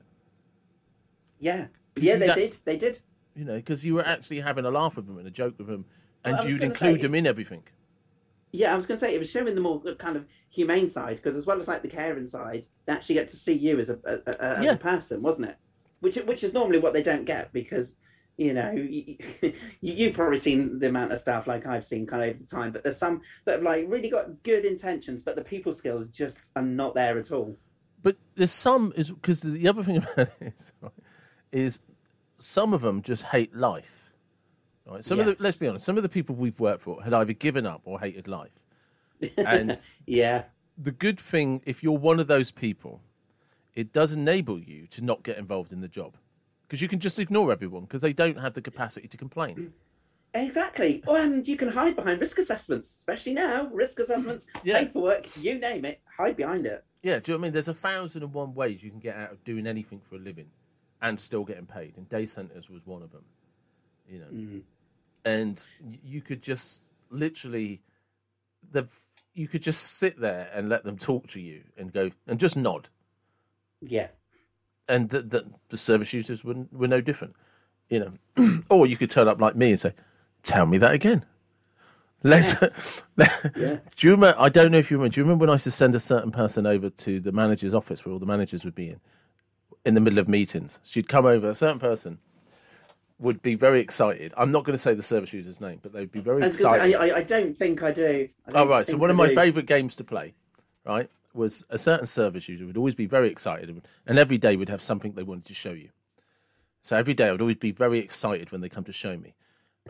Yeah, 1.39 1.67
yeah, 1.95 2.17
they 2.17 2.33
did, 2.33 2.55
they 2.65 2.77
did. 2.77 2.99
You 3.35 3.45
know, 3.45 3.55
because 3.55 3.85
you 3.85 3.93
were 3.93 4.05
actually 4.05 4.39
having 4.41 4.65
a 4.65 4.71
laugh 4.71 4.95
with 4.97 5.07
them 5.07 5.17
and 5.17 5.27
a 5.27 5.31
joke 5.31 5.55
with 5.57 5.67
them, 5.67 5.85
and 6.23 6.37
Well, 6.37 6.47
you'd 6.47 6.63
include 6.63 7.01
them 7.01 7.15
in 7.15 7.25
everything. 7.27 7.63
Yeah, 8.51 8.73
I 8.73 8.75
was 8.75 8.85
going 8.87 8.97
to 8.99 9.05
say 9.05 9.13
it 9.13 9.19
was 9.19 9.29
showing 9.29 9.53
the 9.53 9.61
more 9.61 9.79
kind 9.95 10.17
of 10.17 10.25
humane 10.49 10.87
side 10.87 11.17
because 11.17 11.35
as 11.35 11.45
well 11.45 11.59
as 11.59 11.67
like 11.67 11.81
the 11.83 11.87
caring 11.87 12.25
side, 12.25 12.65
they 12.85 12.93
actually 12.93 13.15
get 13.15 13.27
to 13.29 13.35
see 13.35 13.53
you 13.53 13.79
as 13.79 13.89
a, 13.89 13.99
a, 14.05 14.31
a, 14.31 14.41
as 14.57 14.63
Yeah. 14.65 14.71
a 14.73 14.77
person, 14.77 15.21
wasn't 15.21 15.49
it? 15.49 15.57
Which 15.99 16.15
which 16.15 16.43
is 16.43 16.53
normally 16.53 16.79
what 16.79 16.93
they 16.93 17.03
don't 17.03 17.25
get 17.25 17.51
because 17.53 17.97
you 18.37 18.53
know 18.53 18.71
you, 18.71 19.17
you, 19.41 19.53
you've 19.81 20.13
probably 20.15 20.37
seen 20.37 20.79
the 20.79 20.87
amount 20.87 21.11
of 21.11 21.19
stuff 21.19 21.45
like 21.45 21.65
I've 21.67 21.85
seen 21.85 22.07
kind 22.07 22.23
of 22.23 22.29
over 22.29 22.39
the 22.39 22.45
time, 22.45 22.71
but 22.71 22.83
there's 22.83 22.97
some 22.97 23.21
that 23.45 23.55
have 23.55 23.63
like 23.63 23.85
really 23.87 24.09
got 24.09 24.41
good 24.43 24.65
intentions, 24.65 25.21
but 25.21 25.35
the 25.35 25.43
people 25.43 25.73
skills 25.73 26.07
just 26.07 26.39
are 26.55 26.61
not 26.63 26.95
there 26.95 27.19
at 27.19 27.31
all. 27.31 27.57
But 28.01 28.15
there's 28.35 28.51
some 28.51 28.93
is 28.95 29.11
because 29.11 29.41
the 29.41 29.67
other 29.67 29.83
thing 29.83 29.97
about 30.13 30.29
it 30.39 30.53
is, 30.55 30.73
is 31.51 31.79
some 32.37 32.73
of 32.73 32.81
them 32.81 33.01
just 33.01 33.23
hate 33.23 33.53
life. 33.55 34.08
Right? 34.89 35.03
Some 35.05 35.19
Yeah. 35.19 35.27
of 35.27 35.37
the 35.37 35.43
let's 35.43 35.57
be 35.57 35.67
honest, 35.67 35.85
some 35.85 35.97
of 35.97 36.03
the 36.03 36.09
people 36.09 36.35
we've 36.35 36.59
worked 36.59 36.81
for 36.81 37.01
had 37.03 37.13
either 37.13 37.33
given 37.33 37.65
up 37.65 37.81
or 37.85 37.99
hated 37.99 38.27
life. 38.27 38.63
And 39.37 39.79
yeah, 40.05 40.45
the 40.77 40.91
good 40.91 41.19
thing, 41.19 41.61
if 41.65 41.83
you're 41.83 41.97
one 41.97 42.19
of 42.19 42.27
those 42.27 42.51
people, 42.51 43.01
it 43.75 43.91
does 43.91 44.13
enable 44.13 44.59
you 44.59 44.87
to 44.87 45.01
not 45.03 45.23
get 45.23 45.37
involved 45.37 45.71
in 45.73 45.81
the 45.81 45.87
job 45.89 46.15
because 46.67 46.81
you 46.81 46.87
can 46.87 46.99
just 46.99 47.19
ignore 47.19 47.51
everyone 47.51 47.81
because 47.83 48.01
they 48.01 48.13
don't 48.13 48.37
have 48.39 48.53
the 48.53 48.61
capacity 48.61 49.07
to 49.09 49.17
complain. 49.17 49.73
exactly. 50.33 51.03
Oh, 51.07 51.15
and 51.15 51.47
you 51.47 51.57
can 51.57 51.67
hide 51.69 51.95
behind 51.95 52.19
risk 52.19 52.37
assessments, 52.37 52.95
especially 52.97 53.33
now. 53.33 53.67
Risk 53.73 53.99
assessments, 53.99 54.47
Yeah. 54.63 54.79
paperwork, 54.79 55.25
you 55.43 55.59
name 55.59 55.85
it, 55.85 55.99
hide 56.17 56.37
behind 56.37 56.65
it. 56.65 56.85
Yeah, 57.01 57.19
do 57.19 57.31
you 57.31 57.37
know 57.37 57.39
what 57.39 57.43
I 57.43 57.47
mean? 57.47 57.53
There's 57.53 57.67
a 57.69 57.73
thousand 57.73 58.23
and 58.23 58.33
one 58.33 58.53
ways 58.53 58.83
you 58.83 58.89
can 58.89 58.99
get 58.99 59.15
out 59.15 59.31
of 59.31 59.43
doing 59.43 59.65
anything 59.67 59.99
for 60.01 60.15
a 60.15 60.19
living 60.19 60.49
and 61.01 61.19
still 61.19 61.43
getting 61.45 61.65
paid. 61.65 61.95
And 61.97 62.07
day 62.09 62.25
centers 62.25 62.69
was 62.69 62.85
one 62.85 63.01
of 63.01 63.11
them. 63.11 63.23
You 64.09 64.19
know, 64.19 64.25
mm. 64.33 64.61
And 65.25 65.67
you 66.03 66.21
could 66.21 66.41
just 66.41 66.85
literally, 67.09 67.81
the 68.71 68.87
you 69.33 69.47
could 69.47 69.61
just 69.61 69.97
sit 69.97 70.19
there 70.19 70.49
and 70.53 70.69
let 70.69 70.83
them 70.83 70.97
talk 70.97 71.27
to 71.27 71.39
you 71.39 71.61
and 71.77 71.93
go 71.93 72.09
and 72.27 72.39
just 72.39 72.57
nod. 72.57 72.89
Yeah, 73.81 74.07
And 74.89 75.09
the, 75.09 75.21
the, 75.21 75.45
the 75.69 75.77
service 75.77 76.11
users 76.11 76.43
were, 76.43 76.65
were 76.73 76.89
no 76.89 76.99
different, 76.99 77.35
you 77.89 77.99
know. 78.35 78.59
or 78.69 78.85
you 78.85 78.97
could 78.97 79.09
turn 79.09 79.29
up 79.29 79.39
like 79.39 79.55
me 79.55 79.69
and 79.69 79.79
say, 79.79 79.93
"Tell 80.43 80.65
me 80.65 80.77
that 80.79 80.93
again." 80.93 81.25
Let's. 82.23 83.03
Yeah. 83.55 83.79
Do 83.97 84.07
you 84.07 84.11
remember? 84.11 84.35
I 84.39 84.47
don't 84.49 84.71
know 84.71 84.77
if 84.77 84.89
you 84.89 84.97
remember. 84.97 85.13
Do 85.13 85.19
you 85.21 85.25
remember 85.25 85.43
when 85.43 85.49
I 85.49 85.53
used 85.53 85.65
to 85.65 85.71
send 85.71 85.93
a 85.95 85.99
certain 85.99 86.31
person 86.31 86.65
over 86.65 86.89
to 86.89 87.19
the 87.19 87.31
manager's 87.33 87.73
office 87.73 88.05
where 88.05 88.13
all 88.13 88.19
the 88.19 88.25
managers 88.25 88.63
would 88.63 88.75
be 88.75 88.89
in, 88.89 88.99
in 89.85 89.93
the 89.93 89.99
middle 90.01 90.19
of 90.19 90.29
meetings? 90.29 90.79
She'd 90.83 91.09
come 91.09 91.25
over. 91.25 91.49
A 91.49 91.55
certain 91.55 91.79
person 91.79 92.19
would 93.19 93.41
be 93.41 93.55
very 93.55 93.81
excited. 93.81 94.33
I'm 94.37 94.51
not 94.51 94.63
going 94.63 94.73
to 94.73 94.77
say 94.77 94.93
the 94.93 95.03
service 95.03 95.33
user's 95.33 95.59
name, 95.59 95.79
but 95.81 95.91
they'd 95.91 96.11
be 96.11 96.21
very 96.21 96.43
I, 96.43 96.47
excited. 96.47 96.91
say, 96.91 96.95
I, 96.95 97.07
I, 97.07 97.15
I 97.17 97.23
don't 97.23 97.55
think 97.55 97.83
I 97.83 97.91
do. 97.91 98.27
I 98.47 98.51
Oh 98.59 98.67
right. 98.67 98.85
So 98.85 98.97
one 98.97 99.09
I 99.09 99.11
of 99.11 99.17
my 99.17 99.27
do. 99.27 99.35
favourite 99.35 99.67
games 99.67 99.95
to 99.97 100.03
play, 100.03 100.33
right, 100.85 101.09
was 101.33 101.65
a 101.69 101.77
certain 101.77 102.05
service 102.05 102.47
user 102.47 102.65
would 102.65 102.77
always 102.77 102.95
be 102.95 103.05
very 103.05 103.29
excited, 103.29 103.81
and 104.07 104.19
every 104.19 104.37
day 104.37 104.55
would 104.55 104.69
have 104.69 104.81
something 104.81 105.13
they 105.13 105.23
wanted 105.23 105.45
to 105.45 105.53
show 105.53 105.71
you. 105.71 105.89
So 106.81 106.95
every 106.95 107.13
day 107.13 107.27
I 107.27 107.31
would 107.31 107.41
always 107.41 107.57
be 107.57 107.71
very 107.71 107.99
excited 107.99 108.51
when 108.51 108.61
they 108.61 108.69
come 108.69 108.85
to 108.85 108.93
show 108.93 109.17
me. 109.17 109.35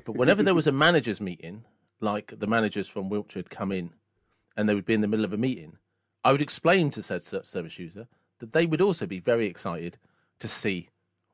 But 0.06 0.14
whenever 0.14 0.42
there 0.42 0.56
was 0.56 0.68
a 0.68 0.72
managers 0.88 1.22
meeting, 1.22 1.66
like 2.02 2.40
the 2.40 2.48
managers 2.48 2.88
from 2.88 3.10
Wiltshire 3.10 3.42
had 3.42 3.50
come 3.52 3.72
in, 3.72 3.92
and 4.58 4.68
they 4.68 4.74
would 4.74 4.86
be 4.86 4.96
in 4.96 5.02
the 5.02 5.08
middle 5.08 5.26
of 5.26 5.34
a 5.34 5.38
meeting, 5.38 5.78
I 6.24 6.32
would 6.32 6.42
explain 6.42 6.90
to 6.92 7.04
said 7.04 7.24
service 7.24 7.78
user 7.78 8.08
that 8.40 8.54
they 8.54 8.66
would 8.66 8.82
also 8.82 9.06
be 9.06 9.20
very 9.20 9.46
excited 9.46 9.98
to 10.40 10.48
see 10.48 10.90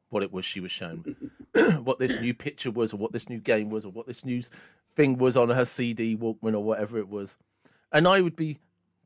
what 0.10 0.24
it 0.24 0.32
was 0.32 0.46
she 0.46 0.60
was 0.60 0.72
showing. 0.72 1.16
what 1.84 2.00
this 2.00 2.20
new 2.20 2.34
picture 2.34 2.72
was, 2.72 2.94
or 2.94 2.98
what 2.98 3.12
this 3.12 3.30
new 3.30 3.39
game 3.39 3.70
was, 3.70 3.86
or 3.86 3.91
what 3.91 4.08
this 4.08 4.26
new 4.26 4.41
thing 4.96 5.18
was 5.18 5.36
on 5.38 5.50
her 5.50 5.65
CD 5.65 6.15
Walkman 6.15 6.54
or 6.54 6.63
whatever 6.63 6.98
it 6.98 7.08
was, 7.10 7.38
and 7.91 8.08
I 8.08 8.22
would 8.22 8.36
be 8.36 8.60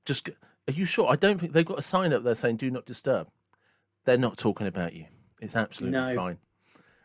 just. 0.06 0.30
Are 0.68 0.72
you 0.72 0.86
sure? 0.86 1.10
I 1.10 1.16
don't 1.16 1.40
think 1.40 1.54
they've 1.54 1.66
got 1.66 1.80
a 1.80 1.84
sign 1.84 2.14
up 2.14 2.24
there 2.24 2.36
saying 2.36 2.58
"Do 2.58 2.70
not 2.70 2.86
disturb." 2.86 3.28
They're 4.06 4.18
not 4.18 4.38
talking 4.38 4.68
about 4.68 4.94
you. 4.94 5.06
It's 5.42 5.56
absolutely 5.56 6.00
No. 6.00 6.16
fine. 6.16 6.38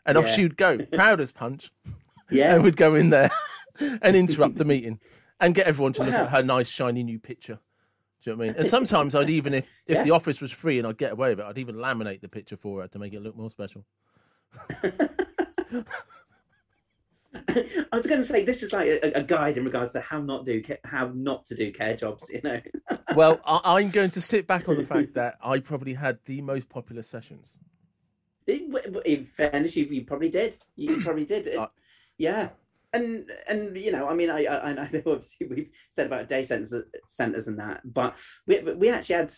And 0.07 0.19
off 0.19 0.29
she 0.29 0.43
would 0.43 0.57
go, 0.57 0.79
proud 0.93 1.21
as 1.21 1.33
punch, 1.33 1.71
Yeah. 2.31 2.55
and 2.55 2.63
would 2.65 2.77
go 2.77 2.95
in 2.95 3.11
there 3.11 3.31
and 3.81 4.15
interrupt 4.17 4.57
the 4.57 4.65
meeting 4.65 5.01
and 5.41 5.55
get 5.55 5.67
everyone 5.67 5.93
to 5.95 6.05
look 6.05 6.15
at 6.15 6.29
her 6.31 6.43
nice 6.43 6.69
shiny 6.71 7.03
new 7.03 7.19
picture. 7.19 7.59
Do 8.23 8.31
you 8.31 8.37
know 8.37 8.39
what 8.39 8.45
I 8.45 8.49
mean? 8.49 8.57
And 8.59 8.67
sometimes 8.67 9.15
I'd 9.15 9.31
even 9.31 9.55
if 9.55 9.69
if 9.87 9.97
Yeah. 9.97 10.05
the 10.05 10.11
office 10.13 10.41
was 10.41 10.53
free 10.53 10.79
and 10.79 10.87
I'd 10.87 10.99
get 10.99 11.13
away 11.13 11.31
with 11.31 11.41
it, 11.41 11.47
I'd 11.47 11.59
even 11.59 11.77
laminate 11.77 12.21
the 12.21 12.29
picture 12.29 12.57
for 12.57 12.83
her 12.83 12.89
to 12.89 12.99
make 12.99 13.13
it 13.13 13.21
look 13.21 13.37
more 13.37 13.51
special. 13.51 13.85
I 17.35 17.97
was 17.97 18.07
going 18.07 18.21
to 18.21 18.25
say 18.25 18.45
this 18.45 18.63
is 18.63 18.73
like 18.73 18.87
a, 18.87 19.19
a 19.19 19.23
guide 19.23 19.59
in 19.59 19.65
regards 19.65 19.93
to 19.93 20.01
how 20.01 20.21
not 20.21 20.47
do 20.47 20.63
how 20.85 21.11
not 21.15 21.45
to 21.47 21.55
do 21.55 21.73
care 21.73 21.97
jobs. 21.97 22.29
You 22.31 22.41
know. 22.43 22.61
Well, 23.15 23.41
I, 23.45 23.79
I'm 23.79 23.91
going 23.91 24.11
to 24.11 24.21
sit 24.21 24.47
back 24.47 24.69
on 24.69 24.77
the 24.77 24.85
fact 24.85 25.15
that 25.15 25.37
I 25.43 25.61
probably 25.61 25.95
had 25.95 26.19
the 26.27 26.41
most 26.41 26.69
popular 26.69 27.03
sessions. 27.03 27.55
In 28.47 28.75
in 29.05 29.27
fairness, 29.27 29.77
you, 29.77 29.85
you 29.85 30.05
probably 30.05 30.31
did. 30.31 30.57
You 30.77 31.01
probably 31.05 31.25
did. 31.25 31.55
Uh, 31.55 31.69
yeah. 32.19 32.51
And 32.93 33.31
and 33.49 33.77
you 33.77 33.93
know, 33.93 34.09
I 34.09 34.15
mean, 34.15 34.31
I 34.31 34.45
I, 34.45 34.71
I 34.71 34.73
know 34.73 35.03
obviously 35.07 35.47
we've 35.49 35.71
said 35.95 36.07
about 36.07 36.29
day 36.29 36.45
centers 36.45 36.75
centers 37.07 37.49
and 37.49 37.59
that, 37.59 37.81
but 37.85 38.17
we 38.47 38.61
we 38.61 38.91
actually 38.91 39.17
had 39.17 39.33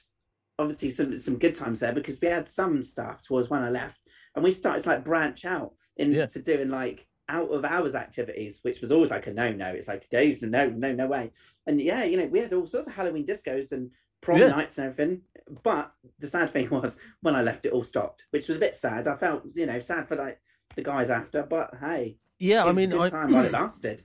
obviously 0.59 0.91
some 0.91 1.19
some 1.19 1.39
good 1.39 1.55
times 1.55 1.81
there 1.81 1.93
because 1.93 2.21
we 2.21 2.29
had 2.29 2.49
some 2.49 2.83
staff 2.83 3.23
towards 3.23 3.51
when 3.51 3.63
I 3.63 3.71
left, 3.71 4.01
and 4.37 4.45
we 4.45 4.53
started 4.53 4.83
to 4.85 4.89
like 4.91 5.05
branch 5.05 5.45
out 5.45 5.73
into 5.97 6.17
Yeah. 6.19 6.43
doing 6.43 6.69
like 6.71 7.07
out 7.29 7.51
of 7.51 7.65
hours 7.65 7.97
activities, 7.97 8.61
which 8.63 8.81
was 8.81 8.93
always 8.93 9.11
like 9.11 9.27
a 9.27 9.33
no 9.33 9.51
no. 9.53 9.67
It's 9.67 9.89
like 9.89 10.09
days 10.11 10.43
no 10.43 10.69
no 10.69 10.93
no 10.93 11.07
way. 11.09 11.33
And 11.67 11.81
yeah, 11.81 12.05
you 12.05 12.17
know, 12.17 12.27
we 12.27 12.39
had 12.39 12.53
all 12.53 12.67
sorts 12.67 12.87
of 12.87 12.95
Halloween 12.95 13.27
discos 13.27 13.73
and 13.73 13.91
prom 14.21 14.39
Yeah. 14.39 14.49
nights 14.49 14.79
and 14.79 14.87
everything. 14.89 15.23
But 15.65 15.93
the 16.21 16.29
sad 16.29 16.53
thing 16.53 16.71
was 16.71 16.99
when 17.23 17.35
I 17.35 17.43
left, 17.43 17.67
it 17.67 17.73
all 17.73 17.83
stopped, 17.85 18.23
which 18.31 18.47
was 18.47 18.59
a 18.59 18.61
bit 18.61 18.77
sad. 18.77 19.09
I 19.09 19.17
felt 19.17 19.43
you 19.55 19.67
know 19.67 19.81
sad 19.81 20.07
for 20.07 20.15
like 20.17 20.41
the 20.77 20.83
guys 20.83 21.11
after, 21.11 21.43
but 21.43 21.75
hey, 21.81 22.19
Yeah, 22.39 22.65
I 22.65 22.73
mean, 22.73 22.93
I, 22.93 23.09
time 23.09 23.33
while 23.33 23.45
it 23.47 23.53
lasted. 23.61 24.03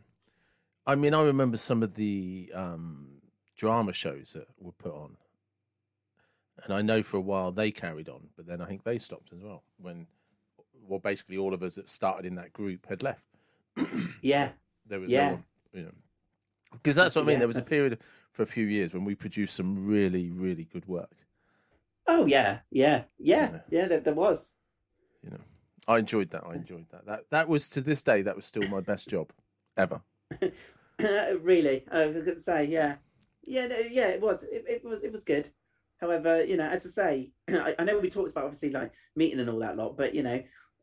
I 0.88 0.96
mean, 0.96 1.13
I 1.13 1.22
remember 1.24 1.58
some 1.58 1.84
of 1.84 1.94
the 1.96 2.52
um, 2.56 3.22
drama 3.56 3.94
shows 3.94 4.34
that 4.34 4.48
were 4.58 4.72
put 4.72 4.94
on, 4.94 5.17
and 6.63 6.74
I 6.74 6.82
know 6.82 7.04
for 7.04 7.17
a 7.17 7.22
while 7.22 7.52
they 7.52 7.70
carried 7.72 8.10
on, 8.10 8.30
but 8.36 8.48
then 8.48 8.62
I 8.62 8.65
think 8.65 8.84
they 8.84 8.98
stopped 8.98 9.32
as 9.34 9.41
well 9.44 9.63
when, 9.78 10.08
well, 10.88 11.00
basically 11.00 11.38
all 11.38 11.54
of 11.54 11.63
us 11.63 11.76
that 11.76 11.89
started 11.89 12.26
in 12.26 12.36
that 12.36 12.54
group 12.54 12.88
had 12.88 13.04
left. 13.04 13.26
Yeah, 14.22 14.50
There 14.88 15.00
was 15.00 15.12
Yeah. 15.12 15.28
no 15.30 15.34
one, 15.34 15.44
you 15.74 15.82
know, 15.84 15.91
because 16.74 16.96
that's 16.96 17.15
what 17.15 17.24
I 17.24 17.26
mean. 17.26 17.34
Yeah, 17.34 17.39
there 17.39 17.48
was 17.48 17.58
a 17.58 17.63
period 17.63 18.00
for 18.32 18.44
a 18.44 18.46
few 18.48 18.65
years 18.65 18.94
when 18.94 19.04
we 19.06 19.15
produced 19.15 19.56
some 19.56 19.88
really, 19.88 20.30
really 20.30 20.65
good 20.65 20.86
work. 20.88 21.15
oh 22.08 22.26
yeah, 22.26 22.60
yeah, 22.70 23.04
yeah, 23.17 23.52
Yeah. 23.52 23.60
yeah. 23.70 23.88
There, 23.88 24.00
there 24.02 24.13
was. 24.13 24.54
You 25.24 25.32
know, 25.32 25.39
I 25.88 25.98
enjoyed 25.98 26.30
that. 26.32 26.44
I 26.46 26.54
enjoyed 26.56 26.86
that. 26.91 27.06
That 27.06 27.26
that 27.32 27.48
was 27.48 27.70
to 27.72 27.82
this 27.82 28.02
day 28.04 28.22
that 28.22 28.36
was 28.36 28.46
still 28.46 28.67
my 28.67 28.80
best 28.82 29.10
job 29.10 29.32
ever. 29.78 30.02
really, 31.41 31.86
I 31.91 32.06
was 32.08 32.24
going 32.24 32.36
to 32.38 32.41
say, 32.41 32.65
yeah, 32.65 32.96
yeah, 33.44 33.67
no, 33.67 33.78
yeah. 33.78 34.08
It 34.08 34.22
was, 34.22 34.44
it, 34.44 34.65
it 34.67 34.86
was, 34.86 35.04
it 35.04 35.12
was 35.12 35.24
good. 35.24 35.50
However, 36.00 36.44
you 36.44 36.58
know, 36.58 36.67
as 36.67 36.86
I 36.86 36.89
say, 36.89 37.32
I, 37.50 37.76
I 37.80 37.84
know 37.84 38.00
we 38.00 38.10
talked 38.10 38.32
about 38.32 38.46
obviously 38.46 38.70
like 38.72 38.91
meeting 39.15 39.39
and 39.39 39.50
all 39.50 39.60
that 39.60 39.78
lot, 39.78 39.98
but 39.98 40.13
you 40.15 40.24
know, 40.24 40.41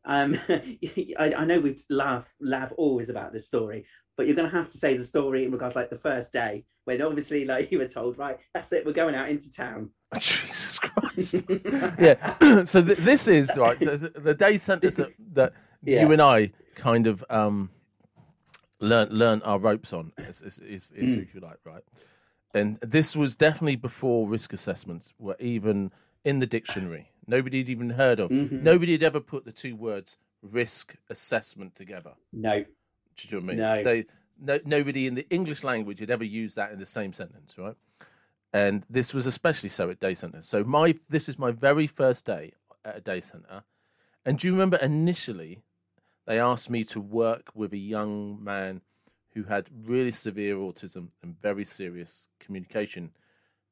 um, 0.09 0.37
I, 0.49 1.33
I 1.37 1.45
know 1.45 1.59
we 1.59 1.77
laugh, 1.89 2.25
laugh 2.41 2.73
always 2.77 3.09
about 3.09 3.31
this 3.31 3.45
story, 3.47 3.85
but 4.17 4.25
you're 4.25 4.35
going 4.35 4.49
to 4.49 4.57
have 4.57 4.67
to 4.69 4.77
say 4.77 4.97
the 4.97 5.03
story 5.03 5.45
in 5.45 5.51
regards 5.51 5.75
like 5.75 5.89
the 5.91 5.97
first 5.99 6.33
day 6.33 6.65
when 6.85 7.01
obviously 7.01 7.45
like 7.45 7.71
you 7.71 7.77
were 7.77 7.87
told, 7.87 8.17
right, 8.17 8.37
that's 8.53 8.73
it, 8.73 8.85
we're 8.85 8.91
going 8.91 9.13
out 9.15 9.29
into 9.29 9.51
town. 9.51 9.91
Jesus 10.15 10.79
Christ. 10.79 11.43
yeah. 11.99 12.35
so 12.65 12.81
th- 12.83 12.97
this 12.97 13.27
is 13.27 13.51
right. 13.55 13.79
The, 13.79 13.97
the, 13.97 14.19
the 14.19 14.33
day 14.33 14.57
centers 14.57 14.95
that, 14.95 15.11
that 15.33 15.53
Yeah. 15.83 16.01
you 16.01 16.11
and 16.11 16.21
I 16.21 16.51
kind 16.75 17.05
of 17.05 17.23
um, 17.29 17.69
learn 18.79 19.09
learn 19.11 19.41
our 19.43 19.59
ropes 19.59 19.93
on, 19.93 20.11
is, 20.17 20.41
is, 20.41 20.57
is, 20.59 20.89
is 20.95 21.11
Mm. 21.13 21.21
if 21.21 21.35
you 21.35 21.41
like, 21.41 21.59
right? 21.65 21.83
And 22.55 22.79
this 22.81 23.15
was 23.15 23.35
definitely 23.35 23.75
before 23.75 24.27
risk 24.27 24.53
assessments 24.53 25.13
were 25.19 25.35
even 25.39 25.91
in 26.25 26.39
the 26.39 26.47
dictionary. 26.47 27.11
Nobody 27.29 27.59
had 27.59 27.69
even 27.69 27.91
heard 27.91 28.19
of. 28.19 28.29
Mhm. 28.31 28.61
Nobody 28.61 28.93
had 28.93 29.03
ever 29.03 29.19
put 29.19 29.45
the 29.45 29.51
two 29.51 29.75
words 29.75 30.17
risk 30.41 30.95
assessment 31.09 31.75
together. 31.75 32.13
No, 32.31 32.63
Do 32.63 33.27
you 33.27 33.41
know 33.41 33.45
what 33.45 33.51
I 33.51 33.55
mean? 33.55 33.57
No. 33.57 33.83
They, 33.83 34.05
no, 34.39 34.59
nobody 34.65 35.05
in 35.05 35.15
the 35.15 35.27
English 35.29 35.63
language 35.63 35.99
had 35.99 36.09
ever 36.09 36.23
used 36.23 36.55
that 36.55 36.71
in 36.71 36.79
the 36.79 36.85
same 36.85 37.11
sentence, 37.11 37.57
right? 37.57 37.75
And 38.53 38.85
this 38.89 39.13
was 39.13 39.27
especially 39.27 39.69
so 39.69 39.89
at 39.89 39.99
day 39.99 40.13
centers. 40.13 40.47
So 40.47 40.63
my 40.63 40.95
this 41.09 41.29
is 41.29 41.37
my 41.37 41.51
very 41.51 41.85
first 41.85 42.25
day 42.25 42.53
at 42.85 42.97
a 42.97 43.01
day 43.01 43.19
center. 43.19 43.63
And 44.25 44.39
do 44.39 44.47
you 44.47 44.53
remember 44.53 44.77
initially 44.77 45.61
they 46.25 46.39
asked 46.39 46.69
me 46.69 46.83
to 46.85 47.01
work 47.01 47.49
with 47.53 47.73
a 47.73 47.77
young 47.77 48.43
man 48.43 48.81
who 49.33 49.43
had 49.43 49.69
really 49.85 50.11
severe 50.11 50.55
autism 50.55 51.09
and 51.21 51.39
very 51.41 51.65
serious 51.65 52.29
communication 52.39 53.11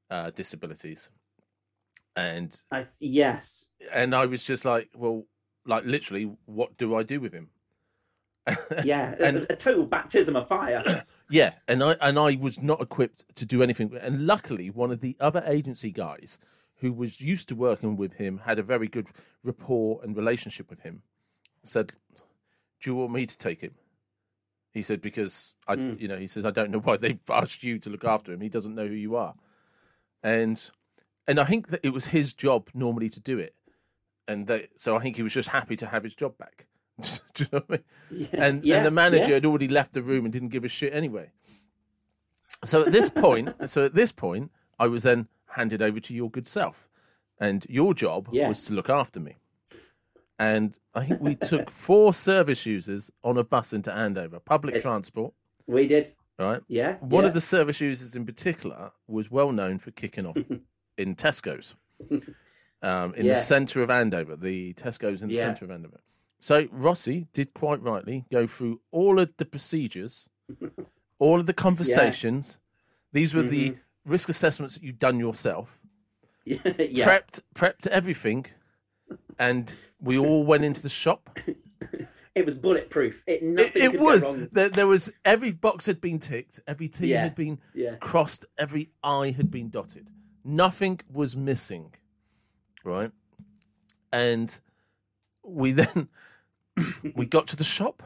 uh, 0.10 0.32
disabilities. 0.32 1.10
And 2.18 2.60
I 2.72 2.88
yes, 3.00 3.68
and 3.94 4.16
I 4.16 4.26
was 4.26 4.44
just 4.44 4.66
like, 4.66 4.90
well, 4.96 5.26
like 5.66 5.86
literally, 5.86 6.36
what 6.46 6.76
do 6.78 6.96
I 6.96 7.04
do 7.04 7.22
with 7.22 7.32
him? 7.32 7.50
yeah, 8.84 9.14
And- 9.20 9.38
a, 9.38 9.54
a 9.54 9.56
total 9.56 9.86
baptism 9.86 10.36
of 10.36 10.48
fire. 10.48 11.06
Yeah, 11.30 11.54
and 11.68 11.84
I 11.84 11.92
and 12.02 12.18
I 12.18 12.38
was 12.40 12.64
not 12.64 12.82
equipped 12.82 13.36
to 13.36 13.46
do 13.46 13.62
anything. 13.62 13.94
And 14.02 14.26
luckily, 14.26 14.70
one 14.70 14.92
of 14.92 15.02
the 15.02 15.16
other 15.20 15.44
agency 15.46 15.92
guys 15.92 16.40
who 16.76 16.94
was 16.94 17.20
used 17.20 17.50
to 17.50 17.56
working 17.56 17.98
with 17.98 18.14
him 18.14 18.38
had 18.46 18.58
a 18.60 18.64
very 18.64 18.88
good 18.88 19.10
rapport 19.44 20.00
and 20.04 20.16
relationship 20.16 20.70
with 20.70 20.80
him. 20.80 21.04
Said, 21.64 21.92
"Do 22.82 22.90
you 22.90 22.96
want 22.96 23.12
me 23.12 23.26
to 23.26 23.38
take 23.38 23.60
him?" 23.62 23.76
He 24.72 24.82
said, 24.82 25.02
"Because 25.02 25.56
I, 25.68 25.76
Mm. 25.76 26.00
you 26.00 26.08
know," 26.08 26.18
he 26.18 26.28
says, 26.28 26.46
"I 26.46 26.52
don't 26.52 26.72
know 26.72 26.80
why 26.80 26.96
they've 26.98 27.20
asked 27.30 27.62
you 27.64 27.78
to 27.80 27.90
look 27.90 28.06
after 28.06 28.32
him. 28.32 28.40
He 28.42 28.50
doesn't 28.50 28.74
know 28.76 28.88
who 28.88 28.96
you 28.96 29.18
are." 29.18 29.36
And 30.24 30.58
and 31.28 31.40
I 31.40 31.44
think 31.46 31.70
that 31.70 31.82
it 31.84 31.94
was 31.94 32.08
his 32.08 32.34
job 32.34 32.70
normally 32.74 33.10
to 33.10 33.20
do 33.20 33.38
it, 33.38 33.54
and 34.28 34.48
that, 34.48 34.70
so 34.78 34.96
I 34.96 35.00
think 35.00 35.16
he 35.16 35.24
was 35.24 35.34
just 35.34 35.50
happy 35.50 35.76
to 35.78 35.88
have 35.88 36.04
his 36.04 36.16
job 36.16 36.38
back. 36.38 36.68
do 37.34 37.44
you 37.44 37.48
know 37.52 37.64
what 37.68 37.82
I 38.10 38.16
mean? 38.16 38.28
Yeah, 38.32 38.44
and 38.46 38.64
yeah, 38.64 38.78
and 38.78 38.86
the 38.86 38.92
manager 38.92 39.30
yeah. 39.30 39.36
had 39.36 39.46
already 39.46 39.68
left 39.68 39.94
the 39.94 40.02
room 40.02 40.26
and 40.26 40.34
didn't 40.34 40.50
give 40.50 40.66
a 40.66 40.70
shit 40.70 40.94
anyway. 40.94 41.32
So 42.64 42.82
at 42.84 42.92
this 42.92 43.10
point, 43.10 43.54
so 43.70 43.86
at 43.86 43.94
this 43.94 44.12
point, 44.12 44.52
I 44.80 44.88
was 44.88 45.04
then 45.04 45.28
handed 45.48 45.82
over 45.82 46.00
to 46.00 46.14
your 46.14 46.30
good 46.30 46.48
self, 46.48 46.88
and 47.40 47.66
your 47.70 47.94
job 47.94 48.28
was 48.30 48.66
to 48.66 48.74
look 48.74 48.90
after 48.90 49.20
me. 49.20 49.36
And 50.40 50.78
I 50.94 51.06
think 51.06 51.22
we 51.22 51.36
took 51.36 51.70
four 51.88 52.14
service 52.14 52.66
users 52.66 53.10
on 53.24 53.38
a 53.38 53.44
bus 53.44 53.74
into 53.74 53.92
Andover, 53.92 54.40
public 54.40 54.76
It- 54.76 54.82
transport, 54.82 55.34
We 55.66 55.88
did. 55.88 56.14
right? 56.38 56.62
Yeah. 56.68 56.98
One 56.98 57.26
of 57.26 57.34
the 57.34 57.42
service 57.42 57.82
users 57.82 58.16
in 58.16 58.26
particular 58.26 58.92
was 59.08 59.32
well 59.32 59.52
known 59.52 59.80
for 59.80 59.90
kicking 59.92 60.26
off 60.28 60.38
in 60.98 61.16
Tesco's, 61.16 61.76
um, 62.82 63.14
in 63.16 63.26
Yeah. 63.26 63.34
the 63.34 63.40
centre 63.40 63.82
of 63.82 63.90
Andover, 63.90 64.36
the 64.36 64.74
Tesco's 64.74 65.22
in 65.22 65.30
the 65.30 65.36
Yeah. 65.36 65.42
centre 65.42 65.66
of 65.66 65.72
Andover. 65.72 66.00
So 66.40 66.68
Rossi 66.72 67.28
did 67.34 67.54
quite 67.54 67.82
rightly 67.82 68.26
go 68.32 68.46
through 68.48 68.82
all 68.92 69.20
of 69.20 69.36
the 69.38 69.46
procedures, 69.46 70.30
all 71.20 71.40
of 71.40 71.46
the 71.46 71.54
conversations. 71.54 72.60
These 73.14 73.34
were 73.34 73.42
the 73.44 73.72
Mm-hmm. 73.72 74.12
risk 74.12 74.30
assessments 74.30 74.76
that 74.76 74.84
you'd 74.84 75.00
done 75.00 75.20
yourself, 75.20 75.80
yeah. 76.46 76.58
yeah. 76.80 77.06
prepped, 77.08 77.42
prepped 77.56 77.88
everything, 77.88 78.46
and 79.40 79.76
we 80.00 80.18
all 80.18 80.44
went 80.44 80.64
into 80.64 80.82
the 80.82 80.90
shop. 80.90 81.38
It 82.36 82.46
was 82.46 82.56
bulletproof. 82.58 83.16
It 83.26 83.42
It, 83.42 83.76
it 83.76 84.00
was 84.00 84.30
there, 84.52 84.70
there 84.70 84.86
was 84.86 85.12
every 85.26 85.52
box 85.54 85.88
had 85.88 86.00
been 86.00 86.20
ticked, 86.20 86.60
every 86.68 86.88
T 86.88 87.08
Yeah. 87.08 87.24
had 87.24 87.34
been 87.36 87.60
Yeah. 87.74 87.96
crossed, 87.96 88.46
every 88.60 88.92
I 89.04 89.32
had 89.32 89.50
been 89.50 89.70
dotted. 89.70 90.10
Nothing 90.48 91.02
was 91.12 91.36
missing, 91.36 91.94
right? 92.86 93.12
And 94.14 94.58
we 95.44 95.72
then 95.84 96.08
we 97.16 97.26
got 97.26 97.48
to 97.48 97.58
the 97.58 97.66
shop. 97.66 98.02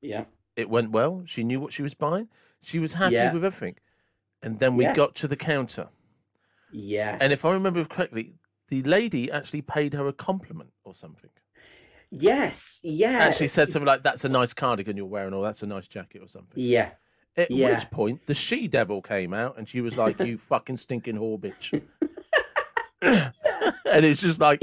Yeah. 0.00 0.24
It 0.56 0.70
went 0.70 0.92
well. 0.92 1.22
She 1.26 1.42
knew 1.42 1.58
what 1.58 1.72
she 1.72 1.82
was 1.82 1.94
buying. 1.94 2.28
She 2.62 2.78
was 2.78 2.92
happy 2.94 3.14
Yeah. 3.16 3.32
with 3.32 3.44
everything. 3.44 3.76
And 4.40 4.60
then 4.60 4.76
we 4.76 4.84
Yeah. 4.84 4.94
got 4.94 5.16
to 5.16 5.26
the 5.26 5.36
counter. 5.36 5.88
Yeah. 6.70 7.18
And 7.20 7.32
if 7.32 7.44
I 7.44 7.52
remember 7.52 7.84
correctly, 7.84 8.34
the 8.68 8.82
lady 8.84 9.30
actually 9.32 9.62
paid 9.62 9.94
her 9.94 10.06
a 10.06 10.12
compliment 10.12 10.70
or 10.84 10.94
something. 10.94 11.30
Yes. 12.10 12.80
Yeah. 12.84 13.18
Actually 13.18 13.48
said 13.48 13.68
something 13.68 13.86
like, 13.86 14.04
"That's 14.04 14.24
a 14.24 14.28
nice 14.28 14.52
cardigan 14.54 14.96
you're 14.96 15.06
wearing," 15.06 15.34
or 15.34 15.42
"That's 15.42 15.64
a 15.64 15.66
nice 15.66 15.88
jacket," 15.88 16.22
or 16.22 16.28
something. 16.28 16.52
Yeah. 16.54 16.90
At 17.36 17.50
Yeah. 17.50 17.72
which 17.72 17.90
point, 17.90 18.26
the 18.26 18.34
she 18.34 18.68
devil 18.68 19.02
came 19.02 19.34
out, 19.34 19.58
and 19.58 19.68
she 19.68 19.80
was 19.80 19.96
like, 19.96 20.18
"You 20.20 20.38
fucking 20.48 20.76
stinking 20.76 21.16
whore, 21.16 21.38
bitch." 21.40 21.82
and 23.02 24.04
it's 24.04 24.20
just 24.20 24.40
like, 24.40 24.62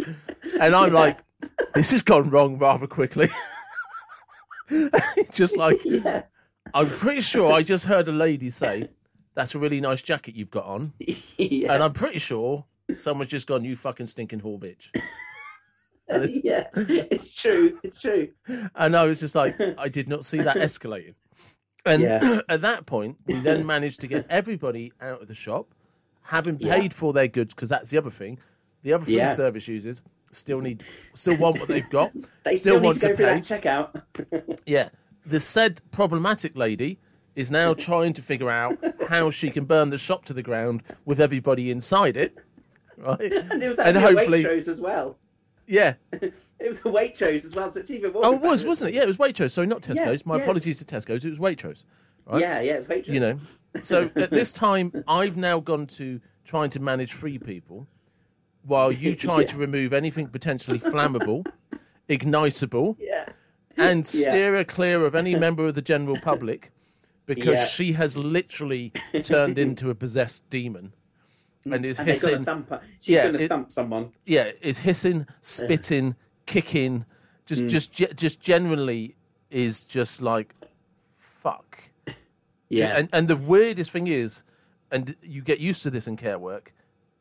and 0.59 0.76
I'm 0.76 0.93
Yeah. 0.93 0.99
like, 0.99 1.19
this 1.76 1.91
has 1.91 2.01
gone 2.01 2.30
wrong 2.30 2.57
rather 2.57 2.88
quickly. 2.88 3.30
just 5.34 5.57
like 5.57 5.80
yeah. 5.84 6.24
I'm 6.74 6.88
pretty 6.88 7.22
sure 7.22 7.51
I 7.51 7.61
just 7.61 7.86
heard 7.86 8.07
a 8.07 8.11
lady 8.13 8.49
say, 8.49 8.89
"That's 9.36 9.53
a 9.55 9.59
really 9.59 9.82
nice 9.82 10.01
jacket 10.01 10.36
you've 10.36 10.51
got 10.51 10.65
on," 10.65 10.93
yeah. 11.38 11.74
and 11.74 11.84
I'm 11.84 11.93
pretty 11.93 12.19
sure 12.19 12.65
someone's 12.95 13.30
just 13.32 13.47
gone, 13.47 13.65
"You 13.65 13.76
fucking 13.76 14.07
stinking 14.07 14.39
whore 14.41 14.59
bitch." 14.59 14.91
it's- 16.07 16.39
yeah, 16.43 16.67
it's 16.76 17.34
true. 17.36 17.80
It's 17.84 17.99
true. 17.99 18.30
And 18.76 18.95
I 18.95 19.03
was 19.05 19.19
just 19.19 19.36
like, 19.36 19.55
I 19.78 19.88
did 19.89 20.07
not 20.09 20.24
see 20.26 20.38
that 20.41 20.55
escalating. 20.57 21.15
And 21.86 22.01
Yeah. 22.01 22.39
at 22.49 22.61
that 22.61 22.86
point, 22.86 23.17
we 23.25 23.36
then 23.39 23.65
managed 23.75 24.01
to 24.01 24.07
get 24.07 24.25
everybody 24.29 24.91
out 25.01 25.21
of 25.21 25.27
the 25.27 25.34
shop, 25.36 25.67
having 26.23 26.57
Yeah. 26.59 26.75
paid 26.75 26.93
for 26.93 27.13
their 27.13 27.27
goods, 27.27 27.53
because 27.53 27.69
that's 27.69 27.89
the 27.89 27.97
other 27.97 28.11
thing. 28.11 28.39
The 28.84 28.93
other 28.93 29.05
free 29.05 29.17
Yeah. 29.17 29.34
service 29.34 29.67
users 29.67 30.01
still 30.32 30.59
need, 30.61 30.84
still 31.13 31.38
want 31.38 31.59
what 31.59 31.67
they've 31.67 31.89
got, 31.89 32.11
They 32.43 32.53
still, 32.53 32.75
still, 32.75 32.79
need 32.79 32.86
want 32.86 33.01
to 33.01 33.07
go 33.07 33.15
to 33.15 33.17
pay. 33.17 33.23
that 33.23 33.43
checkout. 33.43 34.59
Yeah. 34.65 34.89
The 35.25 35.39
said 35.39 35.82
problematic 35.91 36.55
lady 36.57 36.97
is 37.36 37.51
now 37.51 37.73
trying 37.73 38.13
to 38.13 38.21
figure 38.21 38.49
out 38.49 38.77
how 39.07 39.29
she 39.29 39.49
can 39.49 39.65
burn 39.65 39.89
the 39.89 39.97
shop 39.97 40.25
to 40.25 40.34
the 40.34 40.41
ground 40.43 40.82
with 41.05 41.19
everybody 41.19 41.69
inside 41.71 42.17
it. 42.17 42.38
Right? 42.97 43.19
and 43.32 43.63
it 43.63 43.69
was 43.69 43.79
And 43.79 43.97
hopefully- 43.97 44.45
as 44.45 44.79
well. 44.82 45.17
Yeah. 45.67 45.93
It 46.64 46.68
was 46.70 46.80
a 46.80 46.82
Waitrose 46.84 47.43
as 47.45 47.55
well, 47.55 47.72
so 47.72 47.80
it's 47.80 47.89
even 47.89 48.14
more. 48.14 48.26
Oh, 48.26 48.34
it 48.36 48.41
was, 48.41 48.64
wasn't 48.66 48.91
it? 48.91 48.95
Yeah, 48.95 49.03
it 49.03 49.07
was 49.07 49.18
Waitrose. 49.18 49.51
Sorry, 49.51 49.68
not 49.68 49.88
Yeah, 49.88 49.95
Tesco's. 50.05 50.26
My 50.26 50.38
yeah. 50.38 50.43
apologies 50.43 50.84
to 50.84 50.86
Tesco's. 50.95 51.26
It 51.26 51.30
was 51.32 51.39
Waitrose. 51.39 51.86
Right? 52.28 52.41
Yeah, 52.41 52.62
yeah, 52.62 52.80
Waitrose. 52.82 53.07
you 53.07 53.20
know. 53.20 53.39
So 53.84 54.09
at 54.16 54.30
this 54.32 54.51
time, 54.51 55.03
I've 55.07 55.38
now 55.38 55.59
gone 55.59 55.88
to 55.88 56.20
trying 56.45 56.70
to 56.72 56.80
manage 56.80 57.14
free 57.14 57.38
people, 57.39 57.88
while 58.64 58.91
you 58.91 59.16
try 59.28 59.43
to 59.43 59.57
remove 59.57 59.93
anything 59.93 60.28
potentially 60.28 60.78
flammable, 60.80 61.45
ignitable, 62.09 62.95
Yeah. 62.99 63.30
and 63.78 63.99
Yeah. 64.14 64.30
steer 64.30 64.55
her 64.57 64.64
clear 64.64 65.05
of 65.05 65.16
any 65.16 65.36
member 65.36 65.66
of 65.66 65.76
the 65.76 65.82
general 65.82 66.18
public, 66.22 66.72
because 67.26 67.59
Yeah. 67.59 67.66
she 67.66 67.93
has 67.93 68.18
literally 68.18 68.91
turned 69.24 69.57
into 69.57 69.89
a 69.89 69.95
possessed 69.95 70.49
demon, 70.49 70.93
and 71.66 71.86
is 71.86 71.99
And 71.99 72.07
hissing. 72.09 72.45
She's 72.99 73.14
Yeah, 73.16 73.26
gonna 73.28 73.39
it- 73.39 73.49
thump 73.49 73.72
someone. 73.72 74.12
Yeah, 74.26 74.51
is 74.62 74.80
hissing, 74.80 75.28
spitting, 75.41 76.16
kicking, 76.52 76.99
Mm. 76.99 77.06
just 77.45 77.66
just 77.68 77.91
ge- 77.93 78.16
just 78.16 78.39
generally 78.41 79.16
is 79.49 79.84
just 79.84 80.22
like 80.22 80.54
fuck. 81.16 81.84
Yeah. 82.70 82.97
And 82.97 83.10
and 83.14 83.28
the 83.28 83.36
weirdest 83.36 83.91
thing 83.91 84.08
is, 84.08 84.43
and 84.91 85.16
you 85.22 85.41
get 85.41 85.60
used 85.60 85.84
to 85.84 85.89
this 85.89 86.08
in 86.08 86.16
care 86.18 86.39
work, 86.39 86.74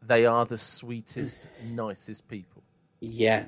they 0.07 0.27
are 0.27 0.45
the 0.45 0.59
sweetest, 0.59 1.49
nicest 1.65 2.29
people. 2.29 2.63
yeah. 3.01 3.45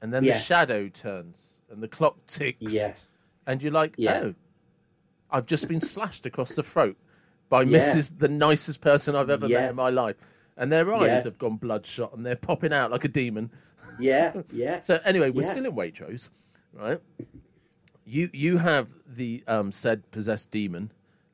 And 0.00 0.12
then 0.14 0.22
Yeah. 0.22 0.32
the 0.34 0.38
shadow 0.38 0.88
turns 0.88 1.60
and 1.70 1.82
the 1.82 1.88
clock 1.88 2.14
ticks. 2.28 2.72
Yes. 2.72 3.16
And 3.48 3.60
you're 3.60 3.72
like, 3.72 3.94
Yeah. 3.98 4.20
oh, 4.26 4.34
I've 5.28 5.46
just 5.46 5.66
been 5.66 5.80
slashed 5.80 6.24
across 6.24 6.54
the 6.54 6.62
throat 6.62 6.96
by 7.48 7.62
Yeah. 7.62 7.78
Mrs. 7.78 8.16
the 8.18 8.28
nicest 8.28 8.80
person 8.80 9.16
I've 9.16 9.28
ever 9.28 9.48
Yeah. 9.48 9.60
met 9.62 9.70
in 9.70 9.76
my 9.76 9.90
life. 9.90 10.14
And 10.56 10.70
their 10.70 10.94
eyes 10.94 11.24
have 11.24 11.36
gone 11.36 11.56
bloodshot 11.56 12.14
and 12.14 12.24
they're 12.24 12.36
popping 12.36 12.72
out 12.72 12.92
like 12.92 13.04
a 13.04 13.08
demon. 13.08 13.50
Yeah. 14.00 14.32
Yeah. 14.52 14.80
So 14.80 15.00
anyway, 15.04 15.30
we're 15.30 15.42
Yeah. 15.42 15.50
still 15.50 15.66
in 15.66 15.72
Waitrose, 15.72 16.30
right? 16.72 17.00
You 18.04 18.30
you 18.32 18.58
have 18.58 18.88
the 19.06 19.42
um, 19.46 19.72
said 19.72 20.10
possessed 20.10 20.50
demon 20.50 20.92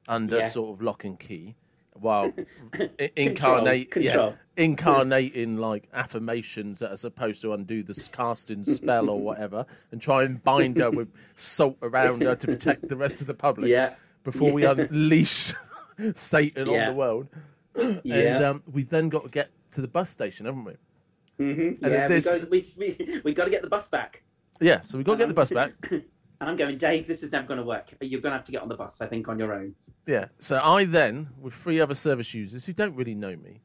under 0.08 0.38
Yeah. 0.38 0.42
sort 0.48 0.74
of 0.74 0.82
lock 0.82 1.04
and 1.04 1.18
key, 1.18 1.54
while 1.94 2.32
incarnate 3.16 3.90
Control. 3.90 4.30
yeah 4.30 4.32
incarnating 4.56 5.56
like 5.56 5.88
affirmations 5.94 6.78
that 6.78 6.92
are 6.92 6.96
supposed 6.96 7.42
to 7.42 7.52
undo 7.52 7.82
the 7.82 7.90
s- 7.90 8.06
casting 8.06 8.62
spell 8.62 9.10
or 9.10 9.20
whatever, 9.20 9.66
and 9.90 10.00
try 10.00 10.22
and 10.22 10.44
bind 10.44 10.76
her 10.78 10.92
with 10.92 11.08
salt 11.34 11.76
around 11.82 12.22
her 12.22 12.36
to 12.36 12.46
protect 12.46 12.88
the 12.88 12.94
rest 12.96 13.20
of 13.20 13.26
the 13.26 13.34
public. 13.34 13.68
Yeah. 13.68 13.94
Before 14.22 14.52
we 14.52 14.64
unleash 14.64 15.52
Satan 16.14 16.68
on 16.68 16.86
the 16.86 16.92
world, 16.92 17.26
and 17.74 18.00
Yeah. 18.04 18.36
um, 18.50 18.62
we 18.72 18.84
then 18.84 19.08
got 19.08 19.24
to 19.24 19.28
get 19.28 19.50
to 19.72 19.80
the 19.80 19.88
bus 19.88 20.08
station, 20.08 20.46
haven't 20.46 20.64
we? 20.64 20.74
Hmm 21.38 21.60
and 21.60 21.78
Yeah. 21.82 22.08
We 22.08 22.20
got 22.20 22.50
we, 22.50 22.64
we, 22.78 23.20
we 23.24 23.34
got 23.34 23.44
to 23.44 23.50
get 23.50 23.62
the 23.62 23.68
bus 23.68 23.88
back. 23.88 24.22
Yeah, 24.60 24.80
so 24.80 24.98
we 24.98 25.04
got 25.04 25.12
to 25.12 25.18
get 25.18 25.28
the 25.28 25.34
bus 25.34 25.50
back. 25.50 25.72
And 26.40 26.50
I'm 26.50 26.56
going, 26.56 26.76
Dave. 26.76 27.06
This 27.06 27.22
is 27.22 27.32
never 27.32 27.46
going 27.46 27.58
to 27.60 27.64
work. 27.64 27.94
You're 28.00 28.20
going 28.20 28.32
to 28.32 28.36
have 28.36 28.44
to 28.46 28.52
get 28.52 28.60
on 28.60 28.68
the 28.68 28.76
bus. 28.76 29.00
I 29.00 29.06
think 29.06 29.28
on 29.28 29.38
your 29.38 29.54
own. 29.54 29.74
Yeah. 30.06 30.26
So 30.40 30.60
I 30.62 30.84
then, 30.84 31.30
with 31.40 31.54
three 31.54 31.80
other 31.80 31.94
service 31.94 32.34
users 32.34 32.66
who 32.66 32.72
don't 32.72 32.94
really 32.94 33.14
know 33.14 33.36
me, 33.36 33.62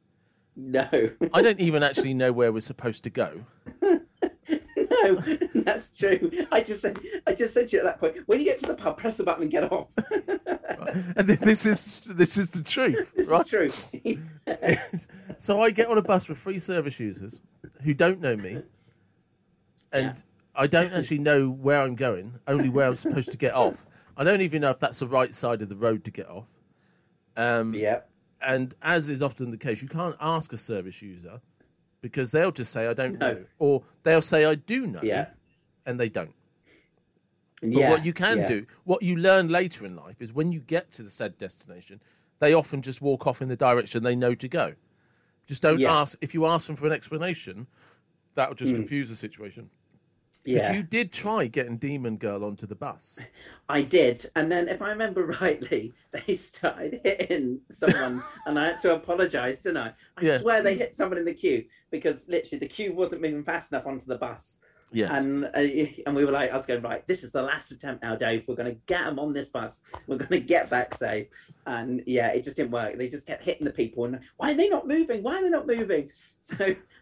No. 0.55 0.87
I 1.33 1.41
don't 1.41 1.59
even 1.59 1.83
actually 1.83 2.13
know 2.13 2.31
where 2.31 2.51
we're 2.53 2.61
supposed 2.61 3.03
to 3.05 3.09
go. 3.09 3.43
no, 3.81 5.23
that's 5.55 5.91
true. 5.91 6.31
I 6.51 6.61
just 6.61 6.81
said, 6.81 6.99
I 7.27 7.33
just 7.33 7.53
said 7.53 7.67
to 7.69 7.77
you 7.77 7.79
at 7.81 7.85
that 7.85 7.99
point, 7.99 8.17
when 8.27 8.39
you 8.39 8.45
get 8.45 8.59
to 8.59 8.67
the 8.67 8.75
pub, 8.75 8.97
press 8.97 9.17
the 9.17 9.23
button 9.23 9.43
and 9.43 9.51
get 9.51 9.69
off. 9.71 9.87
And 11.17 11.27
this 11.27 11.65
is 11.65 12.01
this 12.05 12.37
is 12.37 12.49
the 12.51 12.63
truth, 12.63 13.11
this 13.15 13.27
right? 13.27 13.53
is 13.53 13.89
true. 13.91 14.17
so 15.37 15.61
I 15.61 15.71
get 15.71 15.87
on 15.87 15.97
a 15.97 16.01
bus 16.01 16.29
with 16.29 16.39
three 16.39 16.59
service 16.59 16.99
users 16.99 17.41
who 17.83 17.93
don't 17.93 18.19
know 18.21 18.35
me, 18.35 18.61
and. 19.91 20.21
I 20.55 20.67
don't 20.67 20.91
actually 20.91 21.19
know 21.19 21.47
where 21.49 21.79
I'm 21.81 21.95
going, 21.95 22.33
only 22.45 22.67
where 22.67 22.85
I'm 22.85 22.95
supposed 22.95 23.31
to 23.31 23.37
get 23.37 23.53
off. 23.55 23.85
I 24.17 24.25
don't 24.25 24.41
even 24.41 24.59
know 24.61 24.71
if 24.71 24.79
that's 24.79 24.99
the 24.99 25.07
right 25.07 25.33
side 25.33 25.61
of 25.61 25.69
the 25.69 25.75
road 25.77 26.03
to 26.03 26.11
get 26.11 26.27
off. 26.27 26.49
Um, 27.37 27.73
yeah. 27.73 28.01
and 28.41 28.73
as 28.81 29.07
is 29.07 29.21
often 29.21 29.51
the 29.51 29.57
case, 29.57 29.81
you 29.81 29.87
can't 29.87 30.17
ask 30.19 30.51
a 30.51 30.57
service 30.57 31.01
user 31.01 31.39
because 32.01 32.33
they'll 32.33 32.51
just 32.51 32.73
say 32.73 32.87
I 32.87 32.93
don't 32.93 33.17
No. 33.19 33.33
know, 33.33 33.45
or 33.59 33.83
they'll 34.03 34.21
say 34.21 34.43
I 34.43 34.55
do 34.55 34.85
know, 34.87 34.99
Yeah. 35.01 35.27
and 35.85 35.97
they 35.97 36.09
don't. 36.09 36.33
But 37.61 37.69
yeah. 37.71 37.89
what 37.91 38.03
you 38.03 38.11
can 38.11 38.39
yeah. 38.39 38.47
do, 38.49 38.65
what 38.83 39.01
you 39.01 39.15
learn 39.15 39.47
later 39.47 39.85
in 39.85 39.95
life, 39.95 40.21
is 40.21 40.33
when 40.33 40.51
you 40.51 40.59
get 40.59 40.91
to 40.93 41.03
the 41.03 41.11
said 41.11 41.37
destination, 41.37 42.01
they 42.39 42.53
often 42.53 42.81
just 42.81 43.01
walk 43.01 43.27
off 43.27 43.41
in 43.41 43.47
the 43.47 43.55
direction 43.55 44.03
they 44.03 44.15
know 44.15 44.35
to 44.35 44.47
go. 44.49 44.73
Just 45.49 45.63
don't 45.63 45.79
Yeah. 45.79 45.99
ask. 45.99 46.15
If 46.21 46.35
you 46.35 46.45
ask 46.45 46.67
them 46.67 46.75
for 46.75 46.85
an 46.85 46.93
explanation, 46.93 47.65
that 48.35 48.49
would 48.49 48.57
just 48.59 48.71
hmm. 48.71 48.77
confuse 48.77 49.09
the 49.09 49.15
situation. 49.15 49.71
Yeah. 50.45 50.73
you 50.73 50.83
did 50.83 51.11
try 51.11 51.47
getting 51.47 51.77
Demon 51.77 52.17
Girl 52.17 52.43
onto 52.45 52.65
the 52.65 52.75
bus. 52.75 53.19
I 53.69 53.81
did, 53.81 54.25
and 54.35 54.51
then 54.51 54.67
if 54.69 54.81
I 54.81 54.89
remember 54.89 55.25
rightly, 55.41 55.93
they 56.11 56.35
started 56.35 57.01
hitting 57.03 57.61
someone, 57.71 58.23
and 58.45 58.59
I 58.59 58.67
had 58.67 58.81
to 58.83 58.93
apologise, 58.95 59.61
didn't 59.61 59.77
I? 59.77 59.93
I 60.17 60.21
Yeah. 60.21 60.37
swear 60.37 60.61
they 60.61 60.75
hit 60.75 60.93
someone 60.93 61.17
in 61.17 61.25
the 61.25 61.33
queue 61.33 61.65
because 61.89 62.27
literally 62.27 62.59
the 62.59 62.67
queue 62.67 62.93
wasn't 62.93 63.23
moving 63.23 63.43
fast 63.43 63.71
enough 63.71 63.87
onto 63.87 64.05
the 64.05 64.17
bus, 64.17 64.59
Yes. 64.91 65.11
and 65.23 65.45
uh, 65.45 65.49
and 66.07 66.15
we 66.15 66.25
were 66.25 66.31
like, 66.31 66.51
I 66.51 66.57
was 66.57 66.65
going 66.65 66.81
right. 66.81 67.05
This 67.07 67.23
is 67.23 67.31
the 67.31 67.41
last 67.43 67.71
attempt 67.71 68.01
now, 68.03 68.15
Dave. 68.15 68.43
We're 68.47 68.55
going 68.55 68.73
to 68.73 68.79
get 68.87 69.05
them 69.05 69.19
on 69.19 69.33
this 69.33 69.49
bus. 69.49 69.81
We're 70.07 70.17
going 70.17 70.31
to 70.31 70.39
get 70.39 70.69
back 70.69 70.95
safe, 70.95 71.27
and 71.67 72.01
yeah, 72.07 72.29
it 72.29 72.43
just 72.43 72.57
didn't 72.57 72.71
work. 72.71 72.97
They 72.97 73.07
just 73.07 73.27
kept 73.27 73.43
hitting 73.43 73.65
the 73.65 73.71
people, 73.73 74.05
and 74.05 74.19
why 74.37 74.51
are 74.51 74.55
they 74.55 74.69
not 74.69 74.87
moving? 74.87 75.21
Why 75.21 75.37
are 75.37 75.43
they 75.43 75.49
not 75.49 75.67
moving? 75.67 76.09
So 76.41 76.55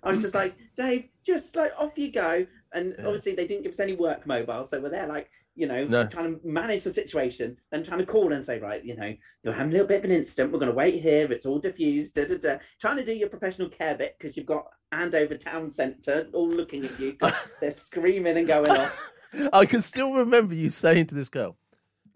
I 0.04 0.10
was 0.10 0.22
just 0.22 0.36
like, 0.36 0.56
Dave, 0.76 1.06
just 1.26 1.56
like 1.56 1.72
off 1.80 1.98
you 1.98 2.12
go. 2.12 2.46
And 2.74 2.96
Yeah. 3.00 3.06
obviously 3.06 3.34
they 3.36 3.48
didn't 3.48 3.64
give 3.64 3.72
us 3.72 3.80
any 3.80 3.94
work 3.94 4.28
mobile, 4.28 4.64
so 4.66 4.82
we're 4.82 4.90
there 4.90 5.08
like 5.08 5.30
you 5.58 5.68
know, 5.68 5.86
No. 5.86 6.06
trying 6.06 6.40
to 6.40 6.48
manage 6.48 6.84
the 6.84 6.94
situation, 6.94 7.58
then 7.72 7.84
trying 7.84 8.00
to 8.00 8.06
call 8.06 8.32
and 8.32 8.44
say, 8.44 8.60
right, 8.60 8.84
you 8.86 8.96
know, 8.96 9.14
you're 9.44 9.54
having 9.54 9.72
a 9.72 9.74
little 9.74 9.88
bit 9.88 10.00
of 10.00 10.06
an 10.06 10.12
incident. 10.12 10.54
We're 10.54 10.60
going 10.60 10.72
to 10.72 10.76
wait 10.78 11.02
here. 11.02 11.32
It's 11.32 11.46
all 11.48 11.60
diffused. 11.60 12.14
Da, 12.16 12.26
da, 12.26 12.38
da. 12.38 12.58
Trying 12.80 12.98
to 12.98 13.04
do 13.04 13.14
your 13.14 13.30
professional 13.30 13.68
care 13.70 13.96
bit 13.96 14.16
because 14.18 14.38
you've 14.38 14.46
got 14.46 14.68
Andover 14.92 15.36
Town 15.36 15.74
Centre 15.74 16.28
all 16.34 16.48
looking 16.48 16.86
at 16.86 17.00
you 17.00 17.14
'cause 17.14 17.52
they're 17.60 17.72
screaming 17.72 18.38
and 18.38 18.48
going 18.48 18.72
off. 18.72 19.14
I 19.52 19.66
can 19.66 19.82
still 19.82 20.14
remember 20.14 20.54
you 20.54 20.70
saying 20.70 21.08
to 21.08 21.16
this 21.16 21.28
girl, 21.28 21.58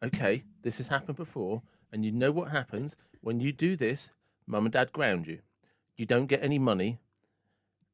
"Okay, 0.04 0.44
this 0.62 0.78
has 0.78 0.88
happened 0.88 1.18
before, 1.18 1.64
and 1.92 2.06
you 2.06 2.12
know 2.12 2.32
what 2.32 2.52
happens 2.52 2.96
when 3.22 3.40
you 3.42 3.52
do 3.52 3.76
this. 3.76 4.12
Mum 4.48 4.66
and 4.66 4.74
Dad 4.74 4.92
ground 4.94 5.28
you. 5.28 5.40
You 5.98 6.06
don't 6.06 6.28
get 6.28 6.44
any 6.44 6.58
money, 6.60 7.00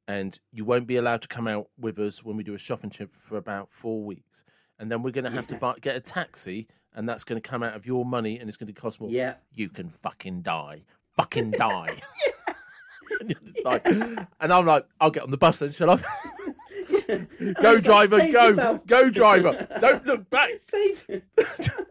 and 0.07 0.39
you 0.51 0.63
won't 0.65 0.87
be 0.87 0.97
allowed 0.97 1.21
to 1.23 1.27
come 1.27 1.47
out 1.47 1.69
with 1.77 1.97
us 1.99 2.23
when 2.23 2.37
we 2.37 2.43
do 2.43 2.53
a 2.53 2.57
shopping 2.59 2.89
trip 2.89 3.11
for 3.13 3.37
about 3.37 3.71
four 3.71 4.03
weeks. 4.03 4.43
And 4.79 4.91
then 4.91 5.01
we're 5.01 5.11
going 5.11 5.25
to 5.25 5.31
have 5.31 5.47
to 5.47 5.55
buy, 5.55 5.75
get 5.81 5.95
a 5.95 6.01
taxi, 6.01 6.67
and 6.93 7.07
that's 7.09 7.23
going 7.23 7.41
to 7.41 7.47
come 7.49 7.63
out 7.63 7.75
of 7.75 7.85
your 7.85 8.05
money, 8.05 8.39
and 8.39 8.47
it's 8.47 8.57
going 8.57 8.71
to 8.73 8.79
cost 8.79 9.01
more. 9.01 9.09
Yeah. 9.09 9.35
You 9.53 9.69
can 9.69 9.89
fucking 9.89 10.41
die, 10.41 10.83
fucking 11.15 11.51
die." 11.51 11.97
and, 13.21 13.35
like- 13.63 13.85
and 13.85 14.53
I'm 14.53 14.65
like, 14.65 14.85
I'll 14.99 15.11
get 15.11 15.23
on 15.23 15.31
the 15.31 15.37
bus 15.37 15.59
then, 15.59 15.71
shall 15.71 15.91
I? 15.91 15.99
Go, 17.07 17.25
like, 17.61 17.83
driver, 17.83 18.19
"Save 18.19 18.33
go, 18.33 18.47
yourself." 18.49 18.85
go, 18.85 19.09
driver. 19.09 19.67
Don't 19.79 20.05
look 20.05 20.29
back. 20.29 20.49
Save, 20.59 21.21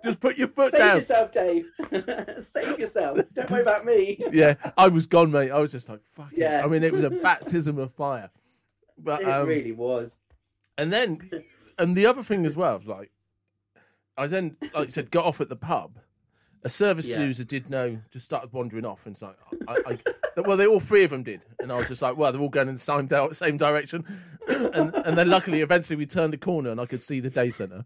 Just 0.05 0.21
put 0.21 0.37
your 0.37 0.49
foot 0.49 0.73
save 0.73 0.79
down. 0.79 1.01
Save 1.01 1.09
yourself, 1.09 1.33
Dave. 1.33 2.47
save 2.47 2.79
yourself. 2.79 3.19
Don't 3.33 3.51
worry 3.51 3.63
about 3.63 3.87
me. 3.87 4.23
Yeah, 4.31 4.55
I 4.77 4.89
was 4.89 5.07
gone, 5.07 5.33
mate. 5.33 5.51
I 5.51 5.59
was 5.59 5.73
just 5.73 5.89
like, 5.89 6.01
fuck 6.05 6.33
it. 6.33 6.39
Yeah. 6.41 6.63
I 6.63 6.69
mean, 6.69 6.83
it 6.83 6.93
was 6.93 7.03
a 7.03 7.11
baptism 7.11 7.79
of 7.79 7.93
fire. 7.93 8.31
But 8.99 9.23
It 9.23 9.29
um, 9.29 9.49
really 9.49 9.73
was. 9.73 10.19
And 10.79 10.93
then, 10.93 11.19
and 11.79 11.95
the 11.97 12.07
other 12.07 12.23
thing 12.23 12.47
as 12.47 12.57
well, 12.57 12.81
like, 12.85 13.11
I 14.17 14.27
then, 14.27 14.57
like 14.75 14.87
you 14.87 14.93
said, 14.93 15.11
got 15.11 15.25
off 15.25 15.41
at 15.41 15.49
the 15.49 15.57
pub. 15.57 15.99
A 16.65 16.69
service 16.69 17.09
Yeah. 17.09 17.21
user 17.21 17.45
did 17.45 17.71
know, 17.71 17.99
just 18.11 18.25
started 18.25 18.53
wandering 18.53 18.85
off, 18.85 19.07
and 19.07 19.15
it's 19.15 19.23
like, 19.23 19.37
I, 19.69 19.77
I, 19.87 20.41
well, 20.41 20.57
they 20.57 20.67
all 20.67 20.81
three 20.81 21.05
of 21.05 21.11
them 21.11 21.23
did, 21.23 21.43
and 21.61 21.71
I 21.71 21.77
was 21.77 21.87
just 21.87 22.03
like, 22.03 22.17
well, 22.17 22.33
they're 22.33 22.41
all 22.41 22.49
going 22.49 22.67
in 22.69 22.75
the 22.75 22.81
same 22.81 23.07
di- 23.07 23.31
same 23.33 23.57
direction, 23.57 24.05
and 24.49 24.93
and 24.95 25.17
then 25.17 25.29
luckily, 25.31 25.61
eventually, 25.61 25.97
we 25.97 26.07
turned 26.07 26.33
the 26.33 26.39
corner, 26.39 26.71
and 26.71 26.81
I 26.81 26.87
could 26.87 27.03
see 27.03 27.21
the 27.21 27.31
day 27.31 27.51
centre. 27.51 27.85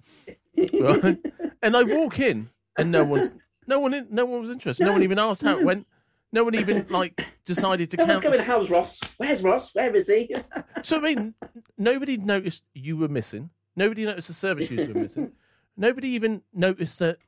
right? 0.56 1.18
and 1.62 1.76
I 1.76 1.82
walk 1.82 2.20
in, 2.20 2.48
and 2.78 2.90
no 2.90 3.04
one's 3.04 3.32
no 3.66 3.80
one 3.80 3.92
in, 3.92 4.06
no 4.10 4.24
one 4.24 4.40
was 4.40 4.50
interested. 4.50 4.84
No, 4.84 4.92
one 4.92 5.02
even 5.02 5.18
asked 5.18 5.42
how 5.42 5.58
it 5.58 5.64
went. 5.64 5.86
No 6.32 6.44
one 6.44 6.54
even 6.54 6.86
like 6.88 7.20
decided 7.44 7.90
to 7.90 7.96
No 7.96 8.06
count. 8.06 8.22
going, 8.22 8.40
how's 8.40 8.70
Ross? 8.70 9.00
Where's 9.16 9.42
Ross? 9.42 9.74
Where 9.74 9.94
is 9.94 10.08
he? 10.08 10.34
So 10.82 10.96
I 10.96 11.00
mean, 11.00 11.34
nobody 11.76 12.16
noticed 12.16 12.64
you 12.72 12.96
were 12.96 13.08
missing. 13.08 13.50
Nobody 13.76 14.06
noticed 14.06 14.28
the 14.28 14.34
service 14.34 14.68
shoes 14.68 14.88
were 14.88 14.94
missing. 14.94 15.32
Nobody 15.76 16.08
even 16.10 16.42
noticed 16.54 16.98
that 17.00 17.18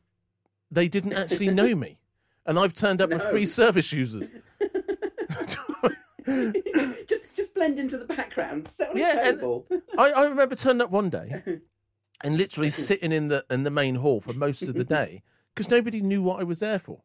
they 0.71 0.89
didn't 0.89 1.13
actually 1.13 1.49
know 1.51 1.75
me, 1.75 1.99
and 2.47 2.59
I've 2.59 2.73
turned 2.73 3.03
up 3.03 3.11
with 3.11 3.23
free 3.25 3.45
service 3.45 3.93
users. 3.93 4.31
just 7.07 7.37
just 7.37 7.55
blend 7.55 7.79
into 7.79 7.99
the 7.99 8.05
background. 8.07 8.69
So 8.69 8.91
Yeah. 8.95 9.35
I, 9.99 10.11
I 10.13 10.25
remember 10.29 10.55
turning 10.55 10.81
up 10.83 10.91
one 10.91 11.11
day 11.11 11.43
and 12.25 12.37
literally 12.37 12.71
sitting 12.71 13.13
in 13.13 13.29
the 13.29 13.45
in 13.51 13.65
the 13.65 13.71
main 13.71 13.97
hall 13.97 14.21
for 14.21 14.33
most 14.33 14.63
of 14.63 14.75
the 14.75 14.85
day 14.85 15.23
because 15.55 15.71
nobody 15.71 16.01
knew 16.01 16.23
what 16.23 16.41
I 16.41 16.45
was 16.45 16.61
there 16.61 16.79
for. 16.79 17.03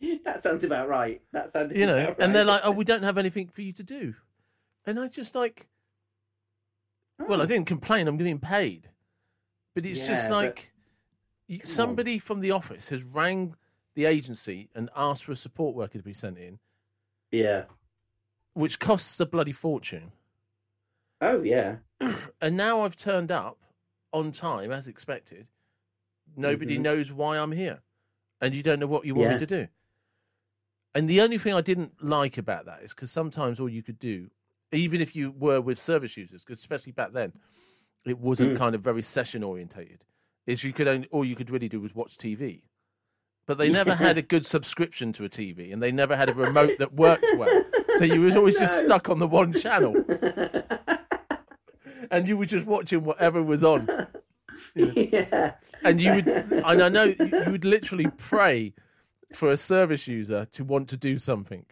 that 0.24 0.42
sounds 0.42 0.64
about 0.64 0.88
right. 0.88 1.20
That 1.32 1.52
sounds 1.52 1.74
You 1.74 1.86
know, 1.86 1.98
about 1.98 2.20
and 2.20 2.34
they're 2.34 2.44
like, 2.44 2.62
"Oh, 2.64 2.70
we 2.72 2.84
don't 2.84 3.02
have 3.02 3.18
anything 3.18 3.48
for 3.48 3.62
you 3.62 3.72
to 3.74 3.82
do," 3.82 4.14
and 4.86 4.98
I 4.98 5.08
just 5.08 5.34
like, 5.34 5.68
well, 7.18 7.40
I 7.40 7.44
Oh. 7.44 7.46
didn't 7.46 7.66
complain. 7.66 8.06
I'm 8.08 8.16
getting 8.16 8.38
paid, 8.38 8.90
but 9.74 9.84
it's 9.84 10.06
just 10.06 10.24
Yeah, 10.24 10.28
but- 10.28 10.44
like 10.46 10.72
y 11.48 11.60
somebody 11.64 12.18
from 12.18 12.40
the 12.40 12.50
office 12.52 12.90
has 12.90 13.02
rang 13.04 13.56
the 13.94 14.04
agency 14.04 14.68
and 14.74 14.88
asked 14.94 15.24
for 15.24 15.32
a 15.32 15.36
support 15.36 15.74
worker 15.74 15.98
to 15.98 16.04
be 16.04 16.12
sent 16.12 16.38
in, 16.38 16.60
Yeah. 17.32 17.64
which 18.54 18.78
costs 18.78 19.18
a 19.18 19.26
bloody 19.26 19.52
fortune. 19.52 20.12
Oh 21.20 21.42
yeah. 21.42 21.78
and 22.40 22.56
now 22.56 22.82
I've 22.82 22.94
turned 22.96 23.32
up 23.32 23.58
on 24.12 24.30
time 24.30 24.70
as 24.70 24.86
expected. 24.86 25.50
Nobody 26.36 26.78
Mhm. 26.78 26.82
knows 26.82 27.12
why 27.12 27.38
I'm 27.38 27.50
here, 27.52 27.82
and 28.40 28.54
you 28.54 28.62
don't 28.62 28.78
know 28.78 28.86
what 28.86 29.04
you 29.04 29.14
want 29.16 29.28
Yeah. 29.30 29.32
me 29.34 29.38
to 29.40 29.46
do. 29.46 29.68
And 30.94 31.08
the 31.08 31.20
only 31.20 31.38
thing 31.38 31.54
I 31.54 31.60
didn't 31.60 32.02
like 32.02 32.38
about 32.38 32.66
that 32.66 32.82
is 32.82 32.94
because 32.94 33.10
sometimes 33.10 33.60
all 33.60 33.68
you 33.68 33.82
could 33.82 33.98
do, 33.98 34.30
even 34.72 35.00
if 35.00 35.14
you 35.14 35.30
were 35.30 35.60
with 35.60 35.78
service 35.78 36.16
users, 36.16 36.44
because 36.44 36.58
especially 36.58 36.92
back 36.92 37.12
then, 37.12 37.32
it 38.04 38.18
wasn't 38.18 38.54
Mm. 38.54 38.58
kind 38.58 38.74
of 38.74 38.80
very 38.80 39.02
session 39.02 39.44
orientated. 39.44 40.04
Is 40.46 40.64
you 40.64 40.72
could 40.72 40.88
only 40.88 41.06
all 41.10 41.24
you 41.24 41.36
could 41.36 41.50
really 41.50 41.68
do 41.68 41.80
was 41.80 41.94
watch 41.94 42.16
TV, 42.16 42.62
but 43.46 43.58
they 43.58 43.68
never 43.70 43.94
had 43.94 44.16
a 44.16 44.22
good 44.34 44.46
subscription 44.46 45.12
to 45.12 45.24
a 45.24 45.28
TV, 45.28 45.72
and 45.72 45.82
they 45.82 45.92
never 45.92 46.16
had 46.16 46.30
a 46.30 46.34
remote 46.34 46.78
that 46.78 46.94
worked 46.94 47.26
well. 47.36 47.64
So 47.96 48.04
you 48.04 48.22
was 48.22 48.34
always 48.34 48.58
just 48.58 48.80
stuck 48.82 49.10
on 49.10 49.18
the 49.18 49.26
one 49.26 49.52
channel 49.52 49.94
and 52.10 52.26
you 52.28 52.36
were 52.38 52.46
just 52.46 52.66
watching 52.66 53.04
whatever 53.04 53.42
was 53.42 53.62
on. 53.64 53.88
yeah. 54.74 55.52
And 55.84 56.02
you 56.02 56.14
would, 56.14 56.28
and 56.28 56.82
I 56.82 56.88
know 56.88 57.04
you 57.04 57.44
would 57.50 57.64
literally 57.64 58.06
pray 58.16 58.74
for 59.34 59.50
a 59.50 59.56
service 59.56 60.08
user 60.08 60.44
to 60.52 60.64
want 60.64 60.88
to 60.90 60.96
do 60.96 61.18
something. 61.18 61.64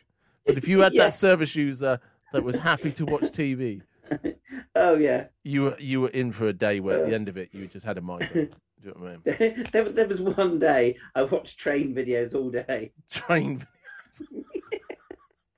But 0.47 0.59
if 0.59 0.69
you 0.69 0.81
had 0.81 0.95
that 0.95 1.13
service 1.27 1.57
user 1.57 2.01
that 2.33 2.45
was 2.45 2.59
happy 2.59 2.93
to 2.93 3.07
watch 3.07 3.23
TV, 3.25 3.83
Oh 4.77 4.95
yeah. 4.97 5.27
you 5.43 5.63
were 5.63 5.77
you 5.79 6.01
were 6.03 6.09
in 6.11 6.33
for 6.33 6.47
a 6.47 6.53
day 6.53 6.81
where 6.81 7.01
at 7.03 7.09
the 7.09 7.15
end 7.15 7.29
of 7.29 7.37
it 7.37 7.49
you 7.53 7.67
just 7.67 7.85
had 7.87 7.99
a 7.99 8.01
migraine. 8.01 8.51
Do 8.83 8.89
you 8.89 8.95
know 8.95 9.21
what 9.25 9.39
I 9.41 9.41
mean? 9.53 9.65
there, 9.73 9.85
there 9.85 10.07
was 10.07 10.21
one 10.21 10.59
day 10.59 10.97
I 11.15 11.23
watched 11.23 11.59
train 11.59 11.95
videos 11.95 12.35
all 12.35 12.51
day. 12.51 12.93
Train. 13.11 13.65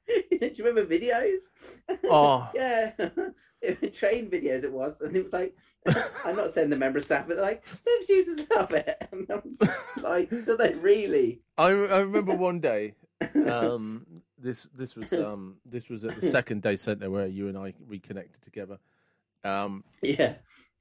Do 0.31 0.51
you 0.55 0.65
remember 0.65 0.87
videos? 0.87 1.39
Oh, 2.11 2.49
Yeah, 2.55 2.93
train 3.93 4.31
videos 4.31 4.65
it 4.65 4.73
was, 4.73 5.01
and 5.01 5.17
it 5.17 5.23
was 5.23 5.33
like, 5.33 5.55
I'm 6.25 6.37
not 6.37 6.53
saying 6.55 6.71
the 6.71 6.77
member 6.77 6.99
of 6.99 7.05
staff, 7.05 7.27
but 7.27 7.37
they're 7.37 7.45
like 7.45 7.67
service 7.67 8.09
users 8.09 8.47
love 8.55 8.73
it. 8.73 9.09
And 9.13 9.27
I 9.31 9.35
was 9.45 9.71
like, 10.03 10.31
do 10.31 10.57
they 10.57 10.75
really? 10.75 11.41
I, 11.57 11.71
I 11.71 12.01
remember 12.01 12.35
one 12.35 12.61
day. 12.61 12.95
Um, 13.47 14.23
this 14.39 14.65
this 14.75 14.95
was 14.95 15.13
um 15.13 15.57
this 15.67 15.89
was 15.91 16.05
at 16.05 16.15
the 16.15 16.21
second 16.23 16.63
day 16.63 16.77
centre 16.77 17.11
where 17.11 17.27
you 17.27 17.49
and 17.49 17.59
I 17.59 17.75
reconnected 17.87 18.41
together. 18.43 18.79
Um, 19.45 19.83
Yeah, 20.03 20.35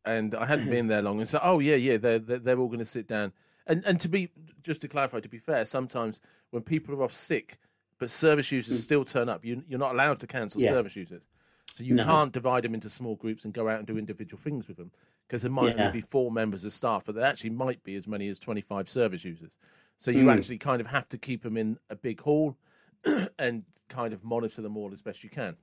and 0.05 0.35
I 0.35 0.45
hadn't 0.45 0.69
been 0.69 0.87
there 0.87 1.01
long, 1.01 1.19
and 1.19 1.27
so 1.27 1.39
oh 1.41 1.59
yeah, 1.59 1.75
yeah, 1.75 1.97
they're 1.97 2.19
they're, 2.19 2.39
they're 2.39 2.59
all 2.59 2.67
going 2.67 2.79
to 2.79 2.85
sit 2.85 3.07
down. 3.07 3.33
And 3.65 3.83
and 3.85 3.99
to 4.01 4.07
be 4.07 4.29
just 4.61 4.81
to 4.81 4.87
clarify, 4.87 5.19
to 5.19 5.29
be 5.29 5.39
fair, 5.39 5.65
sometimes 5.65 6.21
when 6.51 6.63
people 6.63 6.93
are 6.95 7.03
off 7.03 7.13
sick, 7.13 7.57
but 7.99 8.09
service 8.09 8.51
users 8.51 8.81
still 8.83 9.03
turn 9.05 9.29
up, 9.29 9.43
you 9.45 9.63
you're 9.67 9.79
not 9.79 9.93
allowed 9.93 10.19
to 10.19 10.27
cancel 10.27 10.59
Mm. 10.61 10.63
Yeah. 10.65 10.69
service 10.69 10.95
users, 10.95 11.27
so 11.73 11.83
you 11.83 11.95
No. 11.95 12.03
can't 12.03 12.31
divide 12.31 12.63
them 12.63 12.73
into 12.73 12.89
small 12.89 13.15
groups 13.15 13.45
and 13.45 13.53
go 13.53 13.67
out 13.69 13.79
and 13.79 13.87
do 13.87 13.97
individual 13.97 14.41
things 14.41 14.67
with 14.67 14.77
them 14.77 14.91
because 15.27 15.41
there 15.41 15.51
might 15.51 15.75
Yeah. 15.75 15.87
only 15.87 16.01
be 16.01 16.07
four 16.07 16.31
members 16.31 16.63
of 16.65 16.73
staff, 16.73 17.05
but 17.05 17.15
there 17.15 17.25
actually 17.25 17.49
might 17.51 17.83
be 17.83 17.95
as 17.95 18.07
many 18.07 18.27
as 18.27 18.39
twenty 18.39 18.61
five 18.61 18.89
service 18.89 19.23
users. 19.25 19.57
So 19.97 20.11
you 20.11 20.25
Mm. 20.25 20.35
actually 20.37 20.57
kind 20.59 20.79
of 20.79 20.87
have 20.87 21.09
to 21.09 21.17
keep 21.17 21.41
them 21.43 21.57
in 21.57 21.79
a 21.89 21.95
big 21.95 22.19
hall 22.21 22.55
and 23.39 23.63
kind 23.89 24.13
of 24.13 24.23
monitor 24.23 24.61
them 24.61 24.75
all 24.77 24.91
as 24.91 25.01
best 25.01 25.23
you 25.23 25.29
can. 25.29 25.55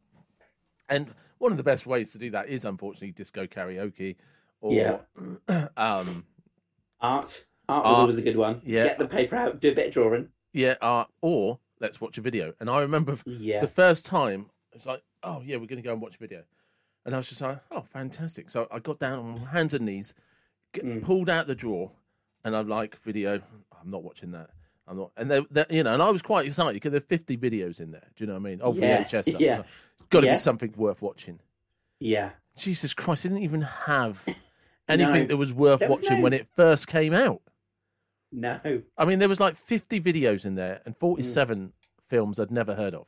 And 0.89 1.15
one 1.39 1.51
of 1.53 1.57
the 1.57 1.63
best 1.65 1.87
ways 1.87 2.11
to 2.13 2.19
do 2.19 2.31
that 2.31 2.49
is 2.49 2.65
unfortunately 2.65 3.13
disco 3.13 3.47
karaoke 3.47 4.17
or 4.61 4.73
Yeah. 4.75 4.99
um 5.77 6.27
art. 7.01 7.45
Art 7.69 7.85
was 7.85 7.93
Art, 7.93 8.01
always 8.01 8.19
a 8.19 8.23
good 8.23 8.37
one. 8.37 8.61
yeah. 8.65 8.85
Get 8.85 8.99
the 8.99 9.09
paper 9.09 9.37
out, 9.37 9.61
do 9.61 9.71
a 9.71 9.75
bit 9.75 9.87
of 9.89 9.93
drawing. 9.95 10.29
yeah 10.53 10.75
art 10.83 11.09
or 11.23 11.59
let's 11.81 12.01
watch 12.01 12.19
a 12.19 12.21
video. 12.21 12.53
And 12.61 12.69
I 12.71 12.81
remember 12.81 13.17
Yeah, 13.27 13.61
the 13.61 13.67
first 13.67 14.07
time 14.07 14.47
it's 14.73 14.87
like, 14.87 15.03
oh 15.23 15.43
yeah, 15.45 15.57
we're 15.57 15.67
going 15.67 15.83
to 15.83 15.87
go 15.87 15.93
and 15.93 16.03
watch 16.03 16.17
a 16.17 16.19
video. 16.19 16.43
And 17.07 17.15
I 17.15 17.19
was 17.19 17.29
just 17.29 17.43
like, 17.43 17.59
oh, 17.71 17.83
fantastic. 17.83 18.49
So 18.51 18.67
I 18.71 18.79
got 18.79 18.99
down 18.99 19.19
on 19.19 19.41
my 19.43 19.49
hands 19.51 19.75
and 19.75 19.85
knees, 19.85 20.15
get, 20.73 20.85
Mm. 20.85 21.03
pulled 21.03 21.29
out 21.29 21.47
the 21.47 21.55
drawer, 21.55 21.91
and 22.45 22.57
I'm 22.57 22.69
like, 22.69 22.97
video, 23.01 23.41
I'm 23.81 23.91
not 23.91 24.03
watching 24.03 24.31
that. 24.33 24.51
I'm 24.89 24.97
not, 24.99 25.13
and 25.17 25.31
they, 25.31 25.41
they 25.51 25.65
you 25.71 25.83
know, 25.83 25.95
and 25.95 26.03
I 26.03 26.11
was 26.11 26.23
quite 26.23 26.47
excited 26.47 26.75
because 26.75 26.91
there 26.93 26.99
are 26.99 27.01
50 27.01 27.37
videos 27.39 27.81
in 27.81 27.91
there. 27.91 28.07
Do 28.17 28.25
you 28.25 28.29
know 28.29 28.35
what 28.35 28.41
I 28.41 28.51
mean? 28.51 28.61
Oh, 28.63 28.75
Yeah, 28.75 29.03
VHS 29.05 29.25
stuff. 29.29 29.41
yeah. 29.41 29.63
It's 29.95 30.05
got 30.11 30.21
to 30.21 30.27
Yeah. 30.27 30.35
be 30.35 30.39
something 30.39 30.73
worth 30.77 31.03
watching. 31.03 31.39
yeah. 32.01 32.31
Jesus 32.57 32.95
Christ, 32.95 33.27
I 33.27 33.31
didn't 33.31 33.43
even 33.43 33.63
have 33.63 34.25
anything 34.89 35.23
No. 35.23 35.25
that 35.27 35.37
was 35.37 35.53
worth 35.53 35.81
was 35.81 35.89
watching 35.91 36.19
no- 36.19 36.23
when 36.23 36.33
it 36.33 36.47
first 36.55 36.87
came 36.87 37.13
out. 37.13 37.43
No, 38.37 38.83
I 38.99 39.05
mean, 39.05 39.21
there 39.21 39.29
was 39.29 39.39
like 39.39 39.55
50 39.55 40.01
videos 40.01 40.45
in 40.45 40.57
there 40.57 40.81
and 40.85 40.97
47 40.99 41.59
Mm. 41.69 41.73
films 42.05 42.41
I'd 42.41 42.51
never 42.51 42.75
heard 42.75 42.93
of. 42.95 43.07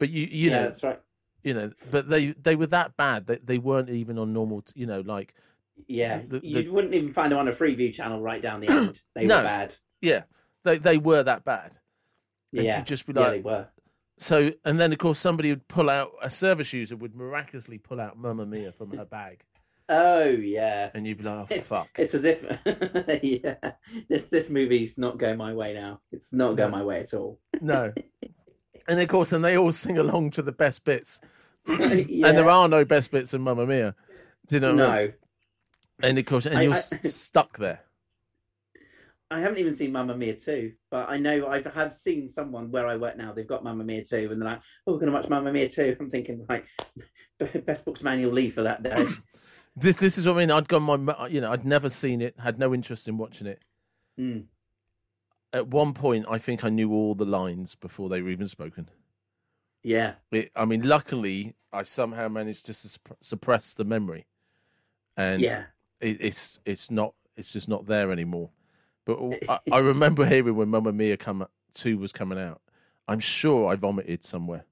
But 0.00 0.10
you, 0.10 0.22
you 0.26 0.50
yeah, 0.50 0.56
know, 0.56 0.62
that's 0.64 0.82
right. 0.82 1.00
you 1.44 1.54
know, 1.54 1.70
but 1.92 2.08
they 2.08 2.32
they 2.32 2.56
were 2.56 2.66
that 2.66 2.96
bad 2.96 3.26
that 3.28 3.46
they 3.46 3.58
weren't 3.58 3.90
even 3.90 4.18
on 4.18 4.32
normal, 4.32 4.62
t- 4.62 4.72
you 4.80 4.86
know, 4.86 5.00
like 5.02 5.34
Yeah, 5.86 6.18
the- 6.26 6.40
the- 6.40 6.64
you 6.64 6.72
wouldn't 6.72 6.94
even 6.94 7.12
find 7.12 7.30
them 7.30 7.38
on 7.38 7.46
a 7.48 7.52
Freeview 7.52 7.94
channel 7.94 8.20
right 8.20 8.42
down 8.42 8.60
the 8.60 8.66
end. 8.70 9.00
They 9.14 9.26
No. 9.26 9.36
were 9.38 9.42
bad. 9.44 9.76
yeah, 10.02 10.24
they 10.64 10.78
they 10.78 10.98
were 10.98 11.22
that 11.22 11.44
bad. 11.44 11.76
And 12.52 12.64
Yeah, 12.64 12.82
just 12.82 13.06
be 13.06 13.12
like, 13.12 13.24
yeah, 13.24 13.30
they 13.30 13.40
were. 13.40 13.68
so, 14.18 14.50
and 14.64 14.78
then 14.80 14.92
of 14.92 14.98
course 14.98 15.18
somebody 15.20 15.50
would 15.50 15.68
pull 15.68 15.88
out 15.88 16.10
a 16.22 16.28
service 16.28 16.72
user 16.72 16.96
would 16.96 17.14
miraculously 17.14 17.78
pull 17.78 18.00
out 18.00 18.18
Mamma 18.18 18.46
Mia 18.46 18.72
from 18.72 18.96
her 18.96 19.04
bag, 19.04 19.44
Oh 19.88 20.24
yeah. 20.24 20.90
and 20.94 21.06
you'd 21.06 21.18
be 21.18 21.24
like, 21.24 21.34
oh 21.50 21.54
It's, 21.54 21.68
fuck, 21.68 21.88
it's 21.98 22.14
as 22.14 22.24
if 22.24 22.42
yeah, 23.22 23.56
this 24.08 24.22
this 24.24 24.48
movie's 24.48 24.96
not 24.96 25.18
going 25.18 25.36
my 25.36 25.52
way 25.52 25.74
now. 25.74 26.00
It's 26.10 26.32
not 26.32 26.56
going 26.56 26.70
No. 26.70 26.78
my 26.78 26.84
way 26.84 27.00
at 27.00 27.12
all. 27.14 27.38
no. 27.60 27.92
And 28.86 29.00
of 29.00 29.08
course, 29.08 29.32
and 29.32 29.42
they 29.42 29.56
all 29.56 29.72
sing 29.72 29.96
along 29.96 30.30
to 30.32 30.42
the 30.42 30.52
best 30.52 30.84
bits, 30.84 31.18
yeah. 31.66 31.76
and 31.88 32.36
there 32.36 32.50
are 32.50 32.68
no 32.68 32.84
best 32.84 33.10
bits 33.12 33.32
in 33.32 33.40
Mamma 33.40 33.66
Mia. 33.66 33.94
Do 34.48 34.56
you 34.56 34.60
know? 34.60 34.74
What 34.74 34.80
I 34.90 35.00
mean? 35.02 35.12
no. 36.02 36.08
And 36.08 36.18
of 36.18 36.24
course, 36.26 36.44
and 36.44 36.58
I- 36.58 36.62
you're 36.62 36.74
I- 36.74 36.76
stuck 36.80 37.56
there. 37.56 37.80
I 39.30 39.40
haven't 39.40 39.58
even 39.58 39.74
seen 39.74 39.90
Mamma 39.90 40.14
Mia 40.16 40.34
2, 40.36 40.72
but 40.90 41.08
I 41.08 41.16
know 41.16 41.46
I 41.48 41.62
have 41.74 41.94
seen 41.94 42.28
someone 42.28 42.70
where 42.70 42.86
I 42.86 42.96
work 42.96 43.16
now. 43.16 43.32
They've 43.32 43.48
got 43.48 43.64
Mamma 43.64 43.84
Mia 43.84 44.04
2, 44.04 44.28
and 44.30 44.42
they're 44.42 44.50
like, 44.50 44.60
"Oh, 44.86 44.92
we're 44.92 44.98
going 44.98 45.10
to 45.12 45.16
watch 45.18 45.30
Mamma 45.30 45.50
Mia 45.50 45.68
2." 45.70 45.96
I'm 45.98 46.10
thinking, 46.10 46.44
like, 46.46 46.66
best 47.64 47.86
books 47.86 48.02
manual 48.02 48.32
leave 48.32 48.52
for 48.54 48.64
that 48.64 48.82
day. 48.82 48.92
This, 49.76 49.96
this 49.96 50.18
is 50.18 50.26
what 50.26 50.36
I 50.36 50.40
mean. 50.40 50.50
I'd 50.50 50.68
gone 50.68 50.82
my, 50.84 51.26
you 51.28 51.40
know, 51.40 51.50
I'd 51.52 51.64
never 51.64 51.88
seen 51.88 52.20
it, 52.20 52.34
had 52.38 52.58
no 52.58 52.72
interest 52.72 53.08
in 53.08 53.18
watching 53.18 53.46
it. 53.46 53.62
Mm. 54.18 54.44
At 55.52 55.68
one 55.68 55.92
point, 55.94 56.26
I 56.28 56.38
think 56.38 56.64
I 56.64 56.68
knew 56.68 56.92
all 56.92 57.14
the 57.14 57.24
lines 57.24 57.74
before 57.74 58.08
they 58.08 58.22
were 58.22 58.30
even 58.30 58.48
spoken. 58.48 58.88
Yeah, 59.82 60.14
It, 60.30 60.50
I 60.56 60.64
mean, 60.64 60.82
luckily, 60.82 61.54
I 61.72 61.82
somehow 61.82 62.28
managed 62.28 62.66
to 62.66 62.74
suppress 63.20 63.74
the 63.74 63.84
memory, 63.84 64.26
and 65.16 65.42
yeah, 65.42 65.64
it, 66.00 66.16
it's 66.20 66.58
it's 66.64 66.90
not 66.90 67.12
it's 67.36 67.52
just 67.52 67.68
not 67.68 67.84
there 67.84 68.10
anymore. 68.10 68.48
But 69.04 69.18
I, 69.46 69.58
I 69.72 69.78
remember 69.80 70.24
hearing 70.24 70.56
when 70.56 70.70
Mamma 70.70 70.90
Mia 70.92 71.18
come 71.18 71.46
two 71.74 71.98
was 71.98 72.12
coming 72.12 72.38
out. 72.38 72.62
I'm 73.08 73.20
sure 73.20 73.70
I 73.70 73.74
vomited 73.76 74.24
somewhere. 74.24 74.64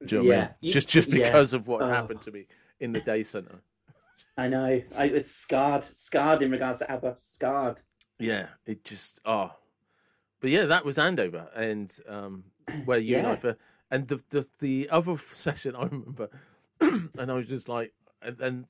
You 0.00 0.18
know 0.18 0.24
what 0.24 0.32
I 0.32 0.34
Yeah. 0.36 0.40
mean? 0.46 0.50
You- 0.62 0.72
just 0.72 0.88
just 0.88 1.12
yeah. 1.12 1.22
because 1.24 1.52
of 1.54 1.68
what 1.68 1.82
Oh. 1.82 1.86
happened 1.86 2.22
to 2.22 2.32
me 2.32 2.46
in 2.80 2.90
the 2.90 3.00
day 3.00 3.22
center. 3.22 3.60
I 4.36 4.48
know. 4.48 4.82
I 4.98 5.04
it's 5.06 5.30
scarred, 5.30 5.84
scarred 5.84 6.42
in 6.42 6.50
regards 6.50 6.78
to 6.80 6.90
ABBA, 6.90 7.16
scarred. 7.22 7.76
Yeah, 8.18 8.46
it 8.66 8.84
just 8.84 9.20
oh, 9.24 9.52
but 10.40 10.50
yeah, 10.50 10.66
that 10.66 10.84
was 10.84 10.98
Andover, 10.98 11.48
and 11.54 11.96
um, 12.08 12.44
where 12.84 12.98
you 12.98 13.16
and 13.18 13.26
I 13.26 13.30
Yeah. 13.30 13.36
for 13.36 13.56
and 13.90 14.08
the 14.08 14.22
the 14.30 14.46
the 14.60 14.88
other 14.90 15.16
session 15.32 15.74
I 15.76 15.84
remember, 15.84 16.28
and 16.80 17.30
I 17.30 17.34
was 17.34 17.46
just 17.46 17.68
like, 17.68 17.92
and, 18.22 18.40
and 18.40 18.66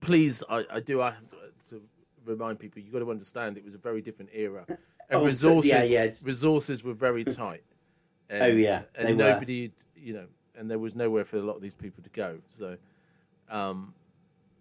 please, 0.00 0.42
I 0.48 0.64
I 0.70 0.80
do 0.80 1.00
I 1.02 1.10
have 1.10 1.28
to, 1.30 1.36
to 1.70 1.82
remind 2.24 2.58
people, 2.60 2.82
you've 2.82 2.92
got 2.92 2.98
to 3.00 3.10
understand 3.10 3.56
it 3.56 3.64
was 3.64 3.74
a 3.74 3.78
very 3.78 4.02
different 4.02 4.30
era, 4.34 4.64
and 4.68 4.78
Oh, 5.10 5.20
so- 5.20 5.26
resources 5.26 5.70
yeah, 5.72 5.82
yeah, 5.84 6.10
resources 6.22 6.84
were 6.84 6.94
very 6.94 7.24
tight. 7.42 7.62
And, 8.30 8.42
Oh, 8.42 8.46
yeah, 8.48 8.82
and 8.94 9.08
they 9.08 9.12
were. 9.14 9.18
nobody, 9.32 9.72
you 9.96 10.12
know, 10.12 10.26
and 10.54 10.70
there 10.70 10.78
was 10.78 10.94
nowhere 10.94 11.24
for 11.24 11.38
a 11.38 11.42
lot 11.42 11.56
of 11.56 11.62
these 11.62 11.74
people 11.74 12.02
to 12.04 12.10
go. 12.10 12.38
So, 12.50 12.76
um, 13.48 13.94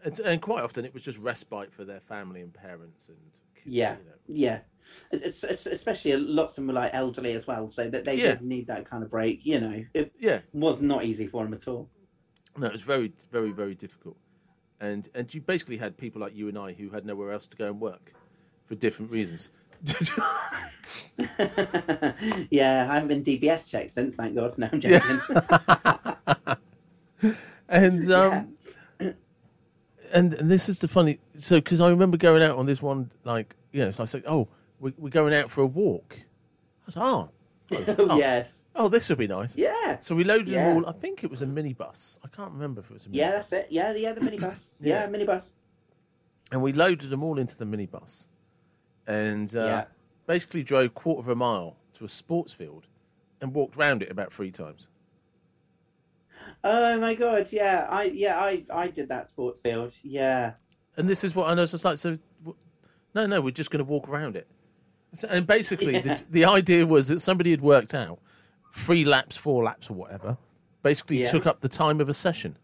and, 0.03 0.19
and 0.19 0.41
quite 0.41 0.63
often 0.63 0.85
it 0.85 0.93
was 0.93 1.03
just 1.03 1.17
respite 1.19 1.73
for 1.73 1.83
their 1.83 1.99
family 1.99 2.41
and 2.41 2.53
parents 2.53 3.09
and 3.09 3.17
Yeah, 3.65 3.95
you 3.97 4.05
know. 4.05 4.11
yeah. 4.27 4.59
It's, 5.11 5.43
it's, 5.43 5.65
especially 5.65 6.15
lots 6.15 6.57
of 6.57 6.65
them 6.65 6.73
were 6.73 6.79
like 6.81 6.91
elderly 6.93 7.33
as 7.33 7.45
well, 7.45 7.69
so 7.69 7.89
that 7.89 8.05
they 8.05 8.15
Yeah. 8.15 8.31
did 8.35 8.41
need 8.41 8.67
that 8.67 8.89
kind 8.89 9.03
of 9.03 9.09
break. 9.09 9.45
You 9.45 9.59
know, 9.59 9.83
it 9.93 10.13
yeah. 10.19 10.39
was 10.53 10.81
not 10.81 11.03
easy 11.03 11.27
for 11.27 11.43
them 11.43 11.53
at 11.53 11.67
all. 11.67 11.89
No, 12.57 12.67
it 12.67 12.71
was 12.71 12.83
very, 12.83 13.11
very, 13.31 13.51
very 13.51 13.75
difficult, 13.75 14.17
and 14.79 15.09
and 15.13 15.31
you 15.33 15.41
basically 15.41 15.77
had 15.77 15.97
people 15.97 16.21
like 16.21 16.35
you 16.35 16.47
and 16.47 16.57
I 16.57 16.71
who 16.73 16.89
had 16.89 17.05
nowhere 17.05 17.31
else 17.31 17.45
to 17.47 17.57
go 17.57 17.67
and 17.67 17.79
work 17.79 18.13
for 18.65 18.75
different 18.75 19.11
reasons. 19.11 19.51
yeah, 22.49 22.87
I 22.89 22.95
haven't 22.95 23.09
been 23.09 23.23
DBS 23.23 23.69
checked 23.69 23.91
since. 23.91 24.15
Thank 24.15 24.35
God. 24.35 24.57
No, 24.57 24.69
I'm 24.71 24.79
joking. 24.79 25.19
and 27.69 28.11
um, 28.11 28.55
and, 30.13 30.33
and 30.33 30.49
this 30.49 30.69
is 30.69 30.79
the 30.79 30.87
funny. 30.87 31.19
So 31.37 31.57
because 31.57 31.81
I 31.81 31.89
remember 31.89 32.17
going 32.17 32.41
out 32.43 32.57
on 32.57 32.65
this 32.65 32.81
one, 32.81 33.11
like 33.23 33.55
you 33.71 33.83
know, 33.83 33.91
so 33.91 34.03
I 34.03 34.05
said, 34.05 34.23
"Oh, 34.27 34.47
we, 34.79 34.93
we're 34.97 35.09
going 35.09 35.33
out 35.33 35.49
for 35.49 35.61
a 35.61 35.65
walk." 35.67 36.17
I 36.19 36.85
was 36.85 36.97
oh, 36.97 37.29
oh, 37.71 38.17
yes. 38.17 38.63
oh, 38.75 38.87
this 38.87 39.09
would 39.09 39.17
be 39.17 39.27
nice. 39.27 39.57
Yeah. 39.57 39.97
So 39.99 40.15
we 40.15 40.23
loaded 40.23 40.47
Yeah. 40.49 40.67
them 40.69 40.77
all. 40.77 40.89
I 40.89 40.93
think 40.93 41.23
it 41.23 41.29
was 41.29 41.41
a 41.41 41.45
minibus. 41.45 42.17
I 42.23 42.29
can't 42.29 42.51
remember 42.53 42.79
if 42.81 42.89
it 42.89 42.93
was 42.93 43.05
a 43.05 43.09
minibus. 43.09 43.15
Yeah, 43.15 43.31
that's 43.31 43.51
it. 43.53 43.67
Yeah, 43.69 43.93
yeah, 43.93 44.13
the 44.13 44.21
minibus. 44.21 44.75
yeah, 44.79 45.03
Yeah. 45.03 45.07
minibus. 45.07 45.49
and 46.51 46.61
we 46.63 46.71
loaded 46.71 47.09
them 47.09 47.23
all 47.23 47.37
into 47.37 47.57
the 47.57 47.65
minibus, 47.65 48.27
and 49.05 49.53
uh, 49.55 49.59
Yeah. 49.65 49.83
basically 50.27 50.63
drove 50.63 50.93
quarter 50.93 51.19
of 51.19 51.27
a 51.27 51.35
mile 51.35 51.75
to 51.95 52.05
a 52.05 52.07
sports 52.09 52.53
field, 52.53 52.87
and 53.41 53.53
walked 53.53 53.75
round 53.75 54.01
it 54.01 54.09
about 54.09 54.31
three 54.31 54.51
times. 54.51 54.87
Oh 56.63 56.99
my 56.99 57.15
god, 57.15 57.49
yeah, 57.51 57.87
I 57.89 58.03
yeah 58.05 58.37
I 58.39 58.63
I 58.73 58.87
did 58.87 59.09
that 59.09 59.27
sports 59.27 59.59
field. 59.61 59.93
Yeah, 60.03 60.53
And 60.97 61.07
this 61.09 61.23
is 61.23 61.35
what 61.35 61.49
I 61.49 61.53
know. 61.53 61.61
It's 61.63 61.85
like 61.85 61.97
so. 61.97 62.15
No, 63.15 63.25
no, 63.25 63.41
we're 63.41 63.51
just 63.51 63.71
going 63.71 63.83
to 63.83 63.89
walk 63.89 64.07
around 64.09 64.35
it. 64.35 64.47
So, 65.13 65.27
and 65.29 65.47
basically, 65.47 65.93
Yeah. 65.93 66.01
the, 66.01 66.23
the 66.29 66.45
idea 66.45 66.85
was 66.85 67.07
that 67.07 67.19
somebody 67.21 67.51
had 67.51 67.61
worked 67.61 67.93
out 67.95 68.19
three 68.73 69.05
laps, 69.05 69.37
four 69.37 69.63
laps, 69.63 69.89
or 69.89 69.93
whatever. 69.93 70.37
Basically, 70.83 71.19
Yeah. 71.19 71.25
took 71.31 71.47
up 71.47 71.61
the 71.61 71.69
time 71.69 71.99
of 72.01 72.09
a 72.09 72.13
session, 72.13 72.57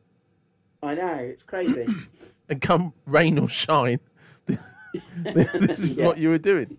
I 0.84 0.96
know 0.96 1.14
it's 1.16 1.44
crazy. 1.44 1.86
and 2.50 2.62
come 2.62 2.94
rain 3.06 3.40
or 3.40 3.48
shine, 3.50 4.00
this 4.46 5.56
is 5.56 5.98
Yeah. 5.98 6.06
what 6.08 6.18
you 6.18 6.30
were 6.30 6.38
doing. 6.38 6.78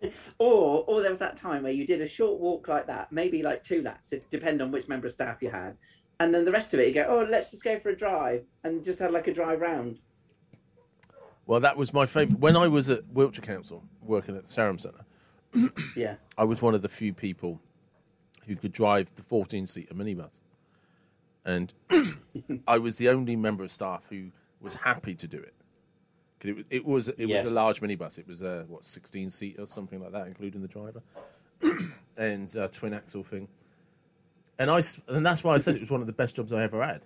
or 0.38 0.84
or 0.86 1.00
there 1.00 1.10
was 1.10 1.18
that 1.18 1.36
time 1.36 1.62
where 1.62 1.72
you 1.72 1.86
did 1.86 2.00
a 2.00 2.08
short 2.08 2.40
walk 2.40 2.68
like 2.68 2.86
that, 2.86 3.12
maybe 3.12 3.42
like 3.42 3.62
two 3.62 3.82
laps, 3.82 4.12
if 4.12 4.28
depend 4.30 4.62
on 4.62 4.70
which 4.70 4.88
member 4.88 5.06
of 5.06 5.12
staff 5.12 5.42
you 5.42 5.50
had, 5.50 5.76
and 6.20 6.34
then 6.34 6.44
the 6.44 6.52
rest 6.52 6.74
of 6.74 6.80
it 6.80 6.88
you 6.88 6.94
go, 6.94 7.06
oh, 7.08 7.26
let's 7.28 7.50
just 7.50 7.64
go 7.64 7.78
for 7.78 7.90
a 7.90 7.96
drive, 7.96 8.44
and 8.64 8.84
just 8.84 8.98
had 8.98 9.12
like 9.12 9.26
a 9.26 9.34
drive 9.34 9.60
round. 9.60 10.00
Well, 11.46 11.60
that 11.60 11.76
was 11.76 11.92
my 11.94 12.06
favourite. 12.06 12.40
When 12.40 12.56
I 12.56 12.66
was 12.66 12.90
at 12.90 13.06
Wiltshire 13.08 13.44
Council 13.44 13.84
working 14.02 14.36
at 14.36 14.48
Sarum 14.48 14.78
Centre, 14.78 15.04
Yeah, 15.96 16.16
I 16.36 16.44
was 16.44 16.60
one 16.60 16.74
of 16.74 16.82
the 16.82 16.88
few 16.88 17.12
people 17.12 17.60
who 18.46 18.56
could 18.56 18.72
drive 18.72 19.14
the 19.14 19.22
14 19.22 19.66
seater 19.66 19.94
minibus. 19.94 20.40
And 21.44 21.72
I 22.66 22.78
was 22.78 22.98
the 22.98 23.08
only 23.08 23.36
member 23.36 23.64
of 23.64 23.70
staff 23.70 24.06
who 24.08 24.30
was 24.60 24.74
happy 24.74 25.14
to 25.14 25.26
do 25.26 25.38
it. 25.38 25.54
It, 26.42 26.54
was- 26.54 26.64
it 26.70 26.84
was 26.84 27.08
it 27.08 27.28
Yes. 27.28 27.44
was 27.44 27.52
a 27.52 27.54
large 27.54 27.80
minibus. 27.80 28.18
It 28.18 28.26
was 28.28 28.42
a 28.42 28.64
what 28.68 28.84
16 28.84 29.30
seat 29.30 29.56
or 29.58 29.66
something 29.66 30.00
like 30.02 30.12
that, 30.12 30.26
including 30.26 30.62
the 30.62 30.68
driver, 30.68 31.02
and 32.18 32.54
a 32.54 32.68
twin 32.68 32.94
axle 32.94 33.22
thing. 33.22 33.48
And 34.58 34.70
I 34.70 34.80
and 35.08 35.24
that's 35.24 35.42
why 35.44 35.54
I 35.54 35.58
said 35.58 35.74
it 35.76 35.80
was 35.80 35.90
one 35.90 36.00
of 36.00 36.06
the 36.06 36.12
best 36.12 36.36
jobs 36.36 36.52
I 36.52 36.62
ever 36.62 36.82
had, 36.84 37.02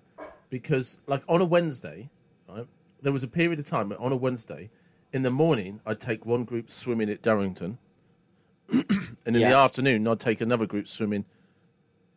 because 0.51 0.99
like 1.07 1.23
on 1.29 1.41
a 1.41 1.45
Wednesday, 1.45 2.09
right, 2.49 2.67
there 3.03 3.13
was 3.13 3.25
a 3.25 3.29
period 3.29 3.59
of 3.59 3.67
time 3.67 3.93
on 3.99 4.13
a 4.13 4.17
Wednesday, 4.17 4.71
in 5.13 5.23
the 5.23 5.31
morning 5.31 5.81
I'd 5.87 6.01
take 6.01 6.25
one 6.27 6.45
group 6.45 6.71
swimming 6.71 7.09
at 7.11 7.23
Durrington, 7.23 7.79
and 8.73 8.87
in 9.27 9.35
the 9.35 9.57
afternoon 9.57 10.07
I'd 10.07 10.21
take 10.21 10.41
another 10.41 10.67
group 10.67 10.87
swimming 10.87 11.25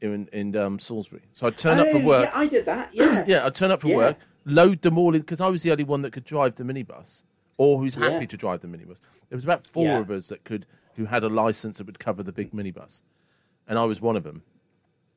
in 0.01 0.27
in 0.33 0.55
um, 0.55 0.77
Salisbury. 0.79 1.23
So 1.31 1.47
I'd 1.47 1.57
turn 1.57 1.79
up 1.79 1.87
for 1.89 1.97
Oh, 1.97 2.01
work. 2.05 2.25
Yeah, 2.31 2.39
I 2.39 2.47
did 2.47 2.65
that. 2.65 2.89
Yeah, 2.93 3.23
Yeah, 3.27 3.45
I'd 3.45 3.55
turn 3.55 3.71
up 3.71 3.81
for 3.81 3.87
Yeah. 3.87 3.95
work, 3.97 4.17
load 4.45 4.81
them 4.81 4.97
all 4.97 5.13
in 5.15 5.21
because 5.21 5.41
I 5.41 5.47
was 5.49 5.63
the 5.63 5.71
only 5.71 5.83
one 5.83 6.01
that 6.01 6.11
could 6.13 6.23
drive 6.25 6.55
the 6.55 6.63
minibus 6.63 7.23
or 7.57 7.79
who's 7.79 7.95
happy 7.95 8.15
Yeah. 8.21 8.25
to 8.25 8.37
drive 8.37 8.61
the 8.61 8.67
minibus. 8.67 8.99
There 9.29 9.35
was 9.37 9.43
about 9.43 9.65
four 9.67 9.85
Yeah. 9.85 9.99
of 9.99 10.11
us 10.11 10.29
that 10.29 10.43
could 10.43 10.65
who 10.95 11.05
had 11.05 11.23
a 11.23 11.29
license 11.29 11.77
that 11.79 11.85
would 11.87 11.97
cover 11.99 12.21
the 12.23 12.31
big 12.31 12.51
minibus, 12.51 13.03
and 13.67 13.79
I 13.79 13.83
was 13.85 13.99
one 14.01 14.15
of 14.15 14.23
them. 14.23 14.43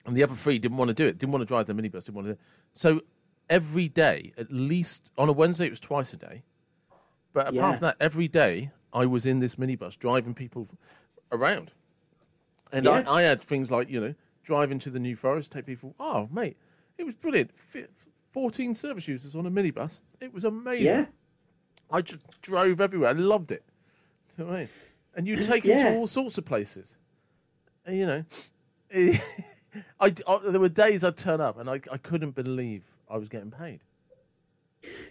And 0.06 0.16
the 0.16 0.22
other 0.22 0.34
three 0.34 0.58
didn't 0.58 0.78
want 0.78 0.88
to 0.88 0.94
do 0.94 1.04
it, 1.06 1.18
didn't 1.18 1.32
want 1.32 1.42
to 1.42 1.46
drive 1.46 1.66
the 1.66 1.74
minibus, 1.74 2.06
didn't 2.06 2.14
want 2.14 2.28
to. 2.28 2.38
So 2.72 3.02
every 3.50 3.88
day, 3.88 4.32
at 4.38 4.50
least 4.52 5.12
on 5.18 5.28
a 5.28 5.32
Wednesday, 5.32 5.66
it 5.66 5.70
was 5.70 5.80
twice 5.80 6.12
a 6.12 6.16
day. 6.16 6.42
But 7.32 7.48
apart 7.48 7.54
Yeah. 7.54 7.72
from 7.72 7.80
that, 7.80 7.96
every 8.00 8.28
day 8.28 8.70
I 8.92 9.04
was 9.06 9.26
in 9.26 9.40
this 9.40 9.56
minibus 9.56 9.98
driving 9.98 10.32
people 10.34 10.68
around. 11.30 11.72
And. 12.72 12.88
I, 12.88 13.04
I 13.10 13.22
had 13.22 13.42
things 13.42 13.70
like, 13.70 13.90
you 13.90 14.00
know, 14.00 14.14
driving 14.42 14.78
to 14.80 14.90
the 14.90 14.98
New 15.00 15.16
Forest, 15.16 15.52
take 15.52 15.66
people, 15.66 15.94
oh, 16.00 16.28
mate, 16.32 16.56
it 16.96 17.04
was 17.04 17.14
brilliant. 17.16 17.50
Fi 18.36 18.40
14 18.42 18.74
service 18.74 19.08
users 19.08 19.34
on 19.34 19.46
a 19.46 19.50
minibus. 19.50 20.00
It 20.20 20.32
was 20.32 20.44
amazing. 20.44 20.86
yeah, 20.86 21.04
I 21.90 22.02
just 22.02 22.40
drove 22.42 22.80
everywhere. 22.80 23.10
I 23.10 23.12
loved 23.12 23.50
it. 23.50 23.64
You 24.36 24.44
know 24.44 24.52
I 24.52 24.56
mean? 24.58 24.68
And 25.14 25.26
you 25.26 25.36
take 25.42 25.64
it 25.64 25.78
to 25.78 25.94
all 25.96 26.06
sorts 26.06 26.36
of 26.38 26.44
places. 26.44 26.96
And, 27.86 27.96
you 27.96 28.06
know, 28.06 28.24
I, 30.00 30.12
I- 30.28 30.40
there 30.50 30.60
were 30.60 30.68
days 30.68 31.02
I'd 31.04 31.16
turn 31.16 31.40
up 31.40 31.58
and 31.58 31.70
I, 31.70 31.80
I 31.90 31.96
couldn't 31.96 32.34
believe 32.34 32.84
I 33.08 33.16
was 33.16 33.28
getting 33.28 33.50
paid. 33.50 33.80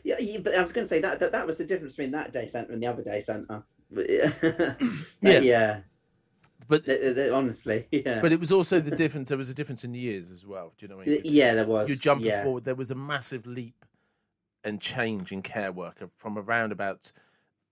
yeah. 0.03 0.17
yeah 0.19 0.37
but 0.39 0.53
I 0.55 0.61
was 0.61 0.71
going 0.71 0.85
to 0.85 0.89
say 0.89 1.01
that, 1.01 1.19
that 1.19 1.31
that 1.31 1.47
was 1.47 1.57
the 1.57 1.65
difference 1.65 1.95
between 1.95 2.11
that 2.11 2.31
day 2.31 2.47
centre 2.47 2.73
and 2.73 2.81
the 2.81 2.87
other 2.87 3.03
day 3.03 3.19
centre. 3.21 3.63
Yeah, 5.21 5.39
Yeah. 5.39 5.79
But 6.67 6.87
honestly, 7.31 7.87
yeah. 7.91 8.19
but 8.21 8.31
it 8.31 8.39
was 8.39 8.51
also 8.51 8.79
the 8.79 8.95
difference. 8.95 9.29
There 9.29 9.37
was 9.37 9.49
a 9.49 9.53
difference 9.53 9.83
in 9.83 9.93
years 9.93 10.31
as 10.31 10.45
well. 10.45 10.73
Do 10.77 10.85
you 10.85 10.89
know 10.89 10.97
what 10.97 11.07
I 11.07 11.11
mean? 11.11 11.21
yeah, 11.23 11.53
there 11.53 11.65
was. 11.65 11.89
You're 11.89 11.97
jumping 11.97 12.27
yeah. 12.27 12.43
forward. 12.43 12.63
There 12.63 12.75
was 12.75 12.91
a 12.91 12.95
massive 12.95 13.45
leap 13.45 13.85
and 14.63 14.81
change 14.81 15.31
in 15.31 15.41
care 15.41 15.71
work 15.71 16.01
from 16.15 16.37
around 16.37 16.71
about. 16.71 17.11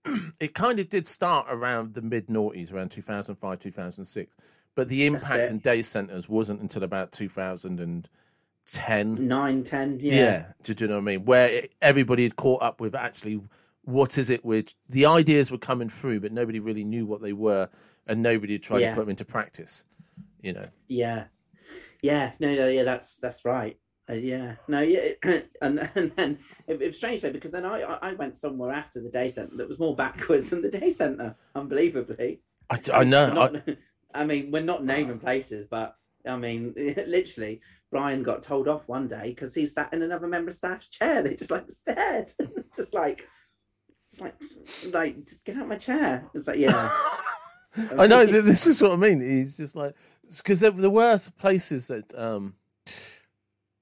it 0.42 0.54
kind 0.54 0.80
of 0.80 0.90
did 0.90 1.08
start 1.08 1.48
around 1.50 1.94
the 1.94 2.02
mid 2.02 2.28
noughties, 2.28 2.74
around 2.74 2.90
2005, 2.90 3.60
2006. 3.60 4.36
But 4.76 4.90
the 4.90 5.06
impact 5.06 5.52
in 5.52 5.60
day 5.60 5.84
centres 5.84 6.28
wasn't 6.28 6.62
until 6.62 6.84
about 6.84 7.12
2010. 7.12 9.28
Nine, 9.28 9.64
ten. 9.64 10.00
Yeah. 10.02 10.14
Yeah. 10.14 10.46
Do, 10.64 10.74
do 10.74 10.84
you 10.84 10.90
know 10.90 10.96
what 10.96 11.02
I 11.02 11.06
mean? 11.06 11.26
Where 11.26 11.48
it, 11.48 11.74
everybody 11.82 12.24
had 12.24 12.36
caught 12.36 12.64
up 12.64 12.82
with 12.82 12.96
actually 12.96 13.40
what 13.84 14.18
is 14.18 14.30
it 14.30 14.46
which 14.46 14.76
the 14.90 15.06
ideas 15.06 15.52
were 15.52 15.58
coming 15.58 15.90
through, 15.90 16.22
but 16.22 16.32
nobody 16.32 16.60
really 16.60 16.84
knew 16.84 17.06
what 17.06 17.22
they 17.22 17.34
were, 17.34 17.70
and 18.08 18.22
nobody 18.22 18.60
tried 18.60 18.80
Yeah. 18.80 18.90
to 18.90 18.96
put 18.96 19.02
them 19.02 19.10
into 19.12 19.26
practice. 19.26 19.86
You 20.42 20.54
know. 20.54 20.66
Yeah, 20.88 21.26
yeah, 22.02 22.34
no, 22.40 22.54
no, 22.54 22.68
yeah, 22.68 22.84
that's 22.84 23.18
that's 23.18 23.46
right. 23.46 23.78
Uh, 24.10 24.14
yeah, 24.14 24.56
no, 24.68 24.82
yeah, 24.82 25.12
and, 25.62 25.90
and 25.96 26.12
then 26.16 26.38
it, 26.68 26.82
it 26.82 26.88
was 26.88 26.98
strange 26.98 27.22
though 27.22 27.32
because 27.32 27.52
then 27.52 27.66
I 27.66 27.82
I 27.82 28.10
I 28.10 28.14
went 28.14 28.36
somewhere 28.36 28.72
after 28.74 29.00
the 29.02 29.10
day 29.10 29.30
centre 29.30 29.56
that 29.56 29.70
was 29.70 29.80
more 29.80 29.96
backwards 29.96 30.50
than 30.50 30.62
the 30.62 30.70
day 30.70 30.90
centre, 30.90 31.36
unbelievably. 31.56 32.42
I, 32.70 32.80
I 32.94 33.04
know. 33.04 33.26
I, 33.28 33.34
Not- 33.34 33.70
I 34.14 34.26
mean, 34.26 34.52
we're 34.52 34.62
not 34.64 34.84
naming 34.86 35.20
places, 35.20 35.66
but 35.66 35.96
I 36.28 36.36
mean, 36.36 36.74
literally, 36.78 37.62
Brian 37.90 38.22
got 38.24 38.44
told 38.44 38.68
off 38.68 38.88
one 38.88 39.08
day 39.08 39.30
because 39.30 39.56
he 39.56 39.66
sat 39.66 39.94
in 39.94 40.02
another 40.04 40.28
member 40.28 40.50
of 40.52 40.56
staff's 40.56 40.88
chair. 40.88 41.22
They 41.24 41.36
just 41.36 41.50
like 41.52 41.72
stared, 41.72 42.32
just 42.76 42.94
like, 42.94 43.28
just 44.10 44.22
like, 44.22 44.36
like, 44.94 45.26
just 45.26 45.46
get 45.46 45.58
out 45.58 45.68
my 45.68 45.78
chair. 45.78 46.30
It 46.34 46.38
was 46.38 46.48
like, 46.48 46.60
yeah, 46.60 46.90
I 47.98 48.08
know 48.08 48.26
this 48.42 48.68
is 48.68 48.82
what 48.82 48.92
I 48.92 48.96
mean. 48.96 49.22
He's 49.22 49.58
just 49.58 49.76
like 49.76 49.96
because 50.38 50.60
there, 50.60 50.72
there 50.72 50.90
were 50.90 51.18
places 51.40 51.88
that 51.88 52.14
um, 52.18 52.56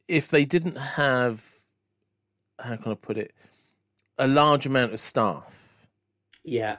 if 0.08 0.30
they 0.30 0.46
didn't 0.46 0.78
have 0.78 1.46
how 2.60 2.76
can 2.76 2.92
I 2.92 2.96
put 2.96 3.18
it 3.18 3.34
a 4.18 4.28
large 4.28 4.66
amount 4.66 4.94
of 4.94 5.00
staff, 5.00 5.88
yeah, 6.44 6.78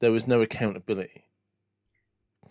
there 0.00 0.12
was 0.12 0.26
no 0.26 0.40
accountability. 0.42 1.24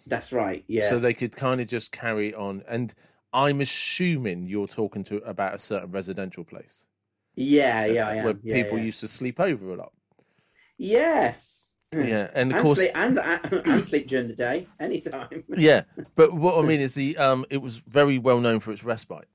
that's 0.07 0.31
right. 0.31 0.63
Yeah, 0.67 0.87
So 0.87 0.99
they 0.99 1.13
could 1.13 1.35
kind 1.35 1.59
of 1.61 1.67
just 1.67 1.91
carry 1.91 2.33
on. 2.33 2.63
And 2.67 2.93
I'm 3.33 3.61
assuming 3.61 4.47
you're 4.47 4.67
talking 4.67 5.03
to 5.05 5.17
about 5.17 5.55
a 5.55 5.57
certain 5.57 5.91
residential 5.91 6.43
place 6.43 6.87
yeah, 7.35 7.85
yeah, 7.85 8.09
am. 8.09 8.23
where 8.23 8.35
yeah, 8.43 8.63
people 8.63 8.77
yeah. 8.77 8.85
used 8.85 8.99
to 9.01 9.07
sleep 9.07 9.39
over 9.39 9.73
a 9.73 9.75
lot. 9.75 9.91
Yes. 10.77 11.62
Yeah, 11.93 12.29
and 12.33 12.51
of 12.51 12.57
and 12.57 12.63
course, 12.65 12.79
sleep, 12.79 12.91
and, 12.95 13.19
and 13.67 13.85
sleep 13.85 14.07
during 14.07 14.27
the 14.27 14.33
day, 14.35 14.67
anytime. 14.79 15.43
yeah. 15.55 15.83
But 16.15 16.33
what 16.33 16.57
I 16.63 16.67
mean 16.67 16.79
is 16.79 16.95
the 16.95 17.17
um, 17.17 17.45
it 17.49 17.57
was 17.57 17.77
very 17.77 18.17
well 18.19 18.39
known 18.39 18.59
for 18.59 18.71
its 18.71 18.83
respite. 18.83 19.27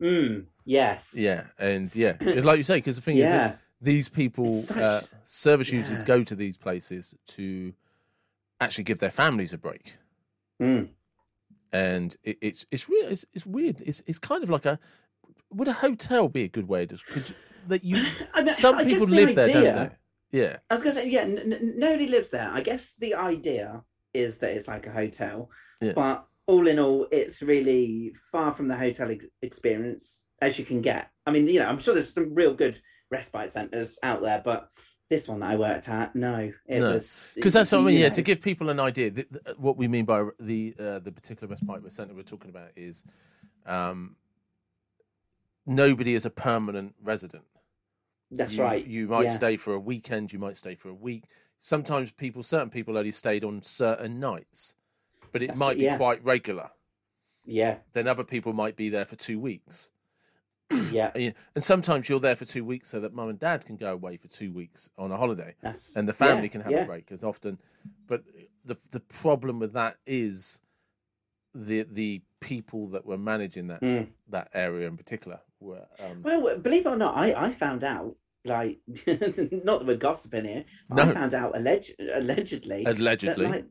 Mm, 0.00 0.46
yes. 0.64 1.14
Yeah, 1.16 1.44
and 1.58 1.94
yeah, 1.94 2.16
it's 2.20 2.46
like 2.46 2.58
you 2.58 2.64
say, 2.64 2.76
because 2.78 2.96
the 2.96 3.02
thing 3.02 3.16
is, 3.16 3.24
Yeah. 3.28 3.48
that 3.48 3.58
these 3.80 4.08
people, 4.08 4.52
such- 4.54 4.76
uh, 4.78 5.00
service 5.24 5.72
users, 5.72 5.98
yeah. 5.98 6.04
go 6.04 6.24
to 6.24 6.34
these 6.34 6.56
places 6.56 7.14
to 7.28 7.72
actually 8.60 8.84
give 8.84 8.98
their 8.98 9.10
families 9.10 9.52
a 9.52 9.58
break, 9.58 9.96
Mm. 10.60 10.88
and 11.72 12.16
it, 12.24 12.38
it's 12.40 12.66
it's 12.70 12.88
real. 12.88 13.06
It's, 13.08 13.24
it's 13.32 13.46
weird. 13.46 13.80
It's 13.82 14.02
it's 14.06 14.18
kind 14.18 14.42
of 14.42 14.50
like 14.50 14.66
a 14.66 14.78
would 15.52 15.68
a 15.68 15.72
hotel 15.72 16.28
be 16.28 16.44
a 16.44 16.48
good 16.48 16.68
way 16.68 16.86
to? 16.86 16.96
Cause 16.96 17.34
that 17.68 17.84
you 17.84 18.04
I 18.34 18.42
mean, 18.42 18.54
some 18.54 18.78
people 18.78 19.06
guess 19.06 19.08
the 19.08 19.14
live 19.14 19.34
there, 19.34 19.48
don't 19.52 19.62
they? 19.76 19.90
Yeah, 20.32 20.58
I 20.70 20.74
was 20.74 20.82
going 20.82 20.94
to 20.94 21.02
say, 21.02 21.08
yeah, 21.08 21.22
n- 21.22 21.52
n- 21.52 21.74
nobody 21.76 22.06
lives 22.06 22.30
there. 22.30 22.50
I 22.52 22.60
guess 22.60 22.94
the 22.94 23.14
idea 23.14 23.82
is 24.14 24.38
that 24.38 24.54
it's 24.56 24.68
like 24.68 24.86
a 24.86 24.92
hotel, 24.92 25.50
Yeah. 25.80 25.92
but 25.94 26.26
all 26.46 26.66
in 26.66 26.78
all, 26.78 27.06
it's 27.10 27.42
really 27.42 28.14
far 28.30 28.52
from 28.54 28.68
the 28.68 28.76
hotel 28.76 29.10
ex- 29.10 29.24
experience 29.42 30.22
as 30.40 30.58
you 30.58 30.64
can 30.64 30.80
get. 30.82 31.10
I 31.26 31.30
mean, 31.32 31.46
you 31.48 31.58
know, 31.60 31.66
I'm 31.66 31.78
sure 31.78 31.94
there's 31.94 32.12
some 32.14 32.32
real 32.34 32.54
good 32.54 32.80
respite 33.10 33.50
centres 33.52 33.98
out 34.02 34.22
there, 34.22 34.40
but 34.44 34.68
this 35.08 35.26
one 35.26 35.40
that 35.40 35.50
I 35.50 35.56
worked 35.56 35.88
at, 35.88 36.14
no, 36.14 36.52
it 36.66 36.78
No. 36.80 36.92
was 36.94 37.32
because 37.34 37.52
that's 37.52 37.72
what 37.72 37.80
I 37.80 37.84
mean. 37.84 37.98
Yeah, 37.98 38.08
know, 38.08 38.14
to 38.14 38.22
give 38.22 38.40
people 38.40 38.70
an 38.70 38.78
idea, 38.78 39.10
th- 39.10 39.28
th- 39.28 39.56
what 39.58 39.76
we 39.76 39.88
mean 39.88 40.04
by 40.04 40.24
the 40.38 40.74
uh, 40.78 40.98
the 41.00 41.10
particular 41.10 41.50
respite 41.50 41.90
centre 41.92 42.14
we're 42.14 42.22
talking 42.22 42.50
about 42.50 42.70
is 42.76 43.04
um, 43.66 44.14
nobody 45.66 46.14
is 46.14 46.26
a 46.26 46.30
permanent 46.30 46.94
resident. 47.02 47.44
That's 48.30 48.54
you, 48.54 48.62
right. 48.62 48.86
You 48.86 49.08
might 49.08 49.22
yeah. 49.24 49.28
stay 49.28 49.56
for 49.56 49.74
a 49.74 49.80
weekend. 49.80 50.32
You 50.32 50.38
might 50.38 50.56
stay 50.56 50.74
for 50.74 50.88
a 50.88 50.94
week. 50.94 51.24
Sometimes 51.58 52.12
people, 52.12 52.42
certain 52.42 52.70
people, 52.70 52.96
only 52.96 53.10
stayed 53.10 53.44
on 53.44 53.62
certain 53.62 54.18
nights, 54.18 54.76
but 55.32 55.42
it 55.42 55.48
That's 55.48 55.58
might 55.58 55.72
it, 55.76 55.80
be 55.80 55.84
yeah. 55.84 55.96
quite 55.96 56.24
regular. 56.24 56.70
Yeah, 57.44 57.78
Then 57.92 58.06
other 58.06 58.24
people 58.24 58.52
might 58.52 58.76
be 58.76 58.90
there 58.90 59.04
for 59.04 59.16
two 59.16 59.40
weeks. 59.40 59.90
yeah, 60.92 61.10
And 61.14 61.34
sometimes 61.64 62.08
you're 62.08 62.20
there 62.20 62.36
for 62.36 62.44
two 62.44 62.64
weeks 62.64 62.88
so 62.88 63.00
that 63.00 63.12
mum 63.12 63.28
and 63.28 63.38
dad 63.40 63.64
can 63.66 63.76
go 63.76 63.92
away 63.92 64.16
for 64.18 64.28
two 64.28 64.52
weeks 64.52 64.88
on 64.96 65.10
a 65.10 65.16
holiday, 65.16 65.56
that's 65.60 65.96
and 65.96 66.06
the 66.08 66.12
family 66.12 66.42
yeah, 66.44 66.48
can 66.48 66.60
have 66.60 66.72
a 66.72 66.84
break. 66.84 67.10
As 67.10 67.24
often, 67.24 67.58
but 68.06 68.22
the 68.64 68.76
the 68.92 69.00
problem 69.00 69.58
with 69.58 69.72
that 69.72 69.96
is 70.06 70.60
the 71.54 71.82
the 71.90 72.22
people 72.38 72.86
that 72.88 73.04
were 73.04 73.18
managing 73.18 73.66
that 73.66 73.80
Mm. 73.80 74.08
that 74.28 74.48
area 74.54 74.86
in 74.86 74.96
particular 74.96 75.40
were 75.60 75.86
um, 75.98 76.22
Well, 76.22 76.58
believe 76.58 76.86
it 76.86 76.88
or 76.88 76.96
not, 76.96 77.16
I, 77.16 77.46
I 77.48 77.52
found 77.52 77.84
out, 77.84 78.16
like, 78.44 78.78
not 79.06 79.78
that 79.80 79.84
we're 79.86 79.96
gossiping 79.96 80.44
here, 80.46 80.64
No. 80.90 81.02
I 81.02 81.12
found 81.12 81.34
out 81.34 81.56
alleged, 81.56 81.92
allegedly. 82.00 82.84
that, 82.84 82.98
allegedly. 82.98 83.46
like, 83.46 83.66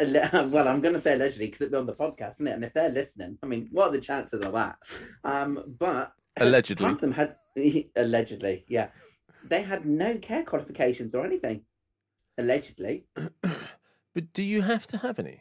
alle- 0.00 0.48
well, 0.50 0.68
I'm 0.68 0.80
going 0.80 0.94
to 0.94 1.00
say 1.00 1.14
allegedly 1.14 1.46
because 1.46 1.62
it'll 1.62 1.72
be 1.72 1.78
on 1.78 1.86
the 1.86 1.92
podcast, 1.94 2.34
isn't 2.34 2.46
it? 2.48 2.52
And 2.54 2.64
if 2.64 2.72
they're 2.74 2.88
listening, 2.90 3.38
I 3.42 3.46
mean, 3.46 3.68
what 3.72 3.88
are 3.88 3.92
the 3.92 4.00
chances 4.00 4.40
of 4.44 4.52
that? 4.52 4.76
Um, 5.24 5.74
but 5.78 6.12
Allegedly. 6.38 7.12
had, 7.12 7.36
allegedly, 7.96 8.64
yeah, 8.68 8.88
they 9.44 9.62
had 9.62 9.86
no 9.86 10.18
care 10.18 10.42
qualifications 10.44 11.14
or 11.14 11.24
anything. 11.24 11.62
Allegedly. 12.38 13.06
but 14.14 14.32
do 14.34 14.42
you 14.42 14.60
have 14.62 14.86
to 14.88 14.98
have 14.98 15.18
any? 15.18 15.40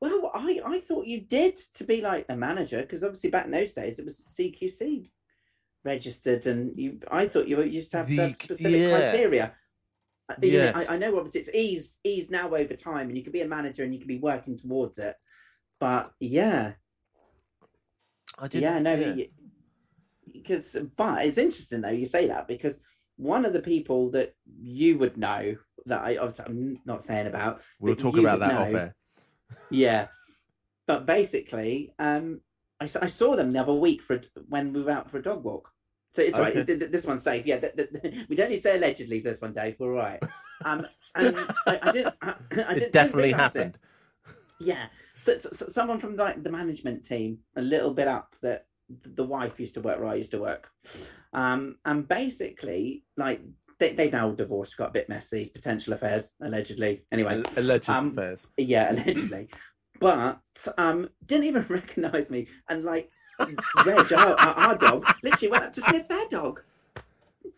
Well, 0.00 0.30
I, 0.34 0.60
I 0.64 0.80
thought 0.80 1.06
you 1.06 1.20
did 1.20 1.58
to 1.74 1.84
be 1.84 2.00
like 2.00 2.24
a 2.28 2.36
manager 2.36 2.80
because 2.80 3.04
obviously 3.04 3.30
back 3.30 3.44
in 3.44 3.50
those 3.50 3.74
days 3.74 3.98
it 3.98 4.04
was 4.04 4.22
CQC 4.28 5.10
registered, 5.84 6.46
and 6.46 6.78
you. 6.78 7.00
I 7.10 7.26
thought 7.26 7.48
you 7.48 7.62
used 7.62 7.90
to 7.92 7.98
have 7.98 8.08
The- 8.08 8.30
specific 8.30 8.72
yes. 8.72 9.10
criteria. 9.12 9.44
Uh, 10.28 10.34
Yes. 10.42 10.88
I, 10.88 10.94
I 10.94 10.98
know 10.98 11.16
obviously 11.16 11.40
it's 11.40 11.50
eased 11.52 11.98
eased 12.04 12.30
now 12.30 12.54
over 12.54 12.74
time, 12.74 13.08
and 13.08 13.16
you 13.18 13.24
can 13.24 13.32
be 13.32 13.40
a 13.40 13.48
manager 13.48 13.82
and 13.82 13.92
you 13.92 13.98
can 13.98 14.08
be 14.08 14.18
working 14.18 14.56
towards 14.56 14.98
it. 14.98 15.16
But 15.80 16.12
yeah, 16.20 16.74
I 18.38 18.46
didn't. 18.48 18.62
yeah, 18.62 18.78
no, 18.78 19.16
because 20.32 20.76
but 20.96 21.26
it's 21.26 21.36
interesting 21.38 21.80
though 21.80 21.90
you 21.90 22.06
say 22.06 22.28
that 22.28 22.46
because 22.46 22.78
one 23.16 23.44
of 23.44 23.52
the 23.52 23.62
people 23.62 24.10
that 24.12 24.34
you 24.60 24.98
would 24.98 25.16
know 25.16 25.56
that 25.86 26.02
I 26.02 26.16
obviously 26.16 26.44
I'm 26.46 26.78
not 26.84 27.02
saying 27.02 27.26
about 27.26 27.62
We'll 27.80 27.96
talk 27.96 28.16
about 28.16 28.38
that 28.38 28.52
off 28.54 28.68
air. 28.72 28.94
Yeah, 29.70 30.08
but 30.86 31.06
basically, 31.06 31.92
um, 31.98 32.40
I, 32.80 32.84
I 32.84 33.06
saw 33.06 33.36
them 33.36 33.52
the 33.52 33.60
other 33.60 33.74
week 33.74 34.02
for 34.02 34.14
a- 34.16 34.22
when 34.48 34.72
we 34.72 34.82
were 34.82 34.90
out 34.90 35.10
for 35.10 35.18
a 35.18 35.22
dog 35.22 35.44
walk. 35.44 35.70
So 36.12 36.22
it's 36.22 36.36
right. 36.38 36.50
Okay. 36.56 36.64
th- 36.64 36.78
th- 36.80 36.90
This 36.90 37.06
one's 37.06 37.22
safe. 37.22 37.46
Yeah, 37.46 37.58
th- 37.60 37.74
th- 37.76 38.26
we 38.28 38.34
don't 38.34 38.50
need 38.50 38.56
to 38.56 38.62
say 38.62 38.76
allegedly 38.76 39.20
for 39.22 39.28
this 39.28 39.40
one, 39.40 39.52
Dave. 39.52 39.76
We're 39.78 39.92
all 39.92 39.98
right. 39.98 40.22
Um, 40.64 40.84
and 41.14 41.36
I, 41.66 41.78
I 41.82 41.92
didn't. 41.92 42.14
I, 42.20 42.34
I 42.52 42.54
didn't 42.74 42.82
It 42.82 42.92
definitely 42.92 43.32
realise 43.32 43.54
it. 43.54 43.58
happened. 43.58 43.78
Yeah. 44.58 44.86
So, 45.14 45.38
so, 45.38 45.50
so 45.52 45.66
someone 45.68 46.00
from 46.00 46.16
like 46.16 46.42
the 46.42 46.50
management 46.50 47.04
team, 47.04 47.38
a 47.56 47.62
little 47.62 47.94
bit 47.94 48.08
up, 48.08 48.34
that 48.42 48.66
the 49.04 49.22
wife 49.24 49.60
used 49.60 49.74
to 49.74 49.80
work 49.80 50.00
where 50.00 50.08
I 50.08 50.16
used 50.16 50.32
to 50.32 50.40
work, 50.40 50.68
um, 51.32 51.76
and 51.84 52.08
basically, 52.08 53.04
like 53.16 53.40
they 53.80 53.92
they 53.94 54.10
now 54.10 54.30
divorced, 54.30 54.76
got 54.76 54.90
a 54.90 54.92
bit 54.92 55.08
messy, 55.08 55.50
potential 55.52 55.92
affairs, 55.94 56.34
allegedly. 56.40 57.02
Anyway, 57.10 57.42
Alleged 57.56 57.90
um, 57.90 58.08
affairs. 58.10 58.46
yeah, 58.56 58.92
allegedly. 58.92 59.48
but 59.98 60.38
um, 60.78 61.08
didn't 61.26 61.46
even 61.46 61.66
recognise 61.68 62.30
me, 62.30 62.46
and 62.68 62.84
like 62.84 63.10
Reg, 63.84 64.12
our, 64.12 64.34
our 64.38 64.54
our 64.68 64.76
dog, 64.78 65.04
literally 65.24 65.50
went 65.50 65.64
up 65.64 65.72
to 65.72 65.80
sniff 65.80 66.06
their 66.06 66.28
dog. 66.28 66.60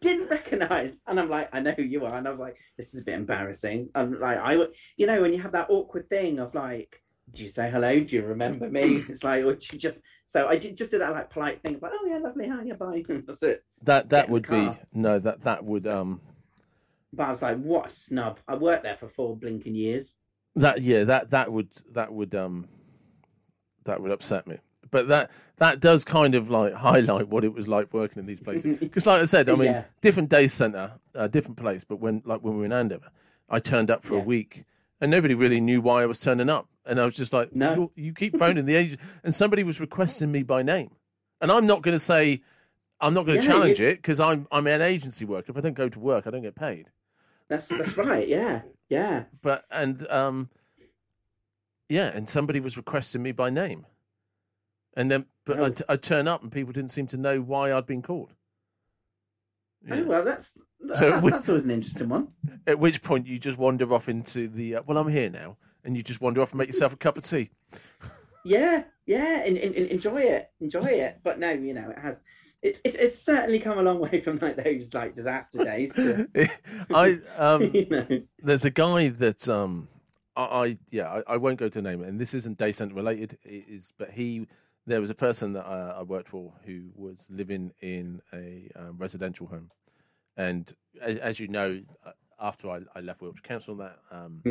Didn't 0.01 0.29
recognise, 0.31 1.01
and 1.07 1.19
I'm 1.21 1.29
like, 1.29 1.49
I 1.53 1.61
know 1.61 1.73
who 1.73 1.83
you 1.83 2.05
are, 2.07 2.15
and 2.15 2.27
I 2.27 2.31
was 2.31 2.41
like, 2.41 2.57
this 2.79 2.95
is 2.95 3.03
a 3.03 3.05
bit 3.05 3.15
embarrassing. 3.15 3.89
I'm 3.95 4.19
like, 4.19 4.39
I, 4.39 4.57
would- 4.57 4.75
you 4.97 5.07
know, 5.07 5.21
when 5.21 5.33
you 5.33 5.41
have 5.43 5.53
that 5.53 5.71
awkward 5.71 6.09
thing 6.09 6.39
of 6.39 6.55
like, 6.55 7.02
do 7.35 7.43
you 7.43 7.49
say 7.49 7.71
hello? 7.71 8.01
Do 8.01 8.17
you 8.17 8.23
remember 8.25 8.69
me? 8.69 9.03
It's 9.09 9.25
like, 9.25 9.45
or 9.45 9.55
do 9.55 9.67
you 9.73 9.79
just. 9.79 10.01
So 10.29 10.49
I 10.49 10.57
did, 10.57 10.77
just 10.77 10.91
did 10.91 11.03
that 11.03 11.13
like 11.13 11.29
polite 11.31 11.61
thing, 11.63 11.79
like, 11.83 11.93
oh 11.95 12.07
yeah, 12.07 12.19
lovely, 12.19 12.49
hi, 12.49 12.63
yeah, 12.65 12.75
bye. 12.75 13.03
That's 13.27 13.43
it. 13.43 13.65
That 13.83 14.09
that 14.11 14.31
would 14.31 14.49
be 14.49 14.71
no. 14.93 15.19
That 15.19 15.43
that 15.43 15.65
would 15.65 15.87
um. 15.87 16.21
But 17.13 17.25
I 17.25 17.31
was 17.31 17.43
like, 17.43 17.59
what 17.59 17.87
a 17.87 17.91
snub. 17.91 18.39
I 18.49 18.55
worked 18.55 18.85
there 18.85 18.97
for 18.97 19.09
four 19.09 19.37
blinking 19.37 19.75
years. 19.75 20.15
That 20.57 20.81
yeah. 20.81 21.05
That 21.05 21.31
that 21.31 21.53
would 21.53 21.69
that 21.93 22.13
would 22.13 22.35
um. 22.35 22.69
That 23.85 24.01
would 24.01 24.11
upset 24.13 24.47
me. 24.47 24.59
But 24.91 25.09
that 25.09 25.31
that 25.57 25.81
does 25.81 26.05
kind 26.05 26.35
of 26.35 26.49
like 26.51 26.73
highlight 26.75 27.29
what 27.29 27.45
it 27.45 27.53
was 27.53 27.67
like 27.69 27.93
working 27.93 28.21
in 28.21 28.27
these 28.27 28.41
places. 28.41 28.79
Because, 28.81 29.07
like 29.07 29.21
I 29.21 29.25
said, 29.25 29.49
I 29.49 29.55
mean, 29.55 29.65
Yeah. 29.65 29.85
different 30.01 30.29
day 30.29 30.47
centre, 30.49 30.93
uh, 31.15 31.29
different 31.29 31.57
place. 31.57 31.85
But 31.85 31.97
when 31.97 32.23
like 32.25 32.41
when 32.43 32.55
we 32.55 32.61
were 32.61 32.67
in 32.67 32.73
Andover, 32.73 33.11
I 33.51 33.59
turned 33.59 33.91
up 33.91 34.03
for 34.03 34.17
a 34.17 34.21
week, 34.21 34.65
and 35.03 35.11
nobody 35.11 35.35
really 35.35 35.61
knew 35.61 35.83
why 35.83 36.03
I 36.03 36.07
was 36.07 36.19
turning 36.21 36.49
up. 36.49 36.67
And 36.87 36.99
I 36.99 37.05
was 37.05 37.15
just 37.15 37.33
like, 37.35 37.55
No. 37.55 37.93
You 37.95 38.15
keep 38.15 38.39
phoning 38.39 38.65
the 38.65 38.75
agent, 38.77 39.01
and 39.25 39.35
somebody 39.35 39.63
was 39.65 39.79
requesting 39.81 40.33
me 40.33 40.43
by 40.43 40.63
name, 40.63 40.91
and 41.43 41.53
I'm 41.53 41.67
not 41.67 41.83
going 41.83 41.95
to 41.95 41.99
say, 42.01 42.41
I'm 43.01 43.13
not 43.15 43.27
going 43.27 43.39
to 43.39 43.45
Yeah, 43.45 43.53
challenge 43.53 43.79
you- 43.81 43.89
it 43.89 43.97
because 43.97 44.19
I'm 44.21 44.47
I'm 44.51 44.67
an 44.67 44.81
agency 44.81 45.25
worker. 45.27 45.53
If 45.53 45.59
I 45.59 45.61
don't 45.61 45.75
go 45.75 45.89
to 45.91 46.01
work, 46.01 46.27
I 46.27 46.31
don't 46.31 46.43
get 46.43 46.55
paid. 46.55 46.89
That's 47.49 47.69
that's 47.69 47.97
right. 47.99 48.27
Yeah, 48.27 48.63
yeah. 48.89 49.25
But 49.43 49.65
and 49.71 50.07
um, 50.11 50.49
yeah, 51.89 52.07
and 52.15 52.29
somebody 52.29 52.61
was 52.61 52.77
requesting 52.77 53.23
me 53.23 53.33
by 53.33 53.51
name, 53.51 53.85
and 54.97 55.11
then 55.11 55.27
but 55.45 55.59
Oh. 55.61 55.65
I'd, 55.67 55.83
I'd 55.89 56.03
turn 56.03 56.27
up 56.29 56.43
and 56.43 56.51
people 56.51 56.73
didn't 56.73 56.91
seem 56.93 57.07
to 57.09 57.17
know 57.17 57.41
why 57.41 57.73
I'd 57.73 57.87
been 57.87 58.03
called. 58.03 58.33
Yeah. 59.87 59.97
Oh 59.97 60.05
well, 60.05 60.25
that's 60.25 60.53
that, 60.53 60.63
So 60.95 61.19
we- 61.21 61.31
that's 61.31 61.49
always 61.49 61.65
an 61.65 61.71
interesting 61.71 62.09
one. 62.09 62.29
At 62.67 62.79
which 62.79 63.03
point 63.03 63.27
you 63.27 63.39
just 63.39 63.59
wander 63.59 63.93
off 63.93 64.09
into 64.09 64.49
the 64.49 64.77
uh, 64.77 64.83
well, 64.87 64.99
I'm 64.99 65.09
here 65.09 65.31
now, 65.31 65.57
and 65.85 65.97
you 65.97 66.03
just 66.03 66.21
wander 66.21 66.41
off 66.41 66.53
and 66.53 66.59
make 66.59 66.69
yourself 66.69 66.93
a 66.93 66.97
cup 66.97 67.17
of 67.17 67.25
tea. 67.25 67.51
Yeah, 68.45 68.85
yeah. 69.07 69.45
In, 69.45 69.57
in, 69.57 69.73
in- 69.75 69.89
enjoy 69.89 70.23
it, 70.23 70.51
enjoy 70.61 70.81
it. 70.87 71.21
But 71.23 71.39
no, 71.39 71.51
you 71.51 71.75
know, 71.75 71.91
it 71.91 71.99
has. 71.99 72.21
It's 72.63 72.81
it's 72.85 72.97
it's 72.97 73.19
certainly 73.19 73.59
come 73.59 73.79
a 73.79 73.83
long 73.83 73.99
way 73.99 74.21
from 74.21 74.39
like 74.39 74.57
those 74.57 74.95
like 74.95 75.15
disaster 75.17 75.65
days. 75.65 75.95
To, 75.95 76.29
I 76.95 77.19
um, 77.37 77.63
you 77.75 77.87
know. 77.91 78.07
there's 78.39 78.65
a 78.65 78.71
guy 78.71 79.09
that 79.09 79.49
um, 79.49 79.89
I, 80.37 80.43
I 80.45 80.77
yeah, 80.91 81.09
I, 81.27 81.35
I 81.35 81.37
won't 81.39 81.59
go 81.59 81.69
to 81.69 81.83
name 81.83 82.03
it, 82.03 82.09
and 82.09 82.21
this 82.21 82.35
isn't 82.35 82.59
day 82.59 82.71
center 82.73 82.95
related. 82.95 83.37
It 83.43 83.65
is, 83.69 83.93
but 83.99 84.11
he 84.11 84.47
there 84.87 85.01
was 85.01 85.11
a 85.11 85.15
person 85.15 85.53
that 85.55 85.67
I, 85.67 85.99
I 85.99 86.03
worked 86.03 86.29
for 86.29 86.53
who 86.65 86.91
was 86.95 87.27
living 87.31 87.73
in 87.81 88.21
a 88.33 88.69
um, 88.77 88.97
residential 88.97 89.47
home, 89.49 89.69
and 90.37 90.73
as, 91.01 91.17
as 91.19 91.41
you 91.41 91.49
know, 91.49 91.81
uh, 92.05 92.11
after 92.41 92.71
I, 92.71 92.81
I 92.95 93.01
left 93.01 93.23
Wiltshire 93.23 93.43
Council, 93.43 93.77
that 93.77 93.99
um, 94.11 94.43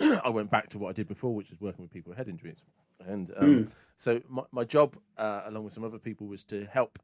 I 0.24 0.28
went 0.28 0.50
back 0.50 0.68
to 0.70 0.78
what 0.78 0.90
I 0.90 0.92
did 0.92 1.08
before, 1.08 1.34
which 1.34 1.52
is 1.52 1.60
working 1.60 1.82
with 1.82 1.92
people 1.92 2.10
with 2.10 2.18
head 2.18 2.28
injuries, 2.28 2.64
and 3.06 3.32
um, 3.36 3.68
so 3.96 4.20
my, 4.28 4.42
my 4.52 4.64
job, 4.64 4.96
uh, 5.16 5.42
along 5.46 5.64
with 5.64 5.72
some 5.72 5.84
other 5.84 5.98
people, 5.98 6.26
was 6.26 6.44
to 6.44 6.66
help 6.66 6.98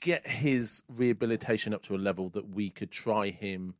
get 0.00 0.26
his 0.26 0.82
rehabilitation 0.88 1.72
up 1.72 1.82
to 1.82 1.94
a 1.94 1.96
level 1.96 2.28
that 2.30 2.48
we 2.50 2.70
could 2.70 2.90
try 2.90 3.30
him 3.30 3.74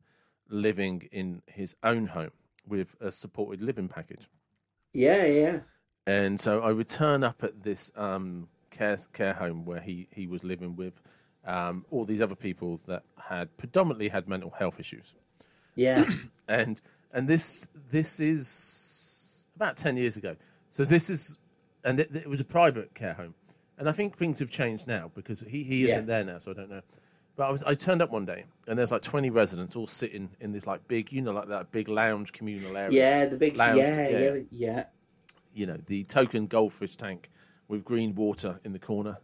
living 0.49 1.07
in 1.11 1.41
his 1.47 1.75
own 1.83 2.07
home 2.07 2.31
with 2.67 2.95
a 2.99 3.11
supported 3.11 3.61
living 3.61 3.87
package. 3.87 4.27
Yeah, 4.93 5.25
yeah. 5.25 5.59
And 6.07 6.39
so 6.39 6.61
I 6.61 6.71
would 6.71 6.87
turn 6.87 7.23
up 7.23 7.43
at 7.43 7.63
this 7.63 7.91
um, 7.95 8.47
care 8.71 8.97
care 9.13 9.33
home 9.33 9.65
where 9.65 9.81
he, 9.81 10.07
he 10.11 10.27
was 10.27 10.43
living 10.43 10.75
with 10.75 11.01
um, 11.45 11.85
all 11.91 12.05
these 12.05 12.21
other 12.21 12.35
people 12.35 12.77
that 12.87 13.03
had 13.19 13.55
predominantly 13.57 14.09
had 14.09 14.27
mental 14.27 14.49
health 14.51 14.79
issues. 14.79 15.13
Yeah, 15.75 16.03
And 16.47 16.81
and 17.13 17.27
this 17.27 17.67
this 17.91 18.19
is 18.19 19.47
about 19.55 19.77
ten 19.77 19.97
years 19.97 20.17
ago. 20.17 20.35
So 20.69 20.83
this 20.85 21.09
is 21.09 21.37
and 21.83 21.99
it, 21.99 22.15
it 22.15 22.27
was 22.29 22.41
a 22.41 22.45
private 22.45 22.93
care 22.93 23.13
home. 23.13 23.33
And 23.77 23.89
I 23.89 23.91
think 23.91 24.15
things 24.17 24.39
have 24.39 24.49
changed 24.49 24.87
now 24.87 25.11
because 25.13 25.41
he, 25.41 25.63
he 25.63 25.83
isn't 25.83 26.01
Yeah. 26.03 26.05
there 26.05 26.23
now, 26.23 26.37
so 26.37 26.51
I 26.51 26.53
don't 26.53 26.69
know. 26.69 26.81
But 27.35 27.47
I 27.47 27.51
was 27.51 27.63
I 27.63 27.73
turned 27.73 28.01
up 28.01 28.09
one 28.11 28.25
day 28.25 28.45
and 28.67 28.79
there's 28.79 28.91
like 28.91 29.01
20 29.01 29.29
residents 29.29 29.75
all 29.75 29.87
sitting 29.87 30.29
in 30.39 30.53
this 30.53 30.65
like 30.65 30.87
big, 30.87 31.11
you 31.11 31.21
know, 31.21 31.33
like 31.33 31.49
that 31.49 31.71
big 31.71 31.89
lounge 31.89 32.31
communal 32.31 32.77
area. 32.77 32.97
Yeah, 32.97 33.25
the 33.25 33.35
big 33.37 33.57
Lounge, 33.57 33.79
yeah, 33.79 34.07
yeah. 34.07 34.19
yeah, 34.33 34.41
yeah. 34.51 34.83
You 35.53 35.65
know, 35.65 35.77
the 35.85 36.03
token 36.05 36.47
goldfish 36.47 36.95
tank 36.95 37.29
with 37.67 37.83
green 37.83 38.15
water 38.15 38.59
in 38.63 38.71
the 38.71 38.79
corner. 38.79 39.17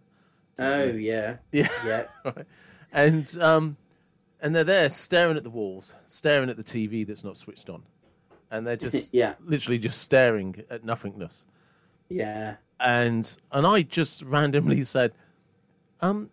Oh 0.61 0.83
yeah, 0.85 1.37
Yeah. 1.51 1.67
yeah. 1.85 2.03
right. 2.25 2.45
And 2.91 3.37
um, 3.41 3.77
and 4.41 4.55
they're 4.55 4.63
there 4.63 4.89
staring 4.89 5.37
at 5.37 5.43
the 5.43 5.49
walls, 5.49 5.95
staring 6.05 6.49
at 6.49 6.57
the 6.57 6.63
TV 6.63 7.05
that's 7.05 7.23
not 7.23 7.37
switched 7.37 7.69
on, 7.69 7.83
and 8.51 8.65
they're 8.65 8.75
just 8.75 9.13
Yeah. 9.13 9.33
literally 9.45 9.77
just 9.79 10.01
staring 10.01 10.63
at 10.69 10.83
nothingness. 10.83 11.45
Yeah. 12.09 12.55
And 12.79 13.37
and 13.51 13.65
I 13.67 13.83
just 13.83 14.23
randomly 14.23 14.83
said, 14.83 15.13
um, 16.01 16.29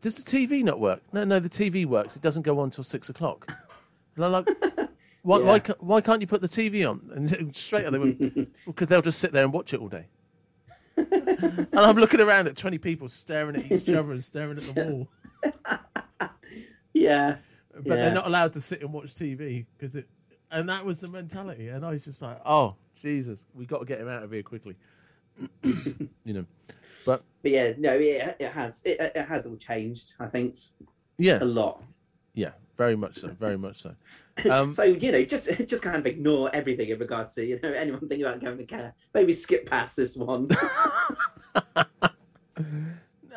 does 0.00 0.22
the 0.22 0.30
TV 0.38 0.62
not 0.64 0.80
work? 0.80 1.00
No, 1.12 1.24
no, 1.24 1.38
the 1.38 1.48
TV 1.48 1.86
works. 1.86 2.16
It 2.16 2.22
doesn't 2.22 2.42
go 2.42 2.58
on 2.58 2.70
till 2.70 2.84
six 2.84 3.08
o'clock. 3.08 3.46
And 4.16 4.24
I'm 4.24 4.32
like, 4.32 4.48
why, 5.22 5.38
why, 5.38 5.54
Yeah. 5.54 5.58
ca- 5.60 5.74
why 5.78 6.00
can't 6.00 6.20
you 6.20 6.26
put 6.26 6.40
the 6.40 6.48
TV 6.48 6.88
on? 6.88 7.00
And 7.14 7.56
straight 7.56 7.86
out 7.86 7.92
they 7.92 7.98
went, 7.98 8.50
because 8.66 8.88
they'll 8.88 9.00
just 9.00 9.20
sit 9.20 9.32
there 9.32 9.44
and 9.44 9.52
watch 9.52 9.72
it 9.72 9.80
all 9.80 9.88
day. 9.88 10.06
And 11.10 11.68
I'm 11.74 11.96
looking 11.96 12.20
around 12.20 12.46
at 12.48 12.56
20 12.56 12.78
people 12.78 13.08
staring 13.08 13.56
at 13.56 13.70
each 13.70 13.88
other 13.94 14.12
and 14.12 14.22
staring 14.22 14.56
at 14.58 14.62
the 14.64 14.82
wall. 14.84 15.08
Yeah. 16.94 17.38
but 17.74 17.86
Yeah. 17.86 17.94
they're 17.96 18.14
not 18.14 18.26
allowed 18.26 18.52
to 18.52 18.60
sit 18.60 18.82
and 18.82 18.92
watch 18.92 19.06
TV 19.14 19.64
because 19.76 19.96
it. 19.96 20.06
And 20.50 20.68
that 20.68 20.84
was 20.84 21.00
the 21.00 21.08
mentality, 21.08 21.68
and 21.68 21.84
I 21.86 21.92
was 21.92 22.04
just 22.04 22.20
like, 22.20 22.38
"Oh 22.44 22.74
Jesus, 23.00 23.46
we 23.54 23.64
got 23.64 23.78
to 23.78 23.86
get 23.86 23.98
him 23.98 24.08
out 24.08 24.22
of 24.22 24.30
here 24.30 24.42
quickly," 24.42 24.76
you 25.62 26.08
know. 26.26 26.44
But 27.06 27.22
But 27.40 27.50
yeah, 27.52 27.72
no, 27.78 27.94
it, 27.94 28.36
it 28.38 28.52
has 28.52 28.82
it, 28.84 29.00
it 29.14 29.24
has 29.26 29.46
all 29.46 29.56
changed. 29.56 30.12
I 30.20 30.26
think 30.26 30.56
yeah, 31.16 31.42
a 31.42 31.46
lot. 31.46 31.82
yeah, 32.34 32.50
very 32.76 32.94
much 32.96 33.16
so, 33.16 33.28
very 33.28 33.56
much 33.56 33.78
so. 33.78 33.94
Um, 34.50 34.72
so 34.72 34.82
you 34.84 35.12
know, 35.12 35.22
just 35.24 35.50
just 35.66 35.82
kind 35.82 35.96
of 35.96 36.06
ignore 36.06 36.50
everything 36.54 36.88
in 36.88 36.98
regards 36.98 37.34
to 37.34 37.44
you 37.44 37.60
know 37.62 37.70
anyone 37.72 38.00
thinking 38.00 38.22
about 38.26 38.40
going 38.40 38.58
to 38.58 38.64
care. 38.64 38.94
Maybe 39.12 39.32
skip 39.32 39.66
past 39.68 39.94
this 39.96 40.16
one. 40.16 40.48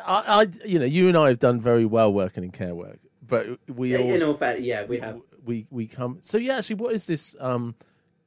I, 0.04 0.22
I, 0.42 0.46
you 0.64 0.78
know, 0.78 0.84
you 0.84 1.08
and 1.08 1.16
I 1.16 1.28
have 1.28 1.38
done 1.38 1.60
very 1.60 1.84
well 1.84 2.12
working 2.12 2.44
in 2.44 2.50
care 2.50 2.74
work, 2.74 2.98
but 3.26 3.46
we 3.68 3.96
all 3.96 4.14
in 4.14 4.22
all 4.22 4.34
fact, 4.34 4.60
yeah, 4.60 4.84
we 4.84 4.98
have. 4.98 5.20
we 5.44 5.66
we 5.70 5.86
come. 5.86 6.18
So 6.22 6.38
yeah, 6.38 6.58
actually, 6.58 6.76
what 6.76 6.94
is 6.94 7.06
this? 7.06 7.34
Um, 7.40 7.74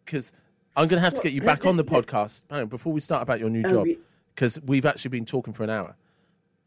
because 0.04 0.32
I'm 0.76 0.88
going 0.88 1.00
to 1.00 1.04
have 1.04 1.14
to 1.16 1.22
get 1.22 1.34
you 1.34 1.42
back 1.42 1.66
on 1.66 1.78
the 1.78 1.84
podcast 1.84 2.44
hang 2.50 2.62
on, 2.62 2.68
before 2.68 2.92
we 2.94 3.00
start 3.00 3.22
about 3.22 3.40
your 3.40 3.50
new 3.50 3.64
Oh, 3.66 3.70
job, 3.70 3.84
we- 3.84 4.00
because 4.36 4.60
we've 4.66 4.86
actually 4.86 5.10
been 5.10 5.26
talking 5.26 5.54
for 5.54 5.64
an 5.64 5.70
hour, 5.70 5.96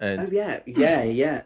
and 0.00 0.20
Oh 0.20 0.28
yeah, 0.32 0.60
yeah, 0.66 1.02
yeah. 1.04 1.42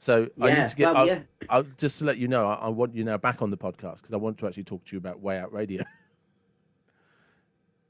So 0.00 0.28
I 0.40 0.54
need 0.54 0.66
to 0.66 0.76
get. 0.76 0.86
well, 0.86 0.96
I'll, 0.96 1.06
yeah. 1.06 1.18
I'll, 1.50 1.62
just 1.76 1.98
to 1.98 2.06
let 2.06 2.16
you 2.16 2.26
know, 2.26 2.46
I, 2.48 2.54
I 2.54 2.68
want 2.70 2.94
you 2.94 3.04
now 3.04 3.18
back 3.18 3.42
on 3.42 3.50
the 3.50 3.58
podcast 3.58 3.96
because 3.96 4.14
I 4.14 4.16
want 4.16 4.38
to 4.38 4.46
actually 4.46 4.64
talk 4.64 4.82
to 4.86 4.96
you 4.96 4.98
about 4.98 5.20
Way 5.20 5.38
Out 5.38 5.52
Radio. 5.52 5.84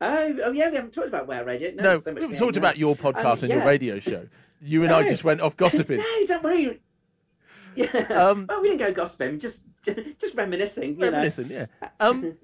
Oh, 0.03 0.35
oh 0.45 0.53
yeah, 0.53 0.71
we 0.71 0.77
haven't 0.77 0.95
talked 0.95 1.09
about 1.09 1.27
where 1.27 1.45
radio. 1.45 1.73
No, 1.73 1.83
No, 1.83 2.01
so 2.01 2.15
we 2.15 2.23
haven't 2.23 2.39
talked 2.39 2.57
about 2.57 2.79
your 2.79 2.97
podcast 2.97 3.45
Um, 3.45 3.51
and 3.51 3.59
your 3.59 3.67
radio 3.67 3.99
show. 3.99 4.27
You 4.63 4.83
and 4.83 4.93
I 4.95 5.07
just 5.07 5.25
went 5.25 5.43
off 5.43 5.57
gossiping. 5.59 5.99
no, 5.99 6.27
don't 6.27 6.43
worry. 6.43 6.81
Yeah. 7.77 7.85
Um, 8.09 8.47
well, 8.49 8.63
we 8.63 8.69
didn't 8.69 8.81
go 8.81 8.93
gossiping. 8.95 9.39
Just, 9.39 9.63
just 10.19 10.35
reminiscing. 10.35 10.97
You 10.97 11.03
Reminiscent, 11.03 11.51
yeah. 11.51 11.67
Um, 12.01 12.37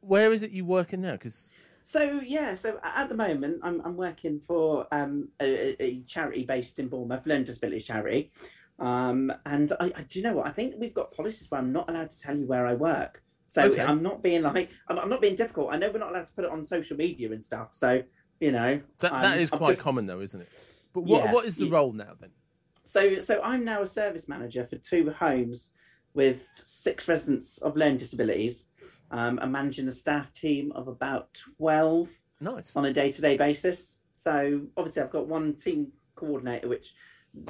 where 0.00 0.32
is 0.32 0.42
it 0.42 0.50
you 0.50 0.64
working 0.64 1.02
now? 1.02 1.12
Because 1.12 1.52
So 1.84 2.20
yeah, 2.24 2.54
so 2.54 2.80
at 2.82 3.08
the 3.08 3.14
moment 3.14 3.60
I'm 3.62 3.80
I'm 3.84 3.96
working 3.96 4.40
for 4.46 4.86
um, 4.90 5.28
a, 5.40 5.44
a- 5.44 5.82
a 5.82 6.00
charity 6.06 6.44
based 6.44 6.78
in 6.78 6.88
Bournemouth, 6.88 7.26
Learning 7.26 7.44
Disabilities 7.44 7.84
Charity, 7.84 8.30
um, 8.78 9.32
and 9.46 9.72
I, 9.80 9.92
I 9.96 10.02
do 10.02 10.18
you 10.18 10.22
know 10.24 10.34
what 10.34 10.46
I 10.46 10.50
think 10.50 10.74
we've 10.78 10.94
got 10.94 11.12
policies 11.12 11.50
where 11.50 11.60
I'm 11.60 11.72
not 11.72 11.88
allowed 11.90 12.10
to 12.10 12.20
tell 12.20 12.36
you 12.36 12.46
where 12.46 12.66
I 12.66 12.74
work. 12.74 13.22
So 13.48 13.62
Okay. 13.64 13.80
I'm 13.82 14.02
not 14.02 14.22
being 14.22 14.42
like 14.42 14.70
I'm, 14.88 14.98
I'm 14.98 15.08
not 15.08 15.20
being 15.20 15.36
difficult. 15.36 15.72
I 15.72 15.78
know 15.78 15.90
we're 15.90 15.98
not 15.98 16.10
allowed 16.10 16.26
to 16.26 16.32
put 16.32 16.44
it 16.44 16.50
on 16.50 16.64
social 16.64 16.96
media 16.96 17.32
and 17.32 17.44
stuff. 17.44 17.68
So 17.72 18.02
you 18.40 18.52
know 18.52 18.80
that 18.98 19.12
I'm- 19.12 19.22
that 19.22 19.38
is 19.40 19.50
I'm 19.52 19.58
quite 19.58 19.70
just- 19.72 19.82
common, 19.82 20.06
though, 20.06 20.20
isn't 20.20 20.40
it? 20.40 20.48
But 20.92 21.02
what 21.02 21.24
Yeah. 21.24 21.32
what 21.32 21.44
is 21.44 21.56
the 21.56 21.66
Yeah. 21.66 21.74
role 21.74 21.92
now 21.92 22.14
then? 22.20 22.30
So 22.84 23.20
so 23.20 23.40
I'm 23.42 23.64
now 23.64 23.82
a 23.82 23.86
service 23.86 24.28
manager 24.28 24.66
for 24.66 24.76
two 24.76 25.10
homes 25.10 25.70
with 26.14 26.46
six 26.60 27.08
residents 27.08 27.58
of 27.58 27.76
learning 27.76 27.98
disabilities. 27.98 28.66
Um, 29.10 29.38
I'm 29.42 29.52
managing 29.52 29.88
a 29.88 29.92
staff 29.92 30.32
team 30.34 30.70
of 30.72 30.88
about 30.88 31.32
twelve. 31.56 32.08
Nice. 32.40 32.76
on 32.76 32.84
a 32.84 32.92
day-to-day 32.92 33.36
basis. 33.36 33.98
So 34.14 34.68
obviously, 34.76 35.02
I've 35.02 35.10
got 35.10 35.26
one 35.26 35.54
team 35.54 35.90
coordinator 36.14 36.68
which 36.68 36.94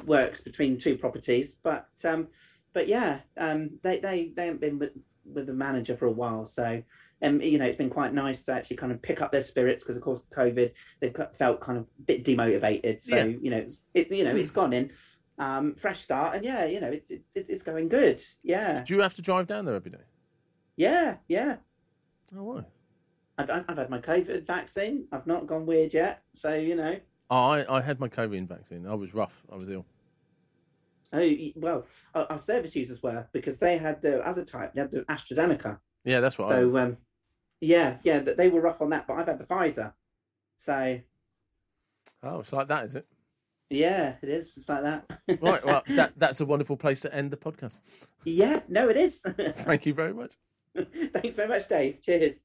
works 0.04 0.40
between 0.40 0.78
two 0.78 0.96
properties, 0.98 1.56
but 1.62 1.88
um, 2.04 2.28
but 2.72 2.88
yeah, 2.88 3.20
um, 3.36 3.70
they 3.82 3.98
they 3.98 4.32
they 4.36 4.46
haven't 4.46 4.60
been 4.60 4.78
with, 4.78 4.92
with 5.24 5.46
the 5.46 5.52
manager 5.52 5.96
for 5.96 6.06
a 6.06 6.12
while, 6.12 6.46
so. 6.46 6.82
Um, 7.20 7.40
you 7.42 7.58
know, 7.58 7.64
it's 7.64 7.74
been 7.76 7.90
quite 7.90 8.14
nice 8.14 8.44
to 8.44 8.52
actually 8.52 8.76
kind 8.76 8.92
of 8.92 9.02
pick 9.02 9.20
up 9.20 9.32
their 9.32 9.42
spirits 9.42 9.82
because, 9.82 9.96
of 9.96 10.04
course, 10.04 10.20
COVID, 10.32 10.70
they've 11.00 11.16
felt 11.36 11.60
kind 11.60 11.76
of 11.78 11.82
a 11.98 12.02
bit 12.02 12.24
demotivated. 12.24 13.02
So, 13.02 13.16
Yeah. 13.16 13.24
you 13.24 13.50
know, 13.50 13.56
it's, 13.56 13.82
it, 13.92 14.12
you 14.12 14.22
know, 14.22 14.36
it's 14.36 14.52
gone 14.52 14.72
in, 14.72 14.92
um, 15.36 15.74
fresh 15.74 16.00
start, 16.00 16.36
and 16.36 16.44
yeah, 16.44 16.64
you 16.66 16.78
know, 16.78 16.92
it's 16.92 17.10
it, 17.10 17.24
it's 17.34 17.64
going 17.64 17.88
good. 17.88 18.22
Yeah, 18.44 18.84
Do 18.84 18.94
you 18.94 19.00
have 19.00 19.14
to 19.14 19.22
drive 19.22 19.48
down 19.48 19.64
there 19.64 19.74
every 19.74 19.90
day? 19.90 20.04
yeah, 20.76 21.16
yeah. 21.26 21.56
Oh, 22.36 22.44
why? 22.44 22.64
I've, 23.36 23.50
I've 23.50 23.76
had 23.76 23.90
my 23.90 23.98
COVID 23.98 24.46
vaccine. 24.46 25.08
I've 25.10 25.26
not 25.26 25.48
gone 25.48 25.66
weird 25.66 25.92
yet, 25.94 26.22
so 26.36 26.54
you 26.54 26.76
know. 26.76 27.00
Oh, 27.30 27.36
I, 27.36 27.76
I 27.78 27.80
had 27.80 28.00
my 28.00 28.08
COVID 28.08 28.48
vaccine. 28.48 28.86
I 28.86 28.94
was 28.94 29.14
rough. 29.14 29.42
I 29.52 29.56
was 29.56 29.68
ill. 29.68 29.84
Oh 31.12 31.34
well, 31.56 31.86
our, 32.14 32.38
service 32.38 32.76
users 32.76 33.02
were 33.02 33.26
because 33.32 33.58
they 33.58 33.78
had 33.78 34.02
the 34.02 34.20
other 34.26 34.44
type. 34.44 34.74
They 34.74 34.82
had 34.82 34.90
the 34.90 35.02
AstraZeneca. 35.04 35.78
Yeah, 36.04 36.20
that's 36.20 36.38
what 36.38 36.48
I. 36.48 36.60
So 36.60 36.76
um, 36.76 36.96
yeah, 37.60 37.96
yeah, 38.02 38.20
th- 38.20 38.36
they 38.36 38.50
were 38.50 38.60
rough 38.60 38.82
on 38.82 38.90
that. 38.90 39.06
But 39.06 39.14
I've 39.14 39.26
had 39.26 39.38
the 39.38 39.44
Pfizer. 39.44 39.92
So 40.58 41.00
Oh, 42.22 42.40
it's 42.40 42.52
like 42.52 42.68
that, 42.68 42.84
is 42.84 42.94
it? 42.94 43.06
yeah, 43.70 44.14
it 44.22 44.28
is. 44.28 44.54
It's 44.56 44.68
like 44.68 44.82
that. 44.82 45.06
Right. 45.40 45.64
Well, 45.64 45.82
that 45.88 46.12
that's 46.18 46.40
a 46.40 46.46
wonderful 46.46 46.76
place 46.76 47.00
to 47.02 47.14
end 47.14 47.30
the 47.30 47.36
podcast. 47.36 47.78
yeah, 48.24 48.60
no, 48.68 48.88
it 48.88 48.96
is. 48.96 49.20
Thank 49.52 49.86
you 49.86 49.94
very 49.94 50.12
much. 50.12 50.34
Thanks 50.74 51.36
very 51.36 51.48
much, 51.48 51.68
Dave. 51.68 52.00
Cheers. 52.02 52.42